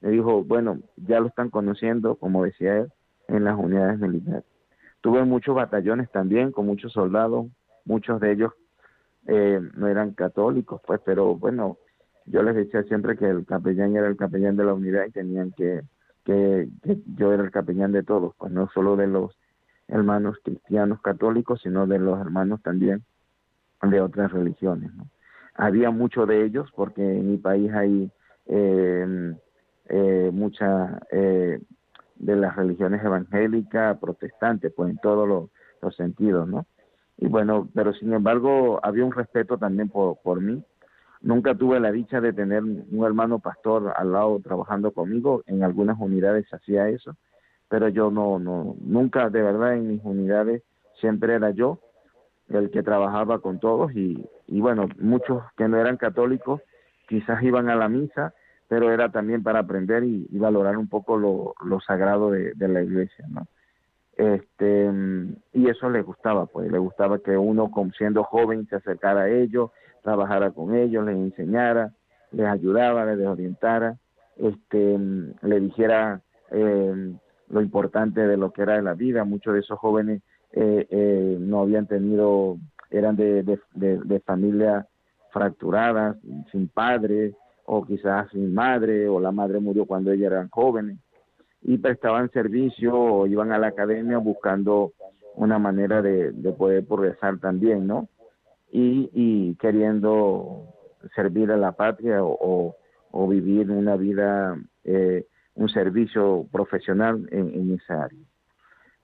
Me 0.00 0.10
dijo, 0.10 0.42
bueno, 0.44 0.78
ya 0.96 1.20
lo 1.20 1.26
están 1.26 1.50
conociendo, 1.50 2.14
como 2.14 2.44
decía 2.44 2.78
él, 2.78 2.88
en 3.28 3.44
las 3.44 3.58
unidades 3.58 3.98
militares. 3.98 4.44
Tuve 5.02 5.24
muchos 5.24 5.54
batallones 5.54 6.10
también, 6.10 6.52
con 6.52 6.66
muchos 6.66 6.92
soldados, 6.92 7.46
muchos 7.84 8.20
de 8.20 8.32
ellos 8.32 8.52
eh, 9.26 9.60
no 9.74 9.86
eran 9.88 10.12
católicos, 10.12 10.80
pues, 10.86 11.00
pero 11.04 11.36
bueno, 11.36 11.78
yo 12.26 12.42
les 12.42 12.54
decía 12.54 12.82
siempre 12.84 13.16
que 13.16 13.28
el 13.28 13.46
capellán 13.46 13.96
era 13.96 14.06
el 14.06 14.16
capellán 14.16 14.56
de 14.56 14.64
la 14.64 14.74
unidad 14.74 15.06
y 15.06 15.10
tenían 15.10 15.52
que 15.52 15.82
que, 16.24 16.68
yo 17.16 17.32
era 17.32 17.42
el 17.42 17.50
capellán 17.50 17.92
de 17.92 18.02
todos, 18.02 18.34
pues 18.36 18.52
no 18.52 18.68
solo 18.72 18.96
de 18.96 19.06
los 19.06 19.36
hermanos 19.88 20.36
cristianos 20.42 21.00
católicos, 21.00 21.60
sino 21.62 21.86
de 21.86 21.98
los 21.98 22.20
hermanos 22.20 22.62
también 22.62 23.02
de 23.82 24.00
otras 24.00 24.32
religiones. 24.32 24.90
Había 25.54 25.90
muchos 25.90 26.28
de 26.28 26.44
ellos 26.44 26.70
porque 26.74 27.02
en 27.02 27.32
mi 27.32 27.38
país 27.38 27.72
hay 27.72 28.10
eh, 28.46 29.34
eh, 29.88 30.30
muchas 30.32 31.00
eh, 31.10 31.60
de 32.16 32.36
las 32.36 32.54
religiones 32.56 33.02
evangélicas, 33.04 33.98
protestantes, 33.98 34.72
pues 34.74 34.90
en 34.90 34.98
todos 34.98 35.28
los, 35.28 35.50
sentidos, 35.96 36.46
¿no? 36.46 36.66
Y 37.20 37.28
bueno, 37.28 37.68
pero 37.74 37.92
sin 37.92 38.12
embargo 38.12 38.80
había 38.82 39.04
un 39.04 39.12
respeto 39.12 39.58
también 39.58 39.88
por, 39.88 40.18
por 40.22 40.40
mí 40.40 40.64
Nunca 41.22 41.54
tuve 41.54 41.78
la 41.80 41.92
dicha 41.92 42.20
de 42.20 42.32
tener 42.32 42.62
un 42.62 43.04
hermano 43.04 43.40
pastor 43.40 43.92
al 43.94 44.12
lado 44.12 44.40
trabajando 44.40 44.92
conmigo. 44.92 45.42
En 45.46 45.62
algunas 45.62 45.98
unidades 46.00 46.52
hacía 46.52 46.88
eso, 46.88 47.14
pero 47.68 47.88
yo 47.88 48.10
no, 48.10 48.38
no, 48.38 48.74
nunca 48.80 49.28
de 49.28 49.42
verdad 49.42 49.74
en 49.74 49.88
mis 49.88 50.00
unidades 50.02 50.62
siempre 50.98 51.34
era 51.34 51.50
yo 51.50 51.78
el 52.48 52.70
que 52.70 52.82
trabajaba 52.82 53.40
con 53.40 53.60
todos 53.60 53.92
y, 53.94 54.26
y 54.46 54.60
bueno, 54.60 54.88
muchos 54.98 55.42
que 55.56 55.68
no 55.68 55.76
eran 55.76 55.98
católicos 55.98 56.62
quizás 57.06 57.42
iban 57.42 57.68
a 57.68 57.76
la 57.76 57.88
misa, 57.88 58.32
pero 58.66 58.90
era 58.90 59.10
también 59.10 59.42
para 59.42 59.60
aprender 59.60 60.04
y, 60.04 60.26
valorar 60.38 60.78
un 60.78 60.88
poco 60.88 61.18
lo, 61.18 61.54
lo 61.64 61.80
sagrado 61.80 62.30
de, 62.30 62.54
de, 62.54 62.68
la 62.68 62.82
iglesia, 62.82 63.26
¿no? 63.28 63.46
Este, 64.20 64.90
y 65.54 65.70
eso 65.70 65.88
les 65.88 66.04
gustaba, 66.04 66.44
pues, 66.44 66.70
les 66.70 66.78
gustaba 66.78 67.20
que 67.20 67.38
uno, 67.38 67.70
siendo 67.96 68.22
joven, 68.22 68.66
se 68.68 68.76
acercara 68.76 69.22
a 69.22 69.30
ellos, 69.30 69.70
trabajara 70.02 70.50
con 70.50 70.74
ellos, 70.74 71.06
les 71.06 71.16
enseñara, 71.16 71.94
les 72.30 72.46
ayudara, 72.46 73.14
les 73.16 73.26
orientara, 73.26 73.96
este, 74.36 74.98
le 74.98 75.60
dijera 75.60 76.20
eh, 76.50 77.14
lo 77.48 77.62
importante 77.62 78.20
de 78.20 78.36
lo 78.36 78.52
que 78.52 78.60
era 78.60 78.82
la 78.82 78.92
vida. 78.92 79.24
Muchos 79.24 79.54
de 79.54 79.60
esos 79.60 79.78
jóvenes 79.78 80.20
eh, 80.52 80.86
eh, 80.90 81.36
no 81.40 81.60
habían 81.60 81.86
tenido, 81.86 82.58
eran 82.90 83.16
de, 83.16 83.42
de, 83.42 83.58
de, 84.04 84.20
familias 84.20 84.86
fracturadas, 85.32 86.18
sin 86.52 86.68
padre, 86.68 87.32
o 87.64 87.86
quizás 87.86 88.28
sin 88.32 88.52
madre, 88.52 89.08
o 89.08 89.18
la 89.18 89.32
madre 89.32 89.60
murió 89.60 89.86
cuando 89.86 90.12
ellos 90.12 90.26
eran 90.26 90.50
jóvenes, 90.50 90.98
y 91.62 91.78
prestaban 91.78 92.30
servicio 92.30 92.94
o 92.94 93.26
iban 93.26 93.52
a 93.52 93.58
la 93.58 93.68
academia 93.68 94.18
buscando 94.18 94.92
una 95.34 95.58
manera 95.58 96.02
de, 96.02 96.32
de 96.32 96.52
poder 96.52 96.84
progresar 96.86 97.38
también, 97.38 97.86
¿no? 97.86 98.08
y, 98.70 99.10
y 99.12 99.54
queriendo 99.56 100.66
servir 101.14 101.50
a 101.50 101.56
la 101.56 101.72
patria 101.72 102.22
o, 102.22 102.76
o, 103.10 103.28
vivir 103.28 103.70
una 103.70 103.96
vida, 103.96 104.56
eh, 104.84 105.26
un 105.54 105.68
servicio 105.68 106.46
profesional 106.52 107.28
en, 107.32 107.52
en, 107.54 107.74
esa 107.74 108.04
área. 108.04 108.18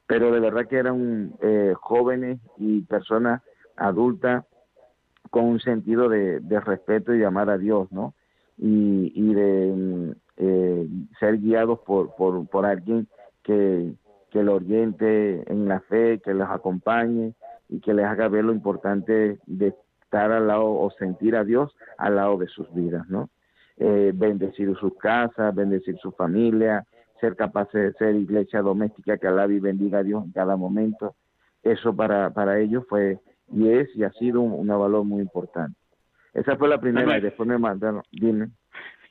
Pero 0.06 0.30
de 0.30 0.40
verdad 0.40 0.68
que 0.68 0.76
eran 0.76 1.32
eh, 1.42 1.74
jóvenes 1.76 2.38
y 2.58 2.82
personas 2.82 3.42
adultas 3.76 4.44
con 5.30 5.44
un 5.44 5.60
sentido 5.60 6.08
de, 6.08 6.40
de, 6.40 6.60
respeto 6.60 7.12
y 7.12 7.18
de 7.18 7.26
amar 7.26 7.50
a 7.50 7.58
Dios, 7.58 7.90
¿no? 7.90 8.14
Y, 8.56 9.12
y 9.14 9.34
de 9.34 10.14
eh, 10.36 10.86
ser 11.18 11.38
guiados 11.38 11.80
por, 11.80 12.14
por, 12.16 12.46
por 12.48 12.66
alguien 12.66 13.08
que, 13.42 13.92
que 14.30 14.42
lo 14.42 14.56
oriente 14.56 15.44
en 15.50 15.68
la 15.68 15.80
fe, 15.80 16.20
que 16.24 16.34
los 16.34 16.48
acompañe, 16.48 17.34
y 17.68 17.80
que 17.80 17.94
les 17.94 18.06
haga 18.06 18.28
ver 18.28 18.44
lo 18.44 18.52
importante 18.52 19.38
de 19.46 19.74
estar 20.02 20.30
al 20.30 20.46
lado 20.46 20.66
o 20.66 20.90
sentir 20.98 21.34
a 21.36 21.44
Dios 21.44 21.74
al 21.98 22.16
lado 22.16 22.36
de 22.38 22.46
sus 22.46 22.72
vidas, 22.72 23.08
¿no? 23.08 23.28
Eh, 23.78 24.12
bendecir 24.14 24.74
sus 24.76 24.96
casas, 24.96 25.54
bendecir 25.54 25.98
su 25.98 26.12
familia, 26.12 26.86
ser 27.20 27.36
capaces 27.36 27.74
de 27.74 27.92
ser 27.94 28.14
iglesia 28.14 28.62
doméstica 28.62 29.18
que 29.18 29.26
alabe 29.26 29.54
y 29.54 29.60
bendiga 29.60 29.98
a 29.98 30.02
Dios 30.02 30.24
en 30.24 30.32
cada 30.32 30.56
momento. 30.56 31.14
Eso 31.62 31.94
para, 31.94 32.30
para 32.30 32.58
ellos 32.58 32.84
fue 32.88 33.18
y 33.52 33.68
es 33.68 33.94
y 33.94 34.04
ha 34.04 34.12
sido 34.12 34.40
un, 34.40 34.66
valor 34.66 35.04
muy 35.04 35.20
importante. 35.20 35.78
Esa 36.32 36.56
fue 36.56 36.68
la 36.68 36.78
primera 36.78 37.18
y 37.18 37.20
después 37.20 37.48
me 37.48 37.58
mandaron, 37.58 38.02
dime. 38.12 38.50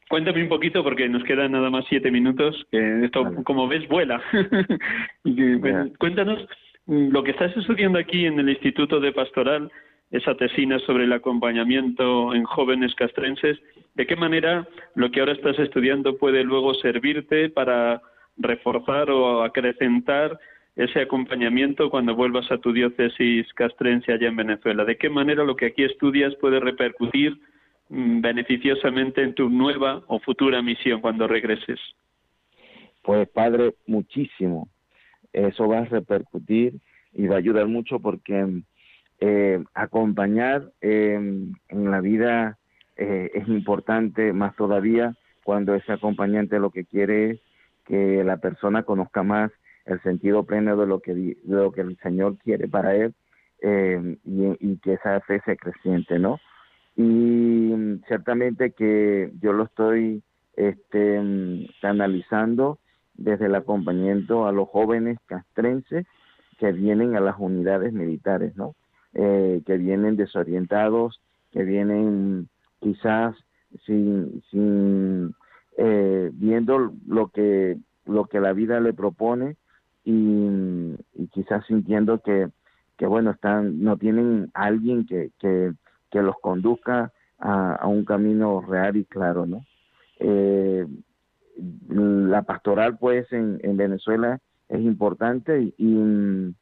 Cuéntame 0.09 0.43
un 0.43 0.49
poquito 0.49 0.83
porque 0.83 1.09
nos 1.09 1.23
quedan 1.23 1.51
nada 1.51 1.69
más 1.69 1.85
siete 1.89 2.11
minutos, 2.11 2.65
que 2.71 3.05
esto 3.05 3.43
como 3.43 3.67
ves 3.67 3.87
vuela. 3.87 4.21
Cuéntanos 5.99 6.47
Mm, 6.87 7.09
lo 7.09 7.23
que 7.23 7.31
estás 7.31 7.55
estudiando 7.57 7.97
aquí 7.97 8.25
en 8.25 8.39
el 8.39 8.49
Instituto 8.49 8.99
de 8.99 9.11
Pastoral, 9.11 9.71
esa 10.11 10.35
tesina 10.35 10.77
sobre 10.79 11.05
el 11.05 11.13
acompañamiento 11.13 12.33
en 12.35 12.43
jóvenes 12.43 12.93
castrenses, 12.93 13.57
¿de 13.95 14.05
qué 14.05 14.15
manera 14.15 14.67
lo 14.93 15.09
que 15.09 15.19
ahora 15.19 15.33
estás 15.33 15.57
estudiando 15.57 16.17
puede 16.17 16.43
luego 16.43 16.75
servirte 16.75 17.49
para 17.49 18.01
reforzar 18.37 19.09
o 19.09 19.41
acrecentar 19.43 20.39
ese 20.75 21.01
acompañamiento 21.01 21.89
cuando 21.89 22.15
vuelvas 22.15 22.51
a 22.51 22.59
tu 22.59 22.71
diócesis 22.71 23.51
castrense 23.53 24.13
allá 24.13 24.27
en 24.27 24.35
Venezuela? 24.35 24.85
¿De 24.85 24.97
qué 24.97 25.09
manera 25.09 25.43
lo 25.43 25.55
que 25.55 25.67
aquí 25.67 25.83
estudias 25.83 26.35
puede 26.35 26.59
repercutir 26.59 27.39
beneficiosamente 27.89 29.21
en 29.21 29.35
tu 29.35 29.49
nueva 29.49 30.03
o 30.07 30.19
futura 30.19 30.61
misión 30.61 31.01
cuando 31.01 31.27
regreses? 31.27 31.79
Pues 33.03 33.29
padre, 33.29 33.75
muchísimo, 33.85 34.67
eso 35.31 35.67
va 35.67 35.79
a 35.79 35.85
repercutir 35.85 36.79
y 37.13 37.27
va 37.27 37.35
a 37.35 37.39
ayudar 37.39 37.67
mucho 37.67 37.99
porque 37.99 38.63
eh, 39.19 39.63
acompañar 39.73 40.71
eh, 40.81 41.13
en 41.13 41.91
la 41.91 42.01
vida 42.01 42.57
eh, 42.97 43.31
es 43.33 43.47
importante, 43.47 44.33
más 44.33 44.55
todavía 44.55 45.15
cuando 45.43 45.75
ese 45.75 45.91
acompañante 45.91 46.59
lo 46.59 46.71
que 46.71 46.85
quiere 46.85 47.31
es 47.31 47.39
que 47.85 48.23
la 48.23 48.37
persona 48.37 48.83
conozca 48.83 49.21
más 49.21 49.51
el 49.85 50.01
sentido 50.01 50.43
pleno 50.43 50.75
de 50.75 50.87
lo 50.87 50.99
que, 50.99 51.37
lo 51.45 51.71
que 51.71 51.81
el 51.81 51.97
Señor 51.97 52.37
quiere 52.39 52.67
para 52.67 52.95
él 52.95 53.13
y, 53.61 54.71
y, 54.71 54.77
que 54.77 54.93
esa 54.93 55.19
fe 55.21 55.41
se 55.45 55.55
creciente, 55.55 56.19
¿no? 56.19 56.39
Y 56.95 57.73
ciertamente 58.07 58.71
que 58.71 59.31
yo 59.41 59.53
lo 59.53 59.65
estoy 59.65 60.23
este, 60.55 61.19
mm, 61.21 61.65
canalizando 61.81 62.79
desde 63.15 63.45
el 63.45 63.55
acompañamiento 63.55 64.47
a 64.47 64.51
los 64.51 64.69
jóvenes 64.69 65.17
castrenses 65.25 66.05
que 66.57 66.71
vienen 66.71 67.15
a 67.15 67.19
las 67.19 67.35
unidades 67.37 67.93
militares, 67.93 68.55
¿no? 68.55 68.75
Eh, 69.13 69.61
que 69.65 69.77
vienen 69.77 70.17
desorientados, 70.17 71.21
que 71.51 71.63
vienen 71.63 72.49
quizás 72.79 73.35
sin, 73.85 74.41
sin 74.51 75.33
eh, 75.77 76.31
viendo 76.33 76.93
lo 77.07 77.27
que 77.29 77.77
lo 78.05 78.25
que 78.25 78.39
la 78.39 78.53
vida 78.53 78.79
le 78.79 78.93
propone 78.93 79.57
y, 80.03 80.95
quizás 81.31 81.65
sintiendo 81.65 82.19
que, 82.19 82.49
que 82.97 83.07
bueno 83.07 83.31
están 83.31 83.81
no 83.81 83.97
tienen 83.97 84.51
alguien 84.53 85.05
que, 85.05 85.31
que, 85.39 85.73
que 86.15 86.21
los 86.21 86.37
conduzca 86.39 87.11
a, 87.39 87.85
un 87.87 88.05
camino 88.05 88.61
real 88.61 88.95
y 88.95 89.03
claro 89.03 89.45
no 89.45 89.65
eh, 90.21 90.87
la 91.89 92.41
pastoral 92.43 92.97
pues 92.97 93.29
en, 93.33 93.59
en 93.63 93.75
Venezuela 93.75 94.39
es 94.69 94.79
importante 94.79 95.73
y, 95.77 96.55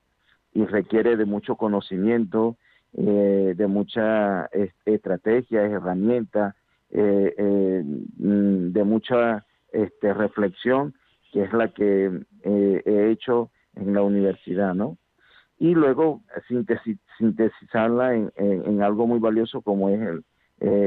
requiere 0.56 1.18
de 1.18 1.26
mucho 1.26 1.56
conocimiento 1.56 2.58
eh, 2.98 3.54
de 3.56 3.68
mucha 3.68 4.50
estrategia 4.86 5.62
herramientas 5.62 6.56
eh, 6.90 7.84
de 7.86 8.84
mucha 8.84 9.46
este, 9.72 10.14
reflexión 10.16 10.96
que 11.32 11.44
es 11.44 11.54
la 11.54 11.68
que 11.68 12.26
he 12.44 13.12
hecho 13.12 13.52
en 13.76 13.94
la 13.94 14.02
universidad 14.02 14.74
no 14.74 14.98
y 15.60 15.76
luego 15.76 16.24
sintetizarla 17.18 18.16
en, 18.16 18.32
en, 18.36 18.82
algo 18.82 19.08
muy 19.08 19.20
valioso 19.20 19.62
como 19.62 19.90
es 19.90 20.02
el, 20.02 20.24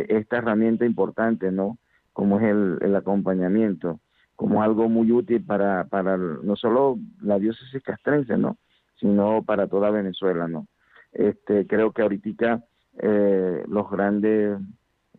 esta 0.09 0.39
herramienta 0.39 0.85
importante 0.85 1.51
no 1.51 1.79
como 2.13 2.39
es 2.39 2.47
el, 2.47 2.79
el 2.81 2.97
acompañamiento 2.97 4.01
como 4.37 4.63
algo 4.63 4.89
muy 4.89 5.11
útil 5.11 5.43
para, 5.45 5.85
para 5.85 6.17
no 6.17 6.57
solo 6.57 6.99
la 7.23 7.39
diócesis 7.39 7.83
castrense, 7.83 8.37
¿no? 8.37 8.59
sino 9.01 9.43
para 9.43 9.67
toda 9.67 9.91
Venezuela, 9.91 10.47
¿no? 10.47 10.67
Este, 11.13 11.67
creo 11.67 11.93
que 11.93 12.03
ahorita 12.03 12.63
eh, 12.99 13.65
los 13.67 13.91
grandes 13.91 14.59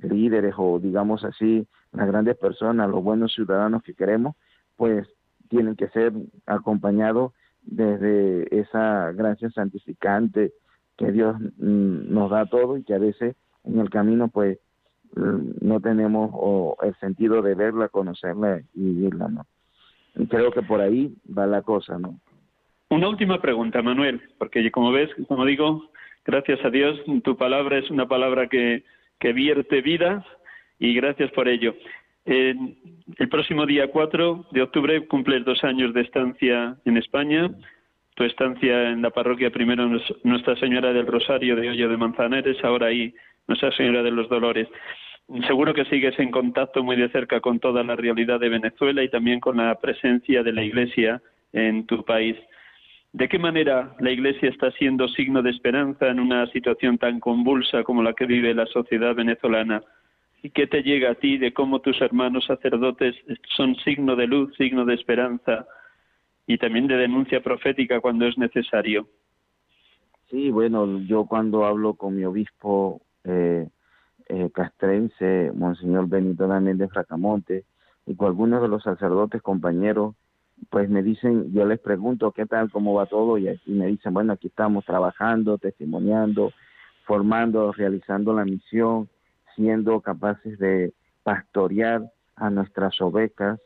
líderes 0.01 0.53
o 0.57 0.79
digamos 0.79 1.23
así, 1.23 1.67
las 1.91 2.07
grandes 2.07 2.37
personas, 2.37 2.89
los 2.89 3.03
buenos 3.03 3.33
ciudadanos 3.33 3.81
que 3.83 3.95
queremos, 3.95 4.35
pues 4.75 5.07
tienen 5.49 5.75
que 5.75 5.89
ser 5.89 6.13
acompañados 6.45 7.33
desde 7.63 8.59
esa 8.59 9.11
gracia 9.13 9.49
santificante 9.49 10.53
que 10.97 11.11
Dios 11.11 11.35
mm, 11.39 12.13
nos 12.13 12.31
da 12.31 12.45
todo 12.45 12.77
y 12.77 12.83
que 12.83 12.93
a 12.93 12.99
veces 12.99 13.35
en 13.63 13.79
el 13.79 13.89
camino 13.89 14.27
pues 14.27 14.59
mm, 15.15 15.65
no 15.65 15.79
tenemos 15.79 16.75
el 16.81 16.95
sentido 16.95 17.41
de 17.41 17.55
verla, 17.55 17.89
conocerla 17.89 18.61
y 18.73 18.81
vivirla, 18.81 19.27
¿no? 19.27 19.45
Y 20.15 20.25
creo 20.27 20.51
que 20.51 20.63
por 20.63 20.81
ahí 20.81 21.15
va 21.37 21.45
la 21.45 21.61
cosa, 21.61 21.99
¿no? 21.99 22.19
Una 22.89 23.09
última 23.09 23.41
pregunta, 23.41 23.81
Manuel, 23.81 24.21
porque 24.37 24.71
como 24.71 24.91
ves, 24.91 25.09
como 25.27 25.45
digo, 25.45 25.89
gracias 26.25 26.63
a 26.63 26.69
Dios, 26.69 26.99
tu 27.23 27.37
palabra 27.37 27.77
es 27.77 27.89
una 27.91 28.07
palabra 28.07 28.47
que, 28.47 28.83
que 29.19 29.33
vierte 29.33 29.81
vida 29.81 30.25
y 30.79 30.93
gracias 30.95 31.31
por 31.31 31.47
ello. 31.47 31.75
el 32.25 33.29
próximo 33.29 33.65
día 33.65 33.91
4 33.91 34.47
de 34.51 34.61
octubre 34.61 35.07
cumples 35.07 35.45
dos 35.45 35.63
años 35.63 35.93
de 35.93 36.01
estancia 36.01 36.77
en 36.85 36.97
España. 36.97 37.51
Tu 38.18 38.24
estancia 38.24 38.89
en 38.89 39.03
la 39.03 39.11
parroquia 39.11 39.51
primero 39.51 39.88
Nuestra 40.24 40.55
Señora 40.55 40.91
del 40.91 41.05
Rosario 41.05 41.55
de 41.55 41.70
Hoyo 41.70 41.88
de 41.88 41.97
Manzanares, 41.97 42.57
ahora 42.63 42.88
ahí 42.88 43.13
Nuestra 43.47 43.72
Señora 43.74 44.01
de 44.01 44.09
los 44.09 44.28
Dolores. 44.28 44.68
Seguro 45.45 45.72
que 45.76 45.86
sigues 45.86 46.18
en 46.18 46.32
contacto 46.32 46.84
muy 46.84 46.95
de 46.95 47.09
cerca 47.09 47.41
con 47.41 47.59
toda 47.59 47.84
la 47.84 47.95
realidad 47.95 48.39
de 48.39 48.49
Venezuela 48.49 49.03
y 49.03 49.09
también 49.09 49.39
con 49.39 49.57
la 49.57 49.76
presencia 49.76 50.41
de 50.41 50.51
la 50.51 50.63
Iglesia 50.63 51.22
en 51.53 51.86
tu 51.86 52.03
país. 52.03 52.36
¿De 53.13 53.30
qué 53.30 53.38
manera 53.38 53.93
la 53.99 54.09
Iglesia 54.09 54.49
está 54.49 54.72
siendo 54.72 55.07
signo 55.09 55.43
de 55.43 55.51
esperanza 55.51 56.07
en 56.07 56.20
una 56.20 56.47
situación 56.47 56.97
tan 56.97 57.20
convulsa 57.20 57.84
como 57.84 58.01
la 58.01 58.13
que 58.13 58.26
vive 58.26 58.55
la 58.55 58.65
sociedad 58.65 59.13
venezolana? 59.13 59.84
¿Y 60.41 60.49
qué 60.49 60.65
te 60.65 60.82
llega 60.82 61.11
a 61.11 61.15
ti 61.15 61.38
de 61.38 61.53
cómo 61.53 61.82
tus 61.82 62.01
hermanos 62.01 62.45
sacerdotes 62.45 63.15
son 63.55 63.76
signo 63.76 64.15
de 64.15 64.26
luz, 64.26 64.55
signo 64.55 64.86
de 64.86 64.95
esperanza 64.95 65.68
y 66.47 66.57
también 66.57 66.87
de 66.87 66.95
denuncia 66.95 67.41
profética 67.41 67.99
cuando 67.99 68.25
es 68.25 68.37
necesario? 68.37 69.07
Sí, 70.29 70.49
bueno, 70.49 70.99
yo 71.01 71.25
cuando 71.25 71.65
hablo 71.65 71.93
con 71.93 72.15
mi 72.15 72.23
obispo 72.23 73.01
eh, 73.25 73.67
eh, 74.29 74.49
castrense, 74.53 75.51
Monseñor 75.53 76.07
Benito 76.07 76.47
Daniel 76.47 76.77
de 76.77 76.87
Fracamonte, 76.87 77.65
y 78.05 78.15
con 78.15 78.27
algunos 78.27 78.61
de 78.61 78.69
los 78.69 78.81
sacerdotes 78.83 79.41
compañeros 79.41 80.15
pues 80.71 80.89
me 80.89 81.03
dicen, 81.03 81.53
yo 81.53 81.65
les 81.65 81.79
pregunto 81.79 82.31
qué 82.31 82.47
tal, 82.47 82.71
cómo 82.71 82.95
va 82.95 83.05
todo, 83.05 83.37
y, 83.37 83.47
me 83.67 83.85
dicen, 83.85 84.13
bueno, 84.13 84.33
aquí 84.33 84.47
estamos 84.47 84.85
trabajando, 84.85 85.59
testimoniando, 85.59 86.51
formando, 87.05 87.71
realizando 87.73 88.33
la 88.33 88.43
misión, 88.43 89.07
siendo 89.55 90.01
capaces 90.01 90.57
de 90.57 90.93
pastorear 91.21 92.01
a 92.35 92.49
nuestras 92.49 92.99
ovejas 93.01 93.59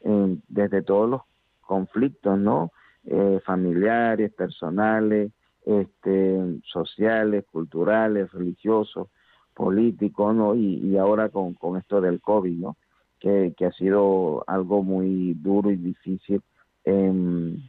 desde 0.00 0.82
todos 0.82 1.10
los 1.10 1.22
conflictos, 1.68 2.38
¿no? 2.38 2.72
Eh, 3.04 3.40
familiares, 3.44 4.32
personales, 4.32 5.30
este, 5.64 6.60
sociales, 6.64 7.44
culturales, 7.52 8.32
religiosos, 8.32 9.08
políticos, 9.54 10.34
¿no? 10.34 10.54
Y, 10.54 10.78
y 10.78 10.96
ahora 10.96 11.28
con, 11.28 11.54
con 11.54 11.76
esto 11.76 12.00
del 12.00 12.20
COVID, 12.20 12.58
¿no? 12.58 12.76
que, 13.18 13.54
ha 13.66 13.72
sido 13.72 14.44
algo 14.46 14.82
muy 14.82 15.34
duro 15.34 15.70
y 15.70 15.76
difícil 15.76 16.40
en, 16.84 17.62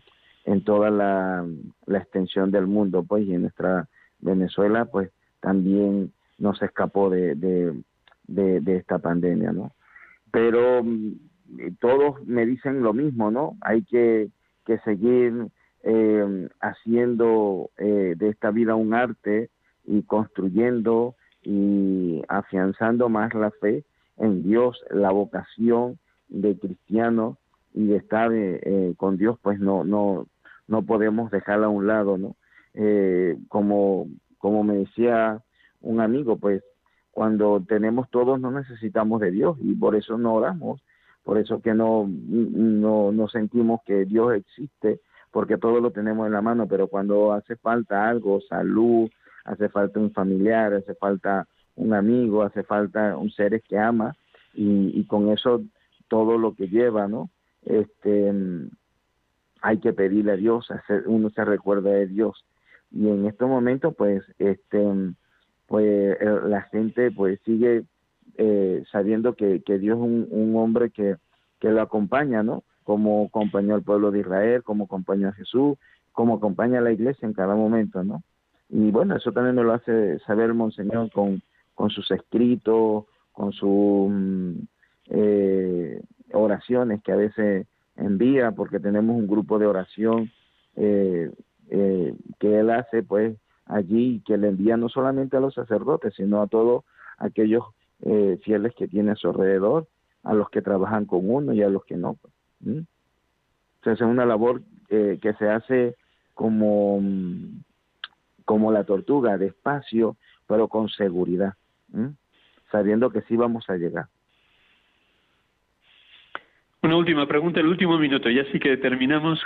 en 0.45 0.63
toda 0.63 0.89
la, 0.89 1.45
extensión 1.87 2.51
del 2.51 2.67
mundo, 2.67 3.03
pues, 3.03 3.25
y 3.25 3.33
en 3.33 3.43
nuestra 3.43 3.87
Venezuela, 4.19 4.85
pues, 4.85 5.11
también 5.39 6.13
no 6.37 6.53
se 6.55 6.65
escapó 6.65 7.09
de, 7.09 7.35
de, 7.35 8.75
esta 8.77 8.99
pandemia, 8.99 9.51
¿no? 9.51 9.71
Pero 10.31 10.83
mm, 10.83 11.13
todos 11.79 12.25
me 12.25 12.45
dicen 12.45 12.81
lo 12.81 12.93
mismo, 12.93 13.31
¿no? 13.31 13.57
Hay 13.61 13.83
que, 13.83 14.29
que 14.65 14.79
seguir 14.79 15.47
eh, 15.83 16.49
haciendo 16.61 17.69
eh, 17.77 18.15
de 18.17 18.29
esta 18.29 18.51
vida 18.51 18.75
un 18.75 18.93
arte 18.93 19.49
y 19.85 20.03
construyendo 20.03 21.15
y 21.41 22.21
afianzando 22.27 23.09
más 23.09 23.33
la 23.33 23.51
fe 23.51 23.83
en 24.17 24.43
Dios, 24.43 24.83
la 24.89 25.11
vocación 25.11 25.97
de 26.27 26.57
cristiano 26.57 27.37
y 27.73 27.87
de 27.87 27.97
estar 27.97 28.31
eh, 28.33 28.59
eh, 28.63 28.93
con 28.97 29.17
Dios, 29.17 29.37
pues 29.41 29.59
no, 29.59 29.83
no, 29.83 30.27
no 30.67 30.81
podemos 30.83 31.31
dejarla 31.31 31.67
a 31.67 31.69
un 31.69 31.87
lado, 31.87 32.17
¿no? 32.17 32.35
Eh, 32.73 33.37
como, 33.47 34.07
como 34.37 34.63
me 34.63 34.75
decía 34.75 35.41
un 35.81 36.01
amigo, 36.01 36.37
pues 36.37 36.63
cuando 37.11 37.63
tenemos 37.67 38.09
todos 38.09 38.39
no 38.39 38.51
necesitamos 38.51 39.21
de 39.21 39.31
Dios 39.31 39.57
y 39.61 39.73
por 39.75 39.95
eso 39.95 40.17
no 40.17 40.35
oramos, 40.35 40.81
por 41.29 41.37
eso 41.37 41.61
que 41.61 41.75
no, 41.75 42.07
no, 42.09 43.11
no 43.11 43.27
sentimos 43.27 43.81
que 43.85 44.05
Dios 44.05 44.33
existe, 44.33 44.99
porque 45.29 45.59
todo 45.59 45.79
lo 45.79 45.91
tenemos 45.91 46.25
en 46.25 46.33
la 46.33 46.41
mano, 46.41 46.67
pero 46.67 46.87
cuando 46.87 47.33
hace 47.33 47.55
falta 47.55 48.09
algo, 48.09 48.41
salud, 48.41 49.11
hace 49.45 49.69
falta 49.69 49.99
un 49.99 50.11
familiar, 50.11 50.73
hace 50.73 50.95
falta 50.95 51.47
un 51.75 51.93
amigo, 51.93 52.41
hace 52.41 52.63
falta 52.63 53.15
un 53.15 53.29
seres 53.29 53.61
que 53.69 53.77
ama 53.77 54.15
y, 54.55 55.03
con 55.03 55.29
eso 55.29 55.61
todo 56.07 56.39
lo 56.39 56.55
que 56.55 56.67
lleva, 56.67 57.07
¿no? 57.07 57.29
Este, 57.63 58.33
hay 59.61 59.77
que 59.77 59.93
pedirle 59.93 60.31
a 60.31 60.35
Dios, 60.35 60.71
hacer, 60.71 61.03
uno 61.05 61.29
se 61.29 61.45
recuerda 61.45 61.91
de 61.91 62.07
Dios 62.07 62.43
y 62.91 63.07
en 63.07 63.27
estos 63.27 63.47
momentos 63.47 63.93
pues 63.95 64.23
este 64.39 64.83
pues 65.67 66.17
eh, 66.19 66.39
la 66.47 66.63
gente 66.63 67.11
pues 67.11 67.39
sigue 67.45 67.83
eh, 68.41 68.83
sabiendo 68.89 69.35
que, 69.35 69.61
que 69.63 69.77
Dios 69.79 69.97
es 69.97 70.03
un, 70.03 70.27
un 70.31 70.55
hombre 70.55 70.91
que, 70.91 71.17
que 71.59 71.69
lo 71.69 71.81
acompaña, 71.81 72.41
¿no? 72.41 72.63
Como 72.85 73.25
acompañó 73.25 73.75
al 73.75 73.83
pueblo 73.83 74.11
de 74.11 74.21
Israel, 74.21 74.63
como 74.63 74.85
acompañó 74.85 75.27
a 75.27 75.33
Jesús, 75.33 75.77
como 76.13 76.35
acompaña 76.35 76.79
a 76.79 76.81
la 76.81 76.93
iglesia 76.93 77.27
en 77.27 77.33
cada 77.33 77.55
momento, 77.55 78.01
¿no? 78.01 78.23
Y 78.69 78.91
bueno, 78.91 79.17
eso 79.17 79.33
también 79.33 79.55
me 79.55 79.63
lo 79.63 79.73
hace 79.73 80.19
saber 80.19 80.45
el 80.45 80.53
Monseñor 80.53 81.11
con, 81.11 81.41
con 81.75 81.89
sus 81.89 82.09
escritos, 82.11 83.05
con 83.33 83.51
sus 83.51 84.09
mm, 84.09 84.53
eh, 85.09 86.01
oraciones 86.31 87.03
que 87.03 87.11
a 87.11 87.17
veces 87.17 87.67
envía, 87.97 88.51
porque 88.51 88.79
tenemos 88.79 89.17
un 89.17 89.27
grupo 89.27 89.59
de 89.59 89.65
oración 89.65 90.31
eh, 90.77 91.29
eh, 91.69 92.13
que 92.39 92.59
él 92.59 92.69
hace 92.69 93.03
pues 93.03 93.35
allí, 93.65 94.21
que 94.25 94.37
le 94.37 94.47
envía 94.47 94.77
no 94.77 94.87
solamente 94.87 95.35
a 95.35 95.41
los 95.41 95.55
sacerdotes, 95.55 96.13
sino 96.15 96.41
a 96.41 96.47
todos 96.47 96.85
aquellos 97.17 97.65
fieles 98.43 98.73
que 98.75 98.87
tiene 98.87 99.11
a 99.11 99.15
su 99.15 99.29
alrededor, 99.29 99.87
a 100.23 100.33
los 100.33 100.49
que 100.49 100.61
trabajan 100.61 101.05
con 101.05 101.29
uno 101.29 101.53
y 101.53 101.61
a 101.61 101.69
los 101.69 101.83
que 101.85 101.95
no. 101.95 102.17
Entonces 102.65 102.87
es 103.83 104.01
una 104.01 104.25
labor 104.25 104.61
que 104.87 105.35
se 105.37 105.49
hace 105.49 105.95
como, 106.33 106.99
mm, 107.01 107.61
como 108.45 108.71
la 108.71 108.83
tortuga, 108.83 109.37
despacio, 109.37 110.15
pero 110.47 110.67
con 110.67 110.89
seguridad 110.89 111.53
sabiendo 112.71 113.09
que 113.09 113.21
sí 113.21 113.35
vamos 113.35 113.69
a 113.69 113.77
llegar. 113.77 114.05
Una 116.81 116.95
última 116.95 117.27
pregunta, 117.27 117.59
el 117.59 117.67
último 117.67 117.97
minuto, 117.97 118.29
ya 118.29 118.45
sí 118.51 118.59
que 118.59 118.77
terminamos. 118.77 119.41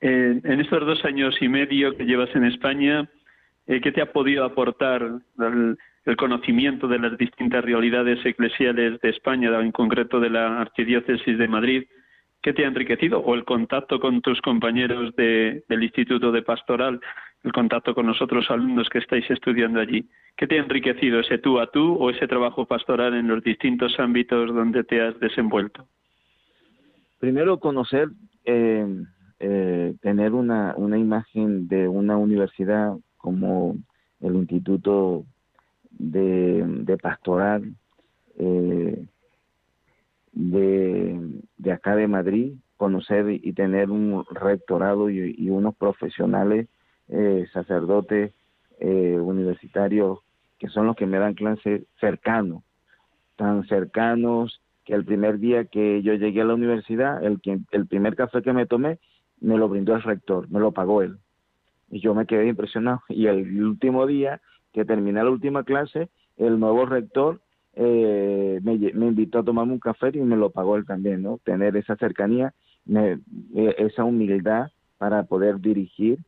Eh, 0.00 0.40
en 0.44 0.60
estos 0.60 0.86
dos 0.86 1.04
años 1.04 1.34
y 1.40 1.48
medio 1.48 1.96
que 1.96 2.04
llevas 2.04 2.34
en 2.36 2.44
España, 2.44 3.10
eh, 3.66 3.80
¿qué 3.80 3.90
te 3.90 4.00
ha 4.00 4.12
podido 4.12 4.44
aportar 4.44 5.02
el, 6.04 6.16
conocimiento 6.16 6.88
de 6.88 6.98
las 6.98 7.16
distintas 7.18 7.64
realidades 7.64 8.24
eclesiales 8.24 9.00
de 9.00 9.10
España, 9.10 9.50
en 9.60 9.72
concreto 9.72 10.20
de 10.20 10.30
la 10.30 10.60
Archidiócesis 10.60 11.38
de 11.38 11.48
Madrid? 11.48 11.84
¿Qué 12.42 12.52
te 12.52 12.64
ha 12.64 12.68
enriquecido? 12.68 13.20
¿O 13.20 13.34
el 13.34 13.44
contacto 13.44 13.98
con 13.98 14.20
tus 14.22 14.40
compañeros 14.40 15.14
de, 15.16 15.64
del 15.68 15.82
Instituto 15.82 16.30
de 16.30 16.42
Pastoral, 16.42 17.00
el 17.42 17.52
contacto 17.52 17.94
con 17.94 18.06
los 18.06 18.22
otros 18.22 18.50
alumnos 18.50 18.88
que 18.88 18.98
estáis 18.98 19.28
estudiando 19.30 19.80
allí? 19.80 20.08
¿Qué 20.36 20.46
te 20.46 20.58
ha 20.58 20.62
enriquecido, 20.62 21.20
ese 21.20 21.38
tú 21.38 21.58
a 21.58 21.66
tú 21.70 21.94
o 21.94 22.10
ese 22.10 22.28
trabajo 22.28 22.64
pastoral 22.64 23.14
en 23.14 23.26
los 23.26 23.42
distintos 23.42 23.98
ámbitos 23.98 24.54
donde 24.54 24.84
te 24.84 25.00
has 25.00 25.18
desenvuelto? 25.18 25.86
Primero, 27.18 27.58
conocer, 27.58 28.08
eh, 28.44 28.86
eh, 29.40 29.94
tener 30.00 30.32
una, 30.32 30.74
una 30.76 30.96
imagen 30.96 31.66
de 31.66 31.88
una 31.88 32.16
universidad 32.16 32.94
como 33.16 33.76
el 34.20 34.34
Instituto 34.36 35.24
de, 35.98 36.64
de 36.64 36.96
Pastoral, 36.96 37.74
eh, 38.38 39.04
de, 40.32 41.40
de 41.56 41.72
acá 41.72 41.96
de 41.96 42.08
Madrid, 42.08 42.54
conocer 42.76 43.28
y 43.30 43.52
tener 43.52 43.90
un 43.90 44.24
rectorado 44.30 45.10
y, 45.10 45.50
unos 45.50 45.74
profesionales, 45.74 46.68
eh, 47.08 47.46
sacerdotes 47.52 48.32
eh, 48.78 49.18
universitarios, 49.20 50.20
que 50.58 50.68
son 50.68 50.86
los 50.86 50.96
que 50.96 51.06
me 51.06 51.18
dan 51.18 51.34
clases 51.34 51.82
cercanos, 52.00 52.62
tan 53.36 53.64
cercanos 53.64 54.60
que 54.84 54.94
el 54.94 55.04
primer 55.04 55.38
día 55.38 55.64
que 55.64 56.02
yo 56.02 56.14
llegué 56.14 56.40
a 56.40 56.44
la 56.44 56.54
universidad, 56.54 57.22
el, 57.22 57.40
el 57.72 57.86
primer 57.86 58.16
café 58.16 58.42
que 58.42 58.52
me 58.52 58.66
tomé, 58.66 58.98
me 59.40 59.56
lo 59.56 59.68
brindó 59.68 59.94
el 59.94 60.02
rector, 60.02 60.48
me 60.50 60.60
lo 60.60 60.72
pagó 60.72 61.02
él. 61.02 61.18
Y 61.90 62.00
yo 62.00 62.14
me 62.14 62.26
quedé 62.26 62.48
impresionado. 62.48 63.02
Y 63.08 63.26
el 63.26 63.62
último 63.64 64.06
día 64.06 64.40
que 64.72 64.84
terminé 64.84 65.22
la 65.22 65.30
última 65.30 65.64
clase, 65.64 66.08
el 66.36 66.58
nuevo 66.58 66.86
rector 66.86 67.40
eh, 67.74 68.58
me, 68.62 68.74
invitó 68.74 69.38
a 69.38 69.44
tomarme 69.44 69.74
un 69.74 69.78
café 69.78 70.10
y 70.12 70.20
me 70.20 70.36
lo 70.36 70.50
pagó 70.50 70.76
él 70.76 70.84
también, 70.84 71.22
¿no? 71.22 71.38
Tener 71.44 71.76
esa 71.76 71.96
cercanía, 71.96 72.52
me, 72.84 73.20
e, 73.54 73.74
esa 73.78 74.04
humildad 74.04 74.70
para 74.98 75.24
poder 75.24 75.60
dirigir. 75.60 76.18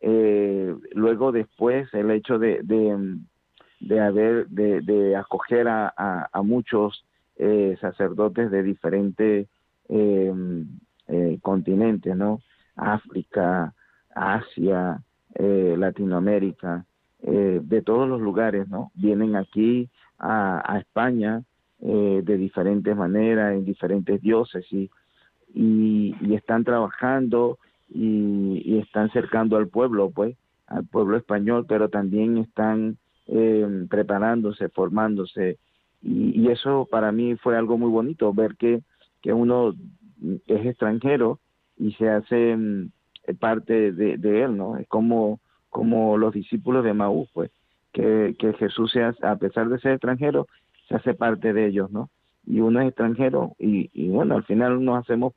Eh, 0.00 0.74
luego 0.92 1.30
después 1.32 1.92
el 1.94 2.10
hecho 2.10 2.38
de, 2.38 2.60
de, 2.62 4.00
haber, 4.00 4.48
de, 4.48 4.80
de 4.80 5.16
acoger 5.16 5.68
a, 5.68 5.92
a, 6.32 6.42
muchos 6.42 7.04
eh, 7.36 7.76
sacerdotes 7.80 8.50
de 8.50 8.62
diferentes 8.62 9.48
em, 9.88 10.66
eh, 11.06 11.38
continentes, 11.40 12.16
¿no? 12.16 12.40
África, 12.74 13.72
Asia, 14.14 15.00
Latinoamérica, 15.38 16.84
de 17.32 17.82
todos 17.82 18.08
los 18.08 18.20
lugares, 18.20 18.68
¿no? 18.68 18.92
Vienen 18.94 19.34
aquí 19.34 19.88
a, 20.18 20.78
España 20.78 21.42
eh, 21.80 22.20
de 22.24 22.36
diferentes 22.36 22.96
maneras, 22.96 23.54
en 23.54 23.64
diferentes 23.64 24.20
diócesis, 24.20 24.90
y, 25.54 26.14
y 26.20 26.34
están 26.34 26.64
trabajando 26.64 27.58
y, 27.88 28.78
están 28.78 29.10
cercando 29.10 29.56
al 29.56 29.68
pueblo, 29.68 30.10
pues, 30.10 30.36
al 30.66 30.84
pueblo 30.86 31.16
español, 31.16 31.66
pero 31.68 31.88
también 31.88 32.38
están 32.38 32.98
eh, 33.26 33.86
preparándose, 33.88 34.68
formándose, 34.68 35.58
y, 36.02 36.48
eso 36.48 36.86
para 36.90 37.12
mí 37.12 37.36
fue 37.36 37.56
algo 37.56 37.78
muy 37.78 37.90
bonito, 37.90 38.32
ver 38.32 38.56
que, 38.56 38.82
que 39.22 39.32
uno 39.32 39.74
es 40.46 40.66
extranjero 40.66 41.40
y 41.78 41.92
se 41.92 42.08
hace 42.08 42.56
mm, 42.56 42.90
parte 43.38 43.92
de 43.92 44.42
él, 44.42 44.56
¿no? 44.56 44.76
Es 44.76 44.86
como, 44.88 45.40
como 45.76 46.16
los 46.16 46.32
discípulos 46.32 46.82
de 46.84 46.94
Maús, 46.94 47.28
pues, 47.34 47.50
que, 47.92 48.34
Jesús, 48.58 48.92
sea, 48.92 49.14
a 49.20 49.36
pesar 49.36 49.68
de 49.68 49.78
ser 49.78 49.92
extranjero, 49.92 50.46
se 50.88 50.94
hace 50.94 51.12
parte 51.12 51.52
de 51.52 51.66
ellos, 51.66 51.90
¿no? 51.90 52.08
Y 52.46 52.60
uno 52.60 52.80
es 52.80 52.88
extranjero 52.88 53.54
y, 53.58 54.08
bueno, 54.08 54.36
al 54.36 54.44
final 54.44 54.82
nos 54.82 55.00
hacemos 55.00 55.34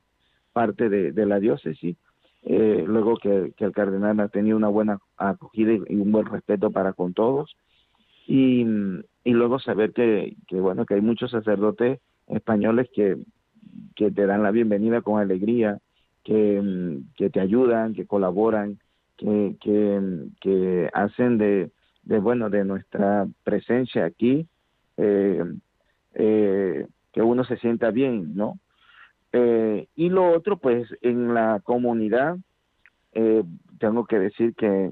parte 0.54 0.88
de, 0.88 1.26
la 1.26 1.42
diócesis. 1.42 1.98
Eh, 2.44 2.86
luego 2.88 3.18
que, 3.18 3.52
el 3.58 3.72
cardenal 3.74 4.18
ha 4.22 4.30
tenido 4.30 4.56
una 4.56 4.70
buena 4.70 5.00
acogida 5.18 5.74
y, 5.74 5.96
un 5.96 6.14
buen 6.14 6.26
respeto 6.26 6.72
para 6.72 6.94
con 6.94 7.14
todos. 7.14 7.58
Y, 8.26 8.64
luego 9.26 9.60
saber 9.60 9.92
que, 9.92 10.38
bueno, 10.52 10.86
que 10.86 10.94
hay 10.94 11.02
muchos 11.02 11.32
sacerdotes 11.32 12.00
españoles 12.28 12.88
que, 12.96 13.18
que 13.98 14.10
te 14.10 14.26
dan 14.26 14.42
la 14.42 14.52
bienvenida 14.52 15.02
con 15.02 15.20
alegría, 15.20 15.80
que, 16.24 17.02
que 17.18 17.30
te 17.30 17.42
ayudan, 17.42 17.94
que 17.94 18.06
colaboran, 18.06 18.80
que, 19.20 19.56
que, 20.40 20.90
hacen 20.94 21.38
de, 21.38 21.72
de 22.04 22.20
bueno 22.20 22.50
de 22.50 22.64
nuestra 22.64 23.28
presencia 23.44 24.06
aquí 24.06 24.48
eh, 24.98 25.44
eh, 26.14 26.88
que 27.12 27.22
uno 27.22 27.44
se 27.44 27.58
sienta 27.58 27.92
bien 27.92 28.36
no 28.36 28.60
eh, 29.34 29.88
y 29.96 30.10
lo 30.10 30.32
otro 30.32 30.58
pues 30.58 30.88
en 31.02 31.34
la 31.34 31.60
comunidad 31.64 32.38
tengo 33.80 34.06
que 34.06 34.20
decir 34.20 34.56
que 34.56 34.92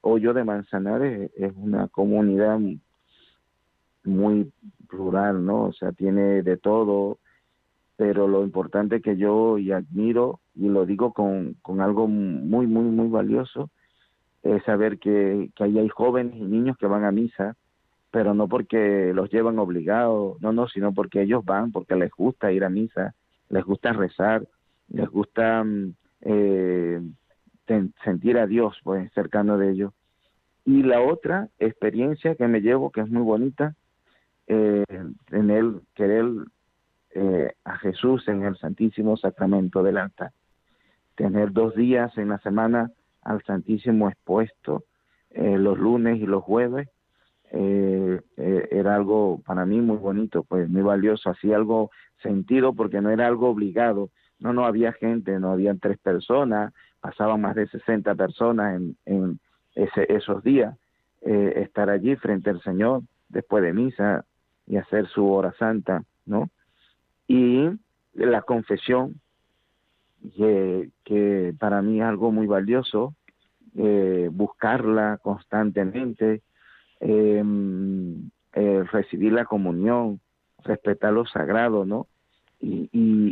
Hoyo 0.00 0.34
de 0.34 0.44
Manzanares 0.44 1.30
es 1.36 1.52
una 1.56 1.88
comunidad 1.88 2.58
muy 4.04 4.52
plural 4.88 5.44
no 5.44 5.64
o 5.64 5.72
sea 5.72 5.92
tiene 5.92 6.42
de 6.42 6.56
todo 6.56 7.18
pero 7.98 8.28
lo 8.28 8.44
importante 8.44 9.02
que 9.02 9.16
yo 9.16 9.58
y 9.58 9.72
admiro 9.72 10.38
y 10.54 10.68
lo 10.68 10.86
digo 10.86 11.12
con, 11.12 11.56
con 11.62 11.80
algo 11.80 12.06
muy 12.06 12.68
muy 12.68 12.84
muy 12.84 13.08
valioso 13.08 13.70
es 14.44 14.62
saber 14.62 15.00
que, 15.00 15.50
que 15.56 15.64
ahí 15.64 15.78
hay 15.80 15.88
jóvenes 15.88 16.36
y 16.36 16.44
niños 16.44 16.78
que 16.78 16.86
van 16.86 17.02
a 17.02 17.10
misa, 17.10 17.56
pero 18.12 18.34
no 18.34 18.46
porque 18.46 19.12
los 19.12 19.28
llevan 19.30 19.58
obligados, 19.58 20.40
no, 20.40 20.52
no, 20.52 20.68
sino 20.68 20.94
porque 20.94 21.22
ellos 21.22 21.44
van, 21.44 21.72
porque 21.72 21.96
les 21.96 22.12
gusta 22.12 22.52
ir 22.52 22.62
a 22.62 22.70
misa, 22.70 23.16
les 23.48 23.64
gusta 23.64 23.92
rezar, 23.92 24.46
les 24.90 25.08
gusta 25.08 25.64
mm, 25.64 25.94
eh, 26.20 27.00
sentir 28.04 28.38
a 28.38 28.46
Dios 28.46 28.78
pues 28.84 29.12
cercano 29.12 29.58
de 29.58 29.72
ellos. 29.72 29.92
Y 30.64 30.84
la 30.84 31.00
otra 31.00 31.48
experiencia 31.58 32.36
que 32.36 32.46
me 32.46 32.60
llevo, 32.60 32.92
que 32.92 33.00
es 33.00 33.10
muy 33.10 33.22
bonita, 33.22 33.74
eh, 34.46 34.84
en 35.32 35.50
el 35.50 35.80
querer 35.96 36.26
eh, 37.14 37.52
a 37.64 37.78
Jesús 37.78 38.26
en 38.28 38.44
el 38.44 38.56
Santísimo 38.58 39.16
Sacramento 39.16 39.82
del 39.82 39.98
altar. 39.98 40.32
Tener 41.14 41.52
dos 41.52 41.74
días 41.74 42.16
en 42.18 42.28
la 42.28 42.38
semana 42.38 42.90
al 43.22 43.42
Santísimo 43.44 44.08
expuesto 44.08 44.84
eh, 45.30 45.58
los 45.58 45.78
lunes 45.78 46.18
y 46.20 46.26
los 46.26 46.42
jueves. 46.42 46.88
Eh, 47.50 48.20
eh, 48.36 48.68
era 48.70 48.94
algo 48.94 49.40
para 49.46 49.64
mí 49.64 49.80
muy 49.80 49.96
bonito, 49.96 50.42
pues 50.42 50.68
muy 50.68 50.82
valioso, 50.82 51.30
así 51.30 51.52
algo 51.52 51.90
sentido 52.22 52.74
porque 52.74 53.00
no 53.00 53.10
era 53.10 53.26
algo 53.26 53.48
obligado, 53.48 54.10
no, 54.38 54.52
no 54.52 54.66
había 54.66 54.92
gente, 54.92 55.38
no 55.38 55.52
habían 55.52 55.78
tres 55.78 55.98
personas, 55.98 56.74
pasaban 57.00 57.40
más 57.40 57.54
de 57.54 57.66
60 57.68 58.14
personas 58.16 58.76
en, 58.76 58.96
en 59.06 59.40
ese, 59.74 60.12
esos 60.12 60.42
días, 60.42 60.76
estar 61.22 61.90
allí 61.90 62.16
frente 62.16 62.50
al 62.50 62.62
Señor 62.62 63.02
después 63.28 63.62
de 63.62 63.72
misa 63.72 64.24
y 64.66 64.76
hacer 64.76 65.08
su 65.08 65.30
hora 65.30 65.52
santa, 65.58 66.02
¿no? 66.26 66.50
Y 67.28 67.68
la 68.14 68.42
confesión, 68.42 69.20
que, 70.34 71.54
para 71.58 71.82
mí 71.82 72.00
es 72.00 72.06
algo 72.06 72.32
muy 72.32 72.46
valioso, 72.46 73.14
eh, 73.76 74.28
buscarla 74.32 75.18
constantemente, 75.22 76.42
em, 77.00 78.30
eh, 78.54 78.82
recibir 78.90 79.32
la 79.32 79.44
comunión, 79.44 80.20
respetar 80.64 81.12
lo 81.12 81.26
sagrado, 81.26 81.84
¿no? 81.84 82.08
Y, 82.60 82.88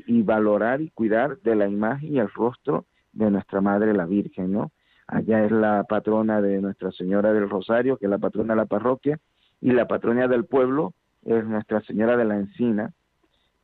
y, 0.07 0.23
valorar 0.23 0.81
y 0.81 0.91
cuidar 0.91 1.39
de 1.41 1.57
la 1.57 1.67
imagen 1.67 2.15
y 2.15 2.19
el 2.21 2.29
rostro 2.31 2.87
de 3.13 3.29
nuestra 3.31 3.61
Madre 3.61 3.93
la 3.93 4.07
Virgen, 4.07 4.53
¿no? 4.53 4.71
Allá 5.09 5.45
es 5.45 5.51
la 5.51 5.85
patrona 5.85 6.41
de 6.41 6.61
Nuestra 6.61 6.93
Señora 6.93 7.33
del 7.33 7.49
Rosario, 7.51 7.97
que 7.97 8.07
es 8.07 8.11
la 8.11 8.19
patrona 8.19 8.55
de 8.55 8.61
la 8.61 8.67
parroquia, 8.67 9.19
y 9.61 9.73
la 9.73 9.89
patrona 9.89 10.29
del 10.29 10.45
pueblo 10.45 10.93
es 11.25 11.45
Nuestra 11.45 11.81
Señora 11.81 12.17
de 12.17 12.25
la 12.25 12.37
Encina, 12.37 12.93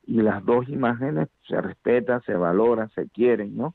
y 0.07 0.21
las 0.23 0.45
dos 0.45 0.69
imágenes 0.69 1.29
se 1.47 1.61
respetan, 1.61 2.23
se 2.23 2.35
valoran, 2.35 2.91
se 2.91 3.09
quieren, 3.09 3.57
¿no? 3.57 3.75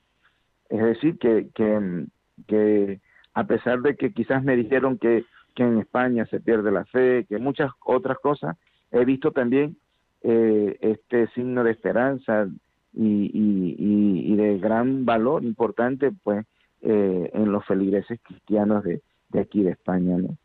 Es 0.69 0.84
decir, 0.84 1.17
que, 1.17 1.47
que, 1.55 2.05
que 2.47 2.99
a 3.34 3.45
pesar 3.45 3.82
de 3.82 3.95
que 3.95 4.11
quizás 4.11 4.43
me 4.43 4.55
dijeron 4.55 4.97
que, 4.97 5.25
que 5.55 5.63
en 5.63 5.78
España 5.80 6.25
se 6.25 6.39
pierde 6.39 6.71
la 6.71 6.86
fe, 6.86 7.25
que 7.30 7.38
muchas 7.38 7.71
otras 7.86 8.17
cosas, 8.19 8.57
he 8.91 9.05
visto 9.05 9.32
también 9.32 9.78
eh, 10.21 10.78
este 10.82 11.28
signo 11.28 11.63
de 11.63 11.71
esperanza 11.71 12.47
y, 12.93 13.32
y, 13.34 14.34
y, 14.34 14.36
de 14.36 14.57
gran 14.57 15.05
valor 15.05 15.43
importante 15.43 16.11
pues 16.23 16.45
eh, 16.82 17.30
en 17.34 17.51
los 17.51 17.65
feligreses 17.65 18.19
cristianos 18.23 18.84
de, 18.84 19.01
de 19.30 19.39
aquí 19.39 19.61
de 19.63 19.71
España, 19.71 20.17
¿no? 20.17 20.38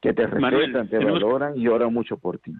que 0.00 0.12
te 0.12 0.26
respetan, 0.26 0.88
te 0.88 0.98
valoran 0.98 1.58
y 1.58 1.68
oran 1.68 1.92
mucho 1.92 2.16
por 2.16 2.38
ti. 2.38 2.52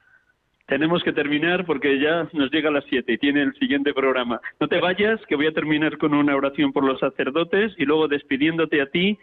Tenemos 0.66 1.02
que 1.02 1.12
terminar 1.12 1.64
porque 1.64 1.98
ya 2.00 2.28
nos 2.32 2.50
llega 2.50 2.68
a 2.68 2.72
las 2.72 2.84
siete 2.84 3.12
y 3.12 3.18
tiene 3.18 3.42
el 3.42 3.54
siguiente 3.54 3.94
programa. 3.94 4.40
No 4.60 4.68
te 4.68 4.80
vayas, 4.80 5.20
que 5.26 5.36
voy 5.36 5.46
a 5.46 5.52
terminar 5.52 5.96
con 5.98 6.12
una 6.14 6.34
oración 6.34 6.72
por 6.72 6.84
los 6.84 6.98
sacerdotes 7.00 7.72
y 7.78 7.84
luego 7.84 8.08
despidiéndote 8.08 8.80
a 8.82 8.86
ti, 8.86 9.18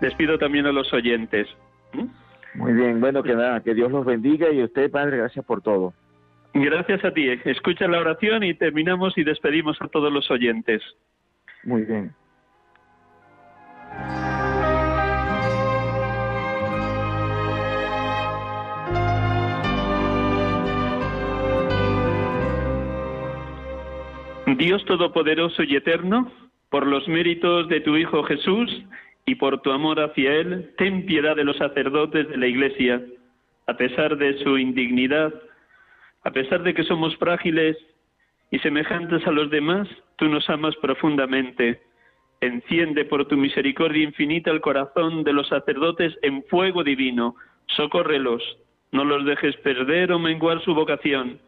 despido 0.00 0.38
también 0.38 0.66
a 0.66 0.72
los 0.72 0.92
oyentes. 0.92 1.48
¿Mm? 1.92 2.06
Muy 2.54 2.72
bien, 2.72 3.00
bueno, 3.00 3.22
que 3.22 3.34
nada, 3.34 3.60
que 3.62 3.74
Dios 3.74 3.90
los 3.90 4.04
bendiga 4.04 4.50
y 4.52 4.62
usted, 4.62 4.90
Padre, 4.90 5.18
gracias 5.18 5.44
por 5.44 5.60
todo. 5.60 5.92
Gracias 6.54 7.04
a 7.04 7.10
ti. 7.12 7.28
Escucha 7.44 7.88
la 7.88 7.98
oración 7.98 8.44
y 8.44 8.54
terminamos 8.54 9.18
y 9.18 9.24
despedimos 9.24 9.76
a 9.82 9.88
todos 9.88 10.12
los 10.12 10.30
oyentes. 10.30 10.80
Muy 11.64 11.82
bien. 11.82 12.12
Dios 24.56 24.84
Todopoderoso 24.84 25.62
y 25.62 25.74
Eterno, 25.74 26.30
por 26.70 26.86
los 26.86 27.08
méritos 27.08 27.68
de 27.68 27.80
tu 27.80 27.96
Hijo 27.96 28.22
Jesús 28.24 28.70
y 29.26 29.34
por 29.36 29.62
tu 29.62 29.72
amor 29.72 30.00
hacia 30.00 30.34
Él, 30.34 30.72
ten 30.76 31.06
piedad 31.06 31.34
de 31.34 31.44
los 31.44 31.56
sacerdotes 31.56 32.28
de 32.28 32.36
la 32.36 32.46
Iglesia, 32.46 33.02
a 33.66 33.76
pesar 33.76 34.16
de 34.16 34.38
su 34.44 34.58
indignidad, 34.58 35.32
a 36.22 36.30
pesar 36.30 36.62
de 36.62 36.74
que 36.74 36.84
somos 36.84 37.16
frágiles 37.16 37.76
y 38.50 38.58
semejantes 38.60 39.26
a 39.26 39.32
los 39.32 39.50
demás, 39.50 39.88
tú 40.16 40.28
nos 40.28 40.48
amas 40.48 40.76
profundamente. 40.76 41.80
Enciende 42.40 43.04
por 43.04 43.26
tu 43.26 43.36
misericordia 43.36 44.04
infinita 44.04 44.50
el 44.50 44.60
corazón 44.60 45.24
de 45.24 45.32
los 45.32 45.48
sacerdotes 45.48 46.14
en 46.22 46.44
fuego 46.44 46.84
divino. 46.84 47.34
Socórrelos, 47.76 48.42
no 48.92 49.04
los 49.04 49.24
dejes 49.24 49.56
perder 49.58 50.12
o 50.12 50.18
menguar 50.18 50.62
su 50.62 50.74
vocación 50.74 51.40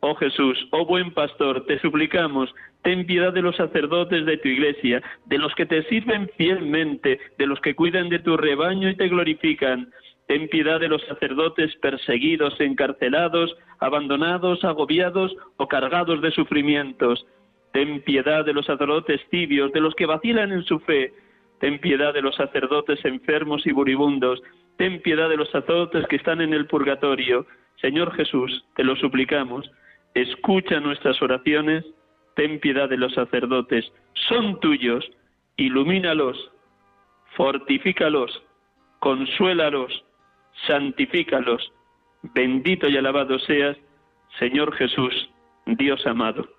Oh 0.00 0.14
Jesús, 0.14 0.56
oh 0.70 0.86
buen 0.86 1.10
pastor, 1.10 1.66
te 1.66 1.80
suplicamos, 1.80 2.54
ten 2.82 3.04
piedad 3.04 3.32
de 3.32 3.42
los 3.42 3.56
sacerdotes 3.56 4.24
de 4.26 4.36
tu 4.36 4.46
iglesia, 4.46 5.02
de 5.26 5.38
los 5.38 5.52
que 5.56 5.66
te 5.66 5.82
sirven 5.88 6.30
fielmente, 6.36 7.18
de 7.36 7.46
los 7.46 7.60
que 7.60 7.74
cuidan 7.74 8.08
de 8.08 8.20
tu 8.20 8.36
rebaño 8.36 8.88
y 8.88 8.96
te 8.96 9.08
glorifican. 9.08 9.90
Ten 10.28 10.46
piedad 10.48 10.78
de 10.78 10.88
los 10.88 11.02
sacerdotes 11.06 11.74
perseguidos, 11.76 12.60
encarcelados, 12.60 13.56
abandonados, 13.80 14.62
agobiados 14.62 15.34
o 15.56 15.66
cargados 15.66 16.22
de 16.22 16.30
sufrimientos. 16.30 17.26
Ten 17.72 18.00
piedad 18.02 18.44
de 18.44 18.52
los 18.52 18.66
sacerdotes 18.66 19.20
tibios, 19.30 19.72
de 19.72 19.80
los 19.80 19.96
que 19.96 20.06
vacilan 20.06 20.52
en 20.52 20.62
su 20.62 20.78
fe. 20.80 21.12
Ten 21.58 21.80
piedad 21.80 22.14
de 22.14 22.22
los 22.22 22.36
sacerdotes 22.36 23.04
enfermos 23.04 23.66
y 23.66 23.72
buribundos. 23.72 24.40
Ten 24.76 25.02
piedad 25.02 25.28
de 25.28 25.38
los 25.38 25.50
sacerdotes 25.50 26.06
que 26.06 26.16
están 26.16 26.40
en 26.40 26.54
el 26.54 26.66
purgatorio. 26.66 27.46
Señor 27.80 28.14
Jesús, 28.14 28.64
te 28.76 28.84
lo 28.84 28.94
suplicamos 28.96 29.68
escucha 30.22 30.80
nuestras 30.80 31.20
oraciones, 31.22 31.84
ten 32.34 32.60
piedad 32.60 32.88
de 32.88 32.96
los 32.96 33.12
sacerdotes, 33.14 33.84
son 34.28 34.60
tuyos, 34.60 35.08
ilumínalos, 35.56 36.50
fortifícalos, 37.36 38.42
consuélalos, 39.00 40.04
santifícalos, 40.66 41.72
bendito 42.34 42.88
y 42.88 42.96
alabado 42.96 43.38
seas, 43.38 43.76
Señor 44.38 44.74
Jesús, 44.74 45.30
Dios 45.66 46.06
amado. 46.06 46.57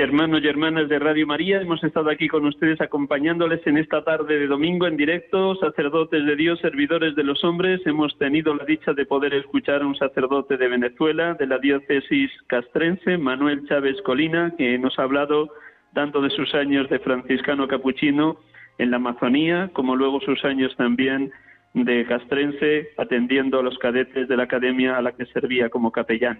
Hermanos 0.00 0.42
y 0.44 0.46
hermanas 0.46 0.88
de 0.88 1.00
Radio 1.00 1.26
María, 1.26 1.60
hemos 1.60 1.82
estado 1.82 2.08
aquí 2.08 2.28
con 2.28 2.46
ustedes 2.46 2.80
acompañándoles 2.80 3.66
en 3.66 3.78
esta 3.78 4.04
tarde 4.04 4.38
de 4.38 4.46
domingo 4.46 4.86
en 4.86 4.96
directo, 4.96 5.56
sacerdotes 5.56 6.24
de 6.24 6.36
Dios, 6.36 6.60
servidores 6.60 7.16
de 7.16 7.24
los 7.24 7.42
hombres. 7.42 7.80
Hemos 7.84 8.16
tenido 8.16 8.54
la 8.54 8.64
dicha 8.64 8.92
de 8.92 9.06
poder 9.06 9.34
escuchar 9.34 9.82
a 9.82 9.86
un 9.88 9.96
sacerdote 9.96 10.56
de 10.56 10.68
Venezuela, 10.68 11.34
de 11.34 11.48
la 11.48 11.58
diócesis 11.58 12.30
castrense, 12.46 13.18
Manuel 13.18 13.66
Chávez 13.66 14.00
Colina, 14.02 14.54
que 14.56 14.78
nos 14.78 14.96
ha 15.00 15.02
hablado 15.02 15.48
tanto 15.94 16.22
de 16.22 16.30
sus 16.30 16.54
años 16.54 16.88
de 16.90 17.00
franciscano 17.00 17.66
capuchino 17.66 18.38
en 18.78 18.92
la 18.92 18.98
Amazonía, 18.98 19.70
como 19.72 19.96
luego 19.96 20.20
sus 20.20 20.44
años 20.44 20.76
también 20.76 21.32
de 21.74 22.06
castrense, 22.06 22.90
atendiendo 22.98 23.58
a 23.58 23.64
los 23.64 23.76
cadetes 23.78 24.28
de 24.28 24.36
la 24.36 24.44
academia 24.44 24.96
a 24.96 25.02
la 25.02 25.10
que 25.10 25.26
servía 25.26 25.70
como 25.70 25.90
capellán. 25.90 26.38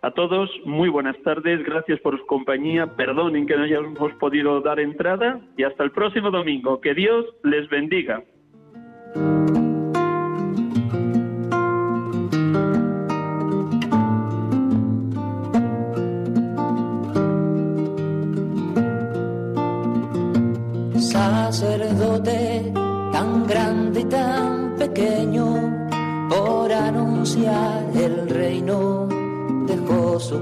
A 0.00 0.12
todos, 0.12 0.48
muy 0.64 0.88
buenas 0.88 1.20
tardes, 1.24 1.64
gracias 1.64 1.98
por 2.00 2.16
su 2.18 2.24
compañía, 2.26 2.86
perdonen 2.94 3.46
que 3.46 3.56
no 3.56 3.64
hayamos 3.64 4.12
podido 4.20 4.60
dar 4.60 4.78
entrada 4.78 5.40
y 5.56 5.64
hasta 5.64 5.82
el 5.82 5.90
próximo 5.90 6.30
domingo. 6.30 6.80
Que 6.80 6.94
Dios 6.94 7.26
les 7.42 7.68
bendiga. 7.68 8.22